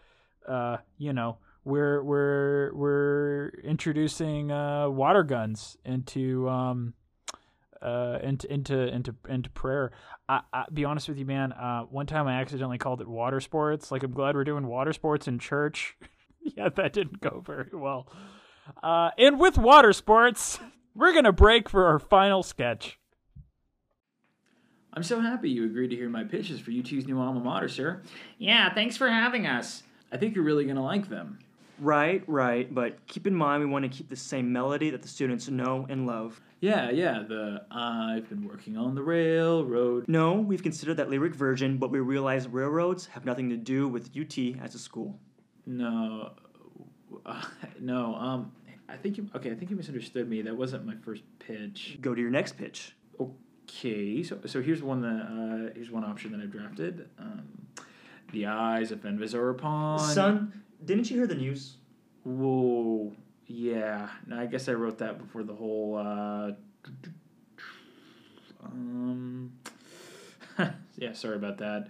Uh, 0.45 0.77
you 0.97 1.13
know, 1.13 1.37
we're 1.63 2.01
we're 2.03 2.73
we're 2.73 3.49
introducing 3.63 4.51
uh 4.51 4.89
water 4.89 5.23
guns 5.23 5.77
into 5.85 6.49
um 6.49 6.93
uh 7.81 8.19
into 8.23 8.51
into 8.51 8.87
into 8.93 9.15
into 9.27 9.49
prayer. 9.51 9.91
I, 10.27 10.41
I 10.53 10.65
be 10.73 10.85
honest 10.85 11.09
with 11.09 11.17
you, 11.17 11.25
man. 11.25 11.51
Uh, 11.51 11.83
one 11.83 12.05
time 12.05 12.27
I 12.27 12.39
accidentally 12.39 12.77
called 12.77 13.01
it 13.01 13.07
water 13.07 13.39
sports. 13.39 13.91
Like 13.91 14.03
I'm 14.03 14.11
glad 14.11 14.35
we're 14.35 14.43
doing 14.43 14.67
water 14.67 14.93
sports 14.93 15.27
in 15.27 15.39
church. 15.39 15.97
yeah, 16.41 16.69
that 16.69 16.93
didn't 16.93 17.21
go 17.21 17.43
very 17.45 17.69
well. 17.73 18.07
Uh, 18.81 19.09
and 19.17 19.39
with 19.39 19.57
water 19.57 19.93
sports, 19.93 20.59
we're 20.95 21.13
gonna 21.13 21.31
break 21.31 21.69
for 21.69 21.85
our 21.85 21.99
final 21.99 22.43
sketch. 22.43 22.97
I'm 24.93 25.03
so 25.03 25.21
happy 25.21 25.49
you 25.49 25.63
agreed 25.65 25.89
to 25.89 25.95
hear 25.95 26.09
my 26.09 26.25
pitches 26.25 26.59
for 26.59 26.71
UT's 26.71 27.07
new 27.07 27.19
alma 27.19 27.39
mater, 27.39 27.69
sir. 27.69 28.01
Yeah, 28.37 28.73
thanks 28.73 28.97
for 28.97 29.09
having 29.09 29.47
us. 29.47 29.83
I 30.11 30.17
think 30.17 30.35
you're 30.35 30.43
really 30.43 30.65
gonna 30.65 30.83
like 30.83 31.09
them. 31.09 31.39
Right, 31.81 32.23
right, 32.27 32.71
but 32.71 33.07
keep 33.07 33.25
in 33.25 33.33
mind 33.33 33.63
we 33.63 33.67
want 33.67 33.83
to 33.83 33.89
keep 33.89 34.07
the 34.07 34.15
same 34.15 34.53
melody 34.53 34.91
that 34.91 35.01
the 35.01 35.07
students 35.07 35.49
know 35.49 35.87
and 35.89 36.05
love. 36.05 36.39
Yeah, 36.59 36.91
yeah, 36.91 37.23
the 37.27 37.63
I've 37.71 38.29
been 38.29 38.47
working 38.47 38.77
on 38.77 38.93
the 38.93 39.01
railroad. 39.01 40.07
No, 40.07 40.33
we've 40.33 40.61
considered 40.61 40.97
that 40.97 41.09
lyric 41.09 41.33
version, 41.33 41.79
but 41.79 41.89
we 41.89 41.99
realize 41.99 42.47
railroads 42.47 43.07
have 43.07 43.25
nothing 43.25 43.49
to 43.49 43.57
do 43.57 43.87
with 43.87 44.11
UT 44.15 44.37
as 44.63 44.75
a 44.75 44.77
school. 44.77 45.19
No, 45.65 46.33
uh, 47.25 47.41
no, 47.79 48.13
um, 48.13 48.51
I 48.87 48.95
think 48.95 49.17
you, 49.17 49.27
okay, 49.35 49.49
I 49.49 49.55
think 49.55 49.71
you 49.71 49.75
misunderstood 49.75 50.29
me. 50.29 50.43
That 50.43 50.55
wasn't 50.55 50.85
my 50.85 50.95
first 51.01 51.23
pitch. 51.39 51.97
Go 51.99 52.13
to 52.13 52.21
your 52.21 52.29
next 52.29 52.59
pitch. 52.59 52.95
Okay, 53.19 54.21
so 54.21 54.37
so 54.45 54.61
here's 54.61 54.83
one 54.83 55.01
that 55.01 55.07
uh, 55.07 55.73
here's 55.73 55.89
one 55.89 56.03
option 56.05 56.31
that 56.33 56.41
I've 56.41 56.51
drafted. 56.51 57.09
Um, 57.17 57.47
the 58.31 58.45
eyes 58.45 58.91
of 58.91 59.01
Fenves 59.01 59.33
are 59.33 59.49
upon. 59.49 59.97
Son, 59.97 60.61
didn't 60.83 61.09
you 61.09 61.17
hear 61.17 61.27
the 61.27 61.35
news? 61.35 61.77
Whoa, 62.23 63.13
yeah. 63.47 64.09
No, 64.27 64.39
I 64.39 64.45
guess 64.45 64.69
I 64.69 64.73
wrote 64.73 64.97
that 64.99 65.17
before 65.17 65.43
the 65.43 65.53
whole. 65.53 65.97
Uh, 65.97 66.51
um, 68.63 69.51
yeah, 70.97 71.13
sorry 71.13 71.35
about 71.35 71.57
that. 71.59 71.87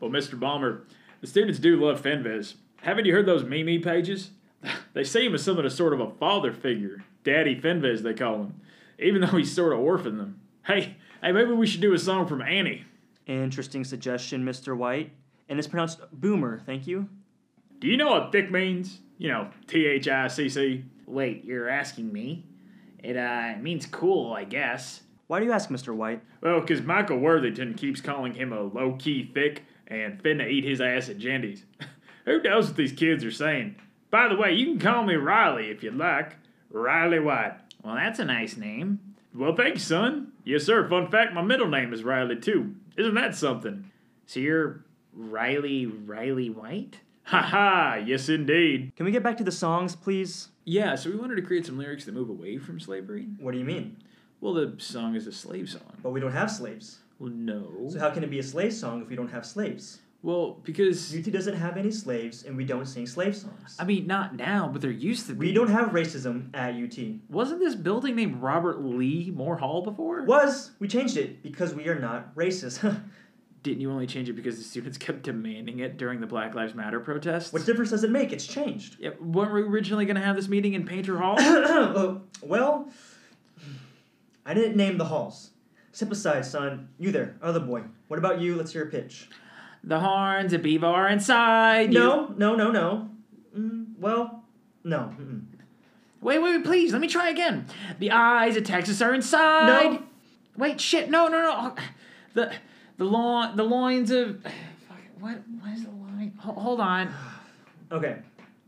Well, 0.00 0.10
Mr. 0.10 0.38
Bomber, 0.38 0.84
the 1.20 1.26
students 1.26 1.58
do 1.58 1.76
love 1.76 2.02
Fenves. 2.02 2.54
Haven't 2.82 3.04
you 3.04 3.12
heard 3.12 3.26
those 3.26 3.44
Mimi 3.44 3.78
pages? 3.78 4.30
They 4.94 5.04
see 5.04 5.26
him 5.26 5.34
as 5.34 5.44
something 5.44 5.64
of 5.64 5.72
sort 5.72 5.92
of 5.92 6.00
a 6.00 6.10
father 6.10 6.52
figure. 6.52 7.04
Daddy 7.22 7.54
Fenves, 7.54 8.02
they 8.02 8.14
call 8.14 8.36
him. 8.36 8.60
Even 8.98 9.20
though 9.20 9.36
he's 9.36 9.54
sort 9.54 9.72
of 9.72 9.78
orphaned 9.78 10.18
them. 10.18 10.40
Hey, 10.66 10.96
hey, 11.22 11.30
maybe 11.30 11.52
we 11.52 11.68
should 11.68 11.82
do 11.82 11.92
a 11.94 11.98
song 11.98 12.26
from 12.26 12.42
Annie. 12.42 12.84
Interesting 13.26 13.84
suggestion, 13.84 14.44
Mr. 14.44 14.76
White. 14.76 15.12
And 15.48 15.58
it's 15.58 15.68
pronounced 15.68 16.00
boomer, 16.10 16.60
thank 16.66 16.88
you. 16.88 17.08
Do 17.80 17.88
you 17.88 17.96
know 17.96 18.08
what 18.10 18.32
thick 18.32 18.50
means? 18.50 19.00
You 19.18 19.28
know, 19.28 19.48
T 19.66 19.86
H 19.86 20.08
I 20.08 20.28
C 20.28 20.48
C. 20.48 20.84
Wait, 21.06 21.44
you're 21.44 21.68
asking 21.68 22.12
me? 22.12 22.44
It 23.02 23.16
uh 23.16 23.54
means 23.60 23.86
cool, 23.86 24.32
I 24.32 24.44
guess. 24.44 25.02
Why 25.26 25.40
do 25.40 25.46
you 25.46 25.52
ask, 25.52 25.68
Mr. 25.68 25.94
White? 25.94 26.22
Well, 26.40 26.60
'cause 26.62 26.80
Michael 26.82 27.18
Worthington 27.18 27.74
keeps 27.74 28.00
calling 28.00 28.34
him 28.34 28.52
a 28.52 28.62
low 28.62 28.92
key 28.98 29.30
thick 29.32 29.64
and 29.86 30.22
finna 30.22 30.48
eat 30.50 30.64
his 30.64 30.80
ass 30.80 31.08
at 31.08 31.18
Jendy's. 31.18 31.64
Who 32.24 32.42
knows 32.42 32.68
what 32.68 32.76
these 32.76 32.92
kids 32.92 33.24
are 33.24 33.30
saying? 33.30 33.76
By 34.10 34.28
the 34.28 34.36
way, 34.36 34.52
you 34.52 34.66
can 34.66 34.78
call 34.78 35.04
me 35.04 35.14
Riley 35.14 35.70
if 35.70 35.82
you'd 35.82 35.94
like. 35.96 36.36
Riley 36.70 37.20
White. 37.20 37.54
Well, 37.82 37.94
that's 37.94 38.18
a 38.18 38.24
nice 38.24 38.56
name. 38.56 39.00
Well, 39.34 39.54
thanks, 39.54 39.82
son. 39.82 40.32
Yes, 40.44 40.64
sir. 40.64 40.88
Fun 40.88 41.10
fact 41.10 41.32
my 41.34 41.42
middle 41.42 41.68
name 41.68 41.92
is 41.92 42.02
Riley, 42.04 42.36
too. 42.36 42.74
Isn't 42.96 43.14
that 43.14 43.34
something? 43.34 43.90
So 44.26 44.40
you're 44.40 44.84
Riley 45.12 45.86
Riley 45.86 46.50
White? 46.50 47.00
Ha 47.28 47.42
ha! 47.42 48.02
Yes, 48.06 48.30
indeed. 48.30 48.92
Can 48.96 49.04
we 49.04 49.12
get 49.12 49.22
back 49.22 49.36
to 49.36 49.44
the 49.44 49.52
songs, 49.52 49.94
please? 49.94 50.48
Yeah, 50.64 50.94
so 50.94 51.10
we 51.10 51.16
wanted 51.16 51.36
to 51.36 51.42
create 51.42 51.66
some 51.66 51.76
lyrics 51.76 52.06
that 52.06 52.14
move 52.14 52.30
away 52.30 52.56
from 52.56 52.80
slavery. 52.80 53.26
What 53.38 53.52
do 53.52 53.58
you 53.58 53.66
mean? 53.66 53.98
Well, 54.40 54.54
the 54.54 54.74
song 54.78 55.14
is 55.14 55.26
a 55.26 55.32
slave 55.32 55.68
song. 55.68 55.98
But 56.02 56.12
we 56.12 56.20
don't 56.20 56.32
have 56.32 56.50
slaves. 56.50 57.00
Well, 57.18 57.30
no. 57.30 57.88
So 57.90 57.98
how 57.98 58.08
can 58.10 58.24
it 58.24 58.30
be 58.30 58.38
a 58.38 58.42
slave 58.42 58.72
song 58.72 59.02
if 59.02 59.10
we 59.10 59.16
don't 59.16 59.28
have 59.28 59.44
slaves? 59.44 59.98
well, 60.22 60.58
because 60.64 61.14
UT 61.16 61.30
doesn't 61.30 61.54
have 61.54 61.76
any 61.76 61.92
slaves, 61.92 62.42
and 62.42 62.56
we 62.56 62.64
don't 62.64 62.86
sing 62.86 63.06
slave 63.06 63.36
songs. 63.36 63.76
I 63.78 63.84
mean, 63.84 64.06
not 64.06 64.34
now, 64.34 64.68
but 64.68 64.82
there 64.82 64.90
used 64.90 65.26
to 65.28 65.34
be. 65.34 65.48
we 65.48 65.52
don't 65.52 65.68
have 65.68 65.90
racism 65.90 66.48
at 66.54 66.74
UT. 66.74 67.20
Wasn't 67.28 67.60
this 67.60 67.76
building 67.76 68.16
named 68.16 68.42
Robert 68.42 68.82
Lee 68.82 69.30
Moore 69.30 69.56
Hall 69.56 69.82
before? 69.82 70.24
Was 70.24 70.72
we 70.80 70.88
changed 70.88 71.16
it 71.16 71.42
because 71.42 71.72
we 71.72 71.88
are 71.88 71.98
not 71.98 72.34
racist. 72.34 73.00
Didn't 73.62 73.80
you 73.80 73.90
only 73.90 74.06
change 74.06 74.28
it 74.28 74.34
because 74.34 74.56
the 74.56 74.64
students 74.64 74.96
kept 75.06 75.22
demanding 75.24 75.80
it 75.80 75.96
during 75.96 76.20
the 76.20 76.26
Black 76.26 76.54
Lives 76.54 76.74
Matter 76.74 77.00
protests? 77.00 77.52
what 77.52 77.64
difference 77.66 77.90
does 77.90 78.04
it 78.04 78.10
make? 78.10 78.32
It's 78.32 78.46
changed. 78.46 78.96
Yeah, 79.00 79.10
weren't 79.20 79.52
we 79.52 79.62
originally 79.62 80.04
going 80.06 80.16
to 80.16 80.22
have 80.22 80.36
this 80.36 80.48
meeting 80.48 80.74
in 80.74 80.84
Painter 80.86 81.18
Hall? 81.18 81.36
Uh, 81.38 82.18
well, 82.42 82.88
I 84.46 84.54
didn't 84.54 84.76
name 84.76 84.98
the 84.98 85.04
halls. 85.06 85.50
Step 85.92 86.10
aside, 86.12 86.44
son. 86.44 86.88
You 86.98 87.10
there, 87.12 87.36
other 87.42 87.60
boy. 87.60 87.82
What 88.08 88.18
about 88.18 88.40
you? 88.40 88.54
Let's 88.56 88.72
hear 88.72 88.84
a 88.84 88.86
pitch. 88.86 89.28
the 89.84 90.00
horns 90.00 90.52
of 90.52 90.62
Beaver 90.62 90.86
are 90.86 91.08
inside. 91.08 91.92
you- 91.92 91.98
No, 91.98 92.34
no, 92.36 92.54
no, 92.54 92.70
no. 92.70 93.10
Mm, 93.56 93.98
well, 93.98 94.44
no. 94.84 95.12
Mm-mm. 95.20 95.42
Wait, 96.20 96.38
wait, 96.40 96.56
wait, 96.56 96.64
please. 96.64 96.92
Let 96.92 97.00
me 97.00 97.08
try 97.08 97.30
again. 97.30 97.66
The 97.98 98.10
eyes 98.10 98.56
of 98.56 98.64
Texas 98.64 99.00
are 99.02 99.14
inside. 99.14 99.92
No. 99.92 100.02
Wait, 100.56 100.80
shit. 100.80 101.10
No, 101.10 101.28
no, 101.28 101.40
no. 101.40 101.74
The 102.34 102.52
the 102.98 103.04
lo- 103.04 103.52
the 103.54 103.62
loins 103.64 104.10
of 104.10 104.42
fuck, 104.42 104.98
what 105.18 105.38
what 105.60 105.72
is 105.72 105.84
the 105.84 105.90
line? 105.90 106.34
Ho- 106.40 106.52
hold 106.52 106.80
on. 106.80 107.12
Okay, 107.90 108.18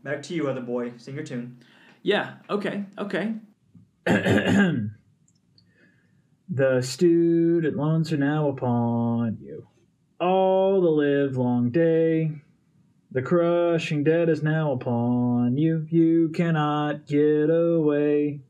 back 0.03 0.23
to 0.23 0.33
you, 0.33 0.49
other 0.49 0.61
boy. 0.61 0.93
Sing 0.97 1.13
your 1.13 1.23
tune. 1.23 1.57
Yeah. 2.01 2.37
Okay. 2.49 2.85
Okay. 2.97 3.35
The 6.53 6.81
student 6.81 7.77
loans 7.77 8.11
are 8.11 8.17
now 8.17 8.49
upon 8.49 9.37
you. 9.39 9.67
All 10.19 10.81
the 10.81 10.89
live 10.89 11.37
long 11.37 11.69
day. 11.69 12.33
The 13.11 13.21
crushing 13.21 14.03
debt 14.03 14.27
is 14.27 14.43
now 14.43 14.73
upon 14.73 15.57
you. 15.57 15.87
You 15.89 16.27
cannot 16.35 17.07
get 17.07 17.49
away. 17.49 18.41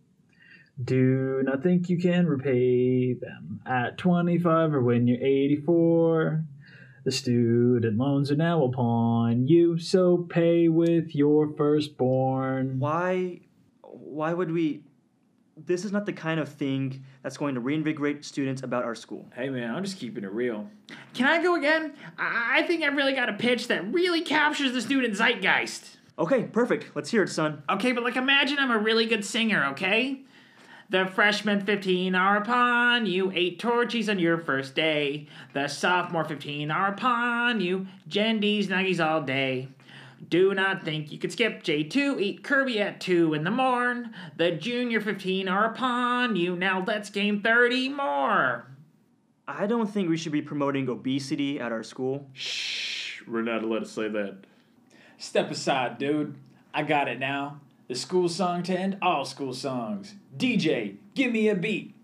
Do 0.83 1.41
not 1.43 1.63
think 1.63 1.89
you 1.89 1.99
can 1.99 2.27
repay 2.27 3.13
them 3.13 3.61
at 3.65 3.97
25 3.97 4.73
or 4.73 4.81
when 4.81 5.07
you're 5.07 5.21
84. 5.21 6.43
The 7.03 7.11
student 7.11 7.97
loans 7.97 8.31
are 8.31 8.35
now 8.35 8.63
upon 8.63 9.47
you, 9.47 9.79
so 9.79 10.17
pay 10.17 10.67
with 10.67 11.15
your 11.15 11.51
firstborn. 11.55 12.79
Why, 12.79 13.41
why 13.81 14.33
would 14.33 14.51
we? 14.51 14.83
This 15.57 15.83
is 15.83 15.91
not 15.91 16.05
the 16.05 16.13
kind 16.13 16.39
of 16.39 16.47
thing 16.47 17.03
that's 17.23 17.37
going 17.37 17.55
to 17.55 17.61
reinvigorate 17.61 18.23
students 18.23 18.63
about 18.63 18.83
our 18.83 18.95
school. 18.95 19.27
Hey 19.35 19.49
man, 19.49 19.73
I'm 19.73 19.83
just 19.83 19.97
keeping 19.97 20.23
it 20.23 20.31
real. 20.31 20.69
Can 21.13 21.27
I 21.27 21.41
go 21.41 21.55
again? 21.55 21.93
I 22.17 22.59
I 22.59 22.67
think 22.67 22.83
I've 22.83 22.95
really 22.95 23.13
got 23.13 23.29
a 23.29 23.33
pitch 23.33 23.67
that 23.67 23.91
really 23.91 24.21
captures 24.21 24.71
the 24.71 24.81
student 24.81 25.15
zeitgeist. 25.15 25.97
Okay, 26.17 26.43
perfect. 26.43 26.95
Let's 26.95 27.09
hear 27.09 27.23
it, 27.23 27.29
son. 27.29 27.63
Okay, 27.69 27.91
but 27.91 28.03
like 28.03 28.15
imagine 28.15 28.59
I'm 28.59 28.71
a 28.71 28.77
really 28.77 29.07
good 29.07 29.25
singer, 29.25 29.65
okay? 29.71 30.21
The 30.91 31.05
freshman 31.05 31.65
15 31.65 32.15
are 32.15 32.35
upon 32.35 33.05
you, 33.05 33.31
ate 33.33 33.59
Torchy's 33.59 34.09
on 34.09 34.19
your 34.19 34.37
first 34.37 34.75
day. 34.75 35.25
The 35.53 35.69
sophomore 35.69 36.25
15 36.25 36.69
are 36.69 36.89
upon 36.89 37.61
you, 37.61 37.87
Jendy's, 38.09 38.67
nuggies 38.67 38.99
all 38.99 39.21
day. 39.21 39.69
Do 40.27 40.53
not 40.53 40.83
think 40.83 41.09
you 41.09 41.17
could 41.17 41.31
skip 41.31 41.63
J2, 41.63 42.19
eat 42.19 42.43
Kerbey 42.43 42.81
at 42.81 42.99
2 42.99 43.33
in 43.33 43.45
the 43.45 43.51
morn. 43.51 44.13
The 44.35 44.51
junior 44.51 44.99
15 44.99 45.47
are 45.47 45.71
upon 45.71 46.35
you, 46.35 46.57
now 46.57 46.83
let's 46.85 47.09
game 47.09 47.41
30 47.41 47.87
more. 47.87 48.67
I 49.47 49.67
don't 49.67 49.87
think 49.87 50.09
we 50.09 50.17
should 50.17 50.33
be 50.33 50.41
promoting 50.41 50.89
obesity 50.89 51.57
at 51.57 51.71
our 51.71 51.83
school. 51.83 52.27
Shh, 52.33 53.21
we're 53.25 53.43
not 53.43 53.63
allowed 53.63 53.79
to 53.79 53.85
say 53.85 54.09
that. 54.09 54.39
Step 55.17 55.51
aside, 55.51 55.99
dude. 55.99 56.35
I 56.73 56.83
got 56.83 57.07
it 57.07 57.17
now. 57.17 57.61
The 57.87 57.95
school 57.95 58.27
song 58.27 58.63
to 58.63 58.77
end 58.77 58.97
all 59.01 59.23
school 59.23 59.53
songs. 59.53 60.15
DJ, 60.37 60.95
give 61.13 61.31
me 61.31 61.49
a 61.49 61.55
beat. 61.55 61.95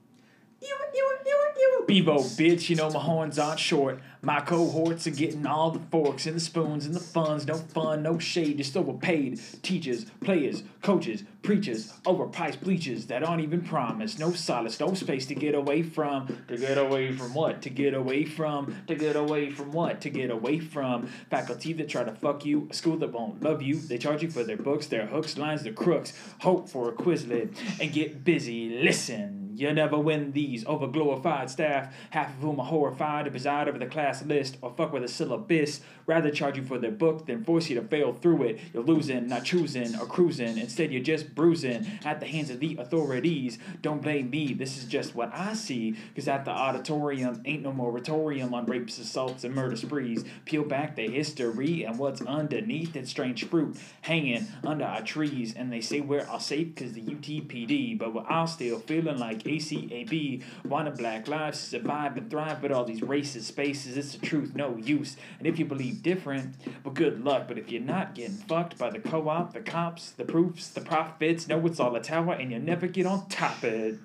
Bevo, 1.87 2.17
bitch, 2.17 2.69
you 2.69 2.75
know 2.75 2.89
my 2.89 2.99
horns 2.99 3.39
aren't 3.39 3.59
short. 3.59 3.99
My 4.27 4.41
cohorts 4.41 5.07
are 5.07 5.11
getting 5.11 5.45
all 5.45 5.71
the 5.71 5.79
forks 5.89 6.25
and 6.25 6.35
the 6.35 6.41
spoons 6.41 6.85
and 6.85 6.93
the 6.93 6.99
funds. 6.99 7.47
No 7.47 7.55
fun, 7.55 8.03
no 8.03 8.19
shade, 8.19 8.57
just 8.57 8.75
overpaid. 8.75 9.39
Teachers, 9.61 10.03
players, 10.19 10.63
coaches, 10.81 11.23
preachers, 11.43 11.93
overpriced 12.05 12.59
bleachers 12.59 13.05
that 13.05 13.23
aren't 13.23 13.41
even 13.41 13.61
promised. 13.61 14.19
No 14.19 14.33
solace, 14.33 14.81
no 14.81 14.93
space 14.95 15.27
to 15.27 15.33
get 15.33 15.55
away 15.55 15.81
from. 15.81 16.43
To 16.49 16.57
get 16.57 16.77
away 16.77 17.13
from 17.13 17.33
what? 17.33 17.61
To 17.61 17.69
get 17.69 17.93
away 17.93 18.25
from. 18.25 18.75
To 18.87 18.95
get 18.95 19.15
away 19.15 19.49
from 19.49 19.71
what? 19.71 20.01
To 20.01 20.09
get 20.09 20.29
away 20.29 20.59
from. 20.59 21.07
Faculty 21.29 21.71
that 21.71 21.87
try 21.87 22.03
to 22.03 22.11
fuck 22.11 22.43
you. 22.43 22.67
A 22.69 22.73
school 22.73 22.97
that 22.97 23.13
won't 23.13 23.41
love 23.41 23.61
you. 23.61 23.79
They 23.79 23.97
charge 23.97 24.23
you 24.23 24.29
for 24.29 24.43
their 24.43 24.57
books, 24.57 24.87
their 24.87 25.05
hooks, 25.05 25.37
lines, 25.37 25.63
their 25.63 25.71
crooks. 25.71 26.11
Hope 26.41 26.67
for 26.67 26.89
a 26.89 26.91
Quizlet 26.91 27.55
and 27.79 27.93
get 27.93 28.25
busy. 28.25 28.83
Listen. 28.83 29.36
You 29.57 29.73
never 29.73 29.97
win 29.97 30.33
these 30.33 30.63
over 30.67 30.85
glorified 30.85 31.49
staff, 31.49 31.91
half 32.11 32.29
of 32.29 32.35
whom 32.35 32.59
are 32.59 32.65
horrified 32.67 33.25
to 33.25 33.31
preside 33.31 33.67
over 33.67 33.79
the 33.79 33.87
class 33.87 34.23
list 34.23 34.55
or 34.61 34.71
fuck 34.77 34.93
with 34.93 35.03
a 35.03 35.07
syllabus. 35.07 35.81
Rather 36.05 36.29
charge 36.29 36.57
you 36.57 36.63
for 36.63 36.77
their 36.77 36.91
book 36.91 37.25
than 37.25 37.43
force 37.43 37.67
you 37.67 37.75
to 37.75 37.87
fail 37.87 38.13
through 38.13 38.43
it. 38.43 38.59
You're 38.71 38.83
losing, 38.83 39.27
not 39.27 39.45
choosing 39.45 39.95
or 39.95 40.05
cruising. 40.05 40.59
Instead, 40.59 40.91
you're 40.91 41.01
just 41.01 41.33
bruising 41.33 41.87
at 42.05 42.19
the 42.19 42.27
hands 42.27 42.51
of 42.51 42.59
the 42.59 42.77
authorities. 42.77 43.57
Don't 43.81 44.01
blame 44.01 44.29
me, 44.29 44.53
this 44.53 44.77
is 44.77 44.85
just 44.85 45.15
what 45.15 45.33
I 45.33 45.55
see. 45.55 45.95
Cause 46.15 46.27
at 46.27 46.45
the 46.45 46.51
auditorium, 46.51 47.41
ain't 47.45 47.63
no 47.63 47.73
moratorium 47.73 48.53
on 48.53 48.67
rapes, 48.67 48.99
assaults, 48.99 49.43
and 49.43 49.55
murder 49.55 49.75
sprees. 49.75 50.23
Peel 50.45 50.63
back 50.65 50.95
the 50.95 51.09
history 51.09 51.83
and 51.83 51.97
what's 51.97 52.21
underneath 52.21 52.93
that 52.93 53.07
strange 53.07 53.43
fruit 53.49 53.75
hanging 54.01 54.45
under 54.63 54.85
our 54.85 55.01
trees. 55.01 55.55
And 55.55 55.73
they 55.73 55.81
say 55.81 55.99
we're 55.99 56.27
all 56.27 56.39
safe 56.39 56.75
cause 56.75 56.93
the 56.93 57.01
UTPD, 57.01 57.97
but 57.97 58.13
we're 58.13 58.27
all 58.27 58.45
still 58.45 58.79
feeling 58.79 59.17
like 59.17 59.46
ACAB. 59.47 60.43
Wanna 60.65 60.91
black 60.91 61.27
lives 61.27 61.59
to 61.59 61.65
survive 61.65 62.17
and 62.17 62.29
thrive, 62.29 62.61
but 62.61 62.71
all 62.71 62.85
these 62.85 63.01
racist 63.01 63.43
spaces, 63.43 63.97
it's 63.97 64.13
the 64.13 64.25
truth, 64.25 64.55
no 64.55 64.77
use. 64.77 65.17
And 65.39 65.47
if 65.47 65.57
you 65.57 65.65
believe 65.65 66.03
different, 66.03 66.55
well, 66.83 66.93
good 66.93 67.23
luck. 67.23 67.47
But 67.47 67.57
if 67.57 67.71
you're 67.71 67.81
not 67.81 68.15
getting 68.15 68.35
fucked 68.35 68.77
by 68.77 68.89
the 68.89 68.99
co 68.99 69.29
op, 69.29 69.53
the 69.53 69.61
cops, 69.61 70.11
the 70.11 70.25
proofs, 70.25 70.69
the 70.69 70.81
profits, 70.81 71.47
know 71.47 71.65
it's 71.65 71.79
all 71.79 71.95
a 71.95 72.01
tower 72.01 72.33
and 72.33 72.51
you 72.51 72.59
never 72.59 72.87
get 72.87 73.05
on 73.05 73.27
top 73.29 73.57
of 73.63 73.73
it. 73.73 73.99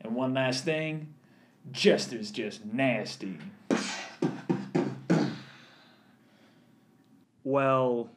And 0.00 0.14
one 0.14 0.34
last 0.34 0.64
thing 0.64 1.14
Jester's 1.72 2.30
just 2.30 2.64
nasty. 2.64 3.38
Well, 7.42 8.10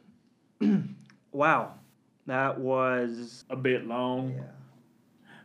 wow, 1.32 1.74
that 2.26 2.58
was. 2.58 3.44
A 3.50 3.56
bit 3.56 3.86
long. 3.86 4.40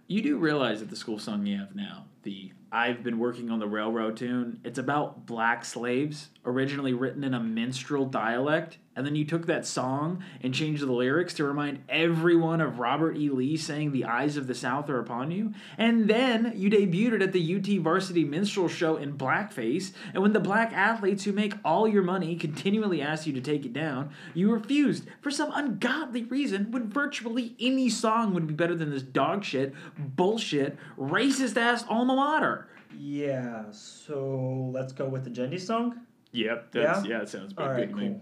You 0.07 0.21
do 0.21 0.37
realize 0.37 0.81
that 0.81 0.89
the 0.89 0.95
school 0.95 1.17
song 1.17 1.45
you 1.47 1.57
have 1.57 1.75
now, 1.75 2.05
the 2.23 2.51
I've 2.71 3.03
been 3.03 3.17
working 3.17 3.49
on 3.49 3.59
the 3.59 3.67
railroad 3.67 4.17
tune, 4.17 4.59
it's 4.63 4.77
about 4.77 5.25
black 5.25 5.65
slaves, 5.65 6.29
originally 6.45 6.93
written 6.93 7.23
in 7.23 7.33
a 7.33 7.39
minstrel 7.39 8.05
dialect, 8.05 8.77
and 8.95 9.05
then 9.05 9.15
you 9.15 9.25
took 9.25 9.45
that 9.45 9.65
song 9.65 10.23
and 10.41 10.53
changed 10.53 10.81
the 10.81 10.91
lyrics 10.91 11.33
to 11.35 11.43
remind 11.43 11.79
everyone 11.89 12.61
of 12.61 12.79
Robert 12.79 13.17
E. 13.17 13.29
Lee 13.29 13.57
saying 13.57 13.91
the 13.91 14.05
eyes 14.05 14.37
of 14.37 14.47
the 14.47 14.55
South 14.55 14.89
are 14.89 14.99
upon 14.99 15.31
you. 15.31 15.53
And 15.77 16.07
then 16.09 16.53
you 16.55 16.69
debuted 16.69 17.13
it 17.13 17.21
at 17.21 17.33
the 17.33 17.55
UT 17.55 17.81
Varsity 17.83 18.23
Minstrel 18.23 18.67
Show 18.67 18.95
in 18.97 19.17
blackface, 19.17 19.91
and 20.13 20.23
when 20.23 20.33
the 20.33 20.39
black 20.39 20.71
athletes 20.73 21.23
who 21.23 21.31
make 21.33 21.53
all 21.63 21.87
your 21.87 22.03
money 22.03 22.35
continually 22.35 23.01
asked 23.01 23.27
you 23.27 23.33
to 23.33 23.41
take 23.41 23.65
it 23.65 23.73
down, 23.73 24.11
you 24.33 24.51
refused 24.51 25.05
for 25.21 25.31
some 25.31 25.51
ungodly 25.53 26.23
reason 26.23 26.71
when 26.71 26.89
virtually 26.89 27.55
any 27.59 27.89
song 27.89 28.33
would 28.33 28.47
be 28.47 28.53
better 28.53 28.75
than 28.75 28.91
this 28.91 29.03
dog 29.03 29.43
shit, 29.43 29.73
bullshit, 29.97 30.77
racist 30.97 31.57
ass 31.57 31.83
alma 31.89 32.15
mater. 32.15 32.67
Yeah, 32.97 33.65
so 33.71 34.69
let's 34.73 34.93
go 34.93 35.07
with 35.07 35.23
the 35.23 35.29
Jendy 35.29 35.59
song. 35.59 36.01
Yep, 36.31 36.71
that's- 36.71 37.05
yeah, 37.05 37.21
it 37.21 37.29
sounds 37.29 37.53
All 37.57 37.69
right, 37.69 37.91
cool. 37.91 38.21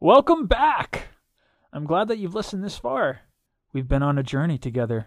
Welcome 0.00 0.46
back! 0.46 1.08
I'm 1.72 1.86
glad 1.86 2.08
that 2.08 2.18
you've 2.18 2.34
listened 2.34 2.62
this 2.62 2.76
far. 2.76 3.20
We've 3.72 3.88
been 3.88 4.02
on 4.02 4.18
a 4.18 4.22
journey 4.22 4.58
together. 4.58 5.06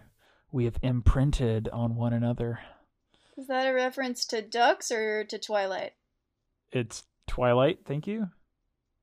We 0.50 0.64
have 0.64 0.78
imprinted 0.82 1.68
on 1.68 1.94
one 1.94 2.12
another. 2.12 2.58
Is 3.38 3.46
that 3.46 3.68
a 3.68 3.72
reference 3.72 4.24
to 4.26 4.42
ducks 4.42 4.90
or 4.90 5.22
to 5.22 5.38
Twilight? 5.38 5.92
It's 6.72 7.04
Twilight, 7.28 7.86
thank 7.86 8.08
you. 8.08 8.30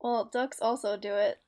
Well, 0.02 0.26
ducks 0.26 0.60
also 0.62 0.98
do 0.98 1.14
it. 1.14 1.40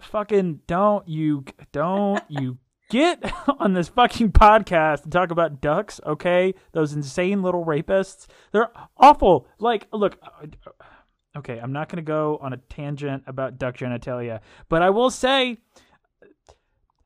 Fucking 0.00 0.60
don't 0.68 1.08
you 1.08 1.44
don't 1.72 2.22
you 2.28 2.58
get 2.90 3.32
on 3.58 3.72
this 3.72 3.88
fucking 3.88 4.30
podcast 4.30 5.02
and 5.02 5.12
talk 5.12 5.32
about 5.32 5.60
ducks, 5.60 6.00
okay? 6.06 6.54
Those 6.72 6.92
insane 6.92 7.42
little 7.42 7.64
rapists. 7.64 8.28
They're 8.52 8.70
awful. 8.96 9.48
Like, 9.58 9.88
look, 9.92 10.16
okay, 11.36 11.58
I'm 11.58 11.72
not 11.72 11.88
going 11.88 11.96
to 11.96 12.02
go 12.02 12.38
on 12.40 12.52
a 12.52 12.56
tangent 12.56 13.24
about 13.26 13.58
duck 13.58 13.76
genitalia, 13.76 14.40
but 14.68 14.82
I 14.82 14.90
will 14.90 15.10
say 15.10 15.58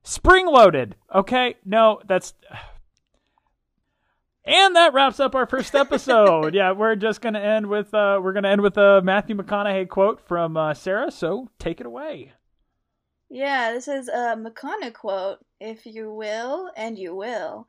spring 0.02 0.46
loaded, 0.46 0.96
okay? 1.14 1.56
No, 1.64 2.00
that's 2.06 2.34
And 4.44 4.76
that 4.76 4.92
wraps 4.92 5.20
up 5.20 5.34
our 5.34 5.46
first 5.46 5.74
episode. 5.74 6.54
yeah, 6.54 6.72
we're 6.72 6.96
just 6.96 7.22
gonna 7.22 7.40
end 7.40 7.66
with 7.66 7.94
uh, 7.94 8.20
we're 8.22 8.34
gonna 8.34 8.50
end 8.50 8.60
with 8.60 8.76
a 8.76 9.00
Matthew 9.02 9.34
McConaughey 9.36 9.88
quote 9.88 10.20
from 10.20 10.56
uh, 10.56 10.74
Sarah. 10.74 11.10
So 11.10 11.48
take 11.58 11.80
it 11.80 11.86
away. 11.86 12.32
Yeah, 13.30 13.72
this 13.72 13.88
is 13.88 14.08
a 14.08 14.36
McConaughey 14.36 14.92
quote, 14.92 15.38
if 15.60 15.86
you 15.86 16.12
will, 16.12 16.70
and 16.76 16.98
you 16.98 17.16
will. 17.16 17.66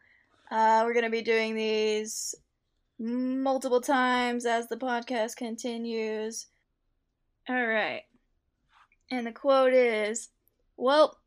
Uh, 0.51 0.83
we're 0.85 0.93
going 0.93 1.05
to 1.05 1.09
be 1.09 1.23
doing 1.23 1.55
these 1.55 2.35
multiple 2.99 3.81
times 3.81 4.45
as 4.45 4.67
the 4.67 4.77
podcast 4.77 5.35
continues. 5.35 6.47
All 7.49 7.65
right. 7.65 8.03
And 9.11 9.27
the 9.27 9.31
quote 9.31 9.73
is 9.73 10.29
Well, 10.77 11.17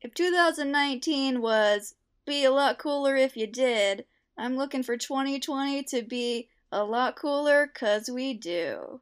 if 0.00 0.14
2019 0.14 1.40
was 1.40 1.94
be 2.26 2.44
a 2.44 2.50
lot 2.50 2.78
cooler 2.78 3.16
if 3.16 3.36
you 3.36 3.46
did, 3.46 4.04
I'm 4.36 4.56
looking 4.56 4.82
for 4.82 4.96
2020 4.96 5.82
to 5.84 6.02
be 6.02 6.48
a 6.70 6.84
lot 6.84 7.16
cooler 7.16 7.70
because 7.72 8.10
we 8.10 8.34
do. 8.34 9.00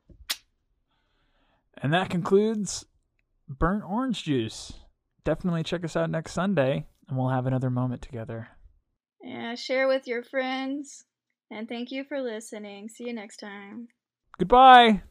And 1.78 1.92
that 1.92 2.10
concludes 2.10 2.86
Burnt 3.48 3.84
Orange 3.84 4.24
Juice. 4.24 4.72
Definitely 5.24 5.64
check 5.64 5.84
us 5.84 5.96
out 5.96 6.08
next 6.08 6.32
Sunday, 6.32 6.86
and 7.08 7.18
we'll 7.18 7.28
have 7.28 7.46
another 7.46 7.68
moment 7.68 8.00
together. 8.00 8.48
Yeah, 9.22 9.56
share 9.56 9.88
with 9.88 10.06
your 10.06 10.22
friends. 10.22 11.04
And 11.50 11.68
thank 11.68 11.92
you 11.92 12.04
for 12.04 12.20
listening. 12.20 12.88
See 12.88 13.04
you 13.04 13.12
next 13.12 13.38
time. 13.38 13.88
Goodbye. 14.38 15.02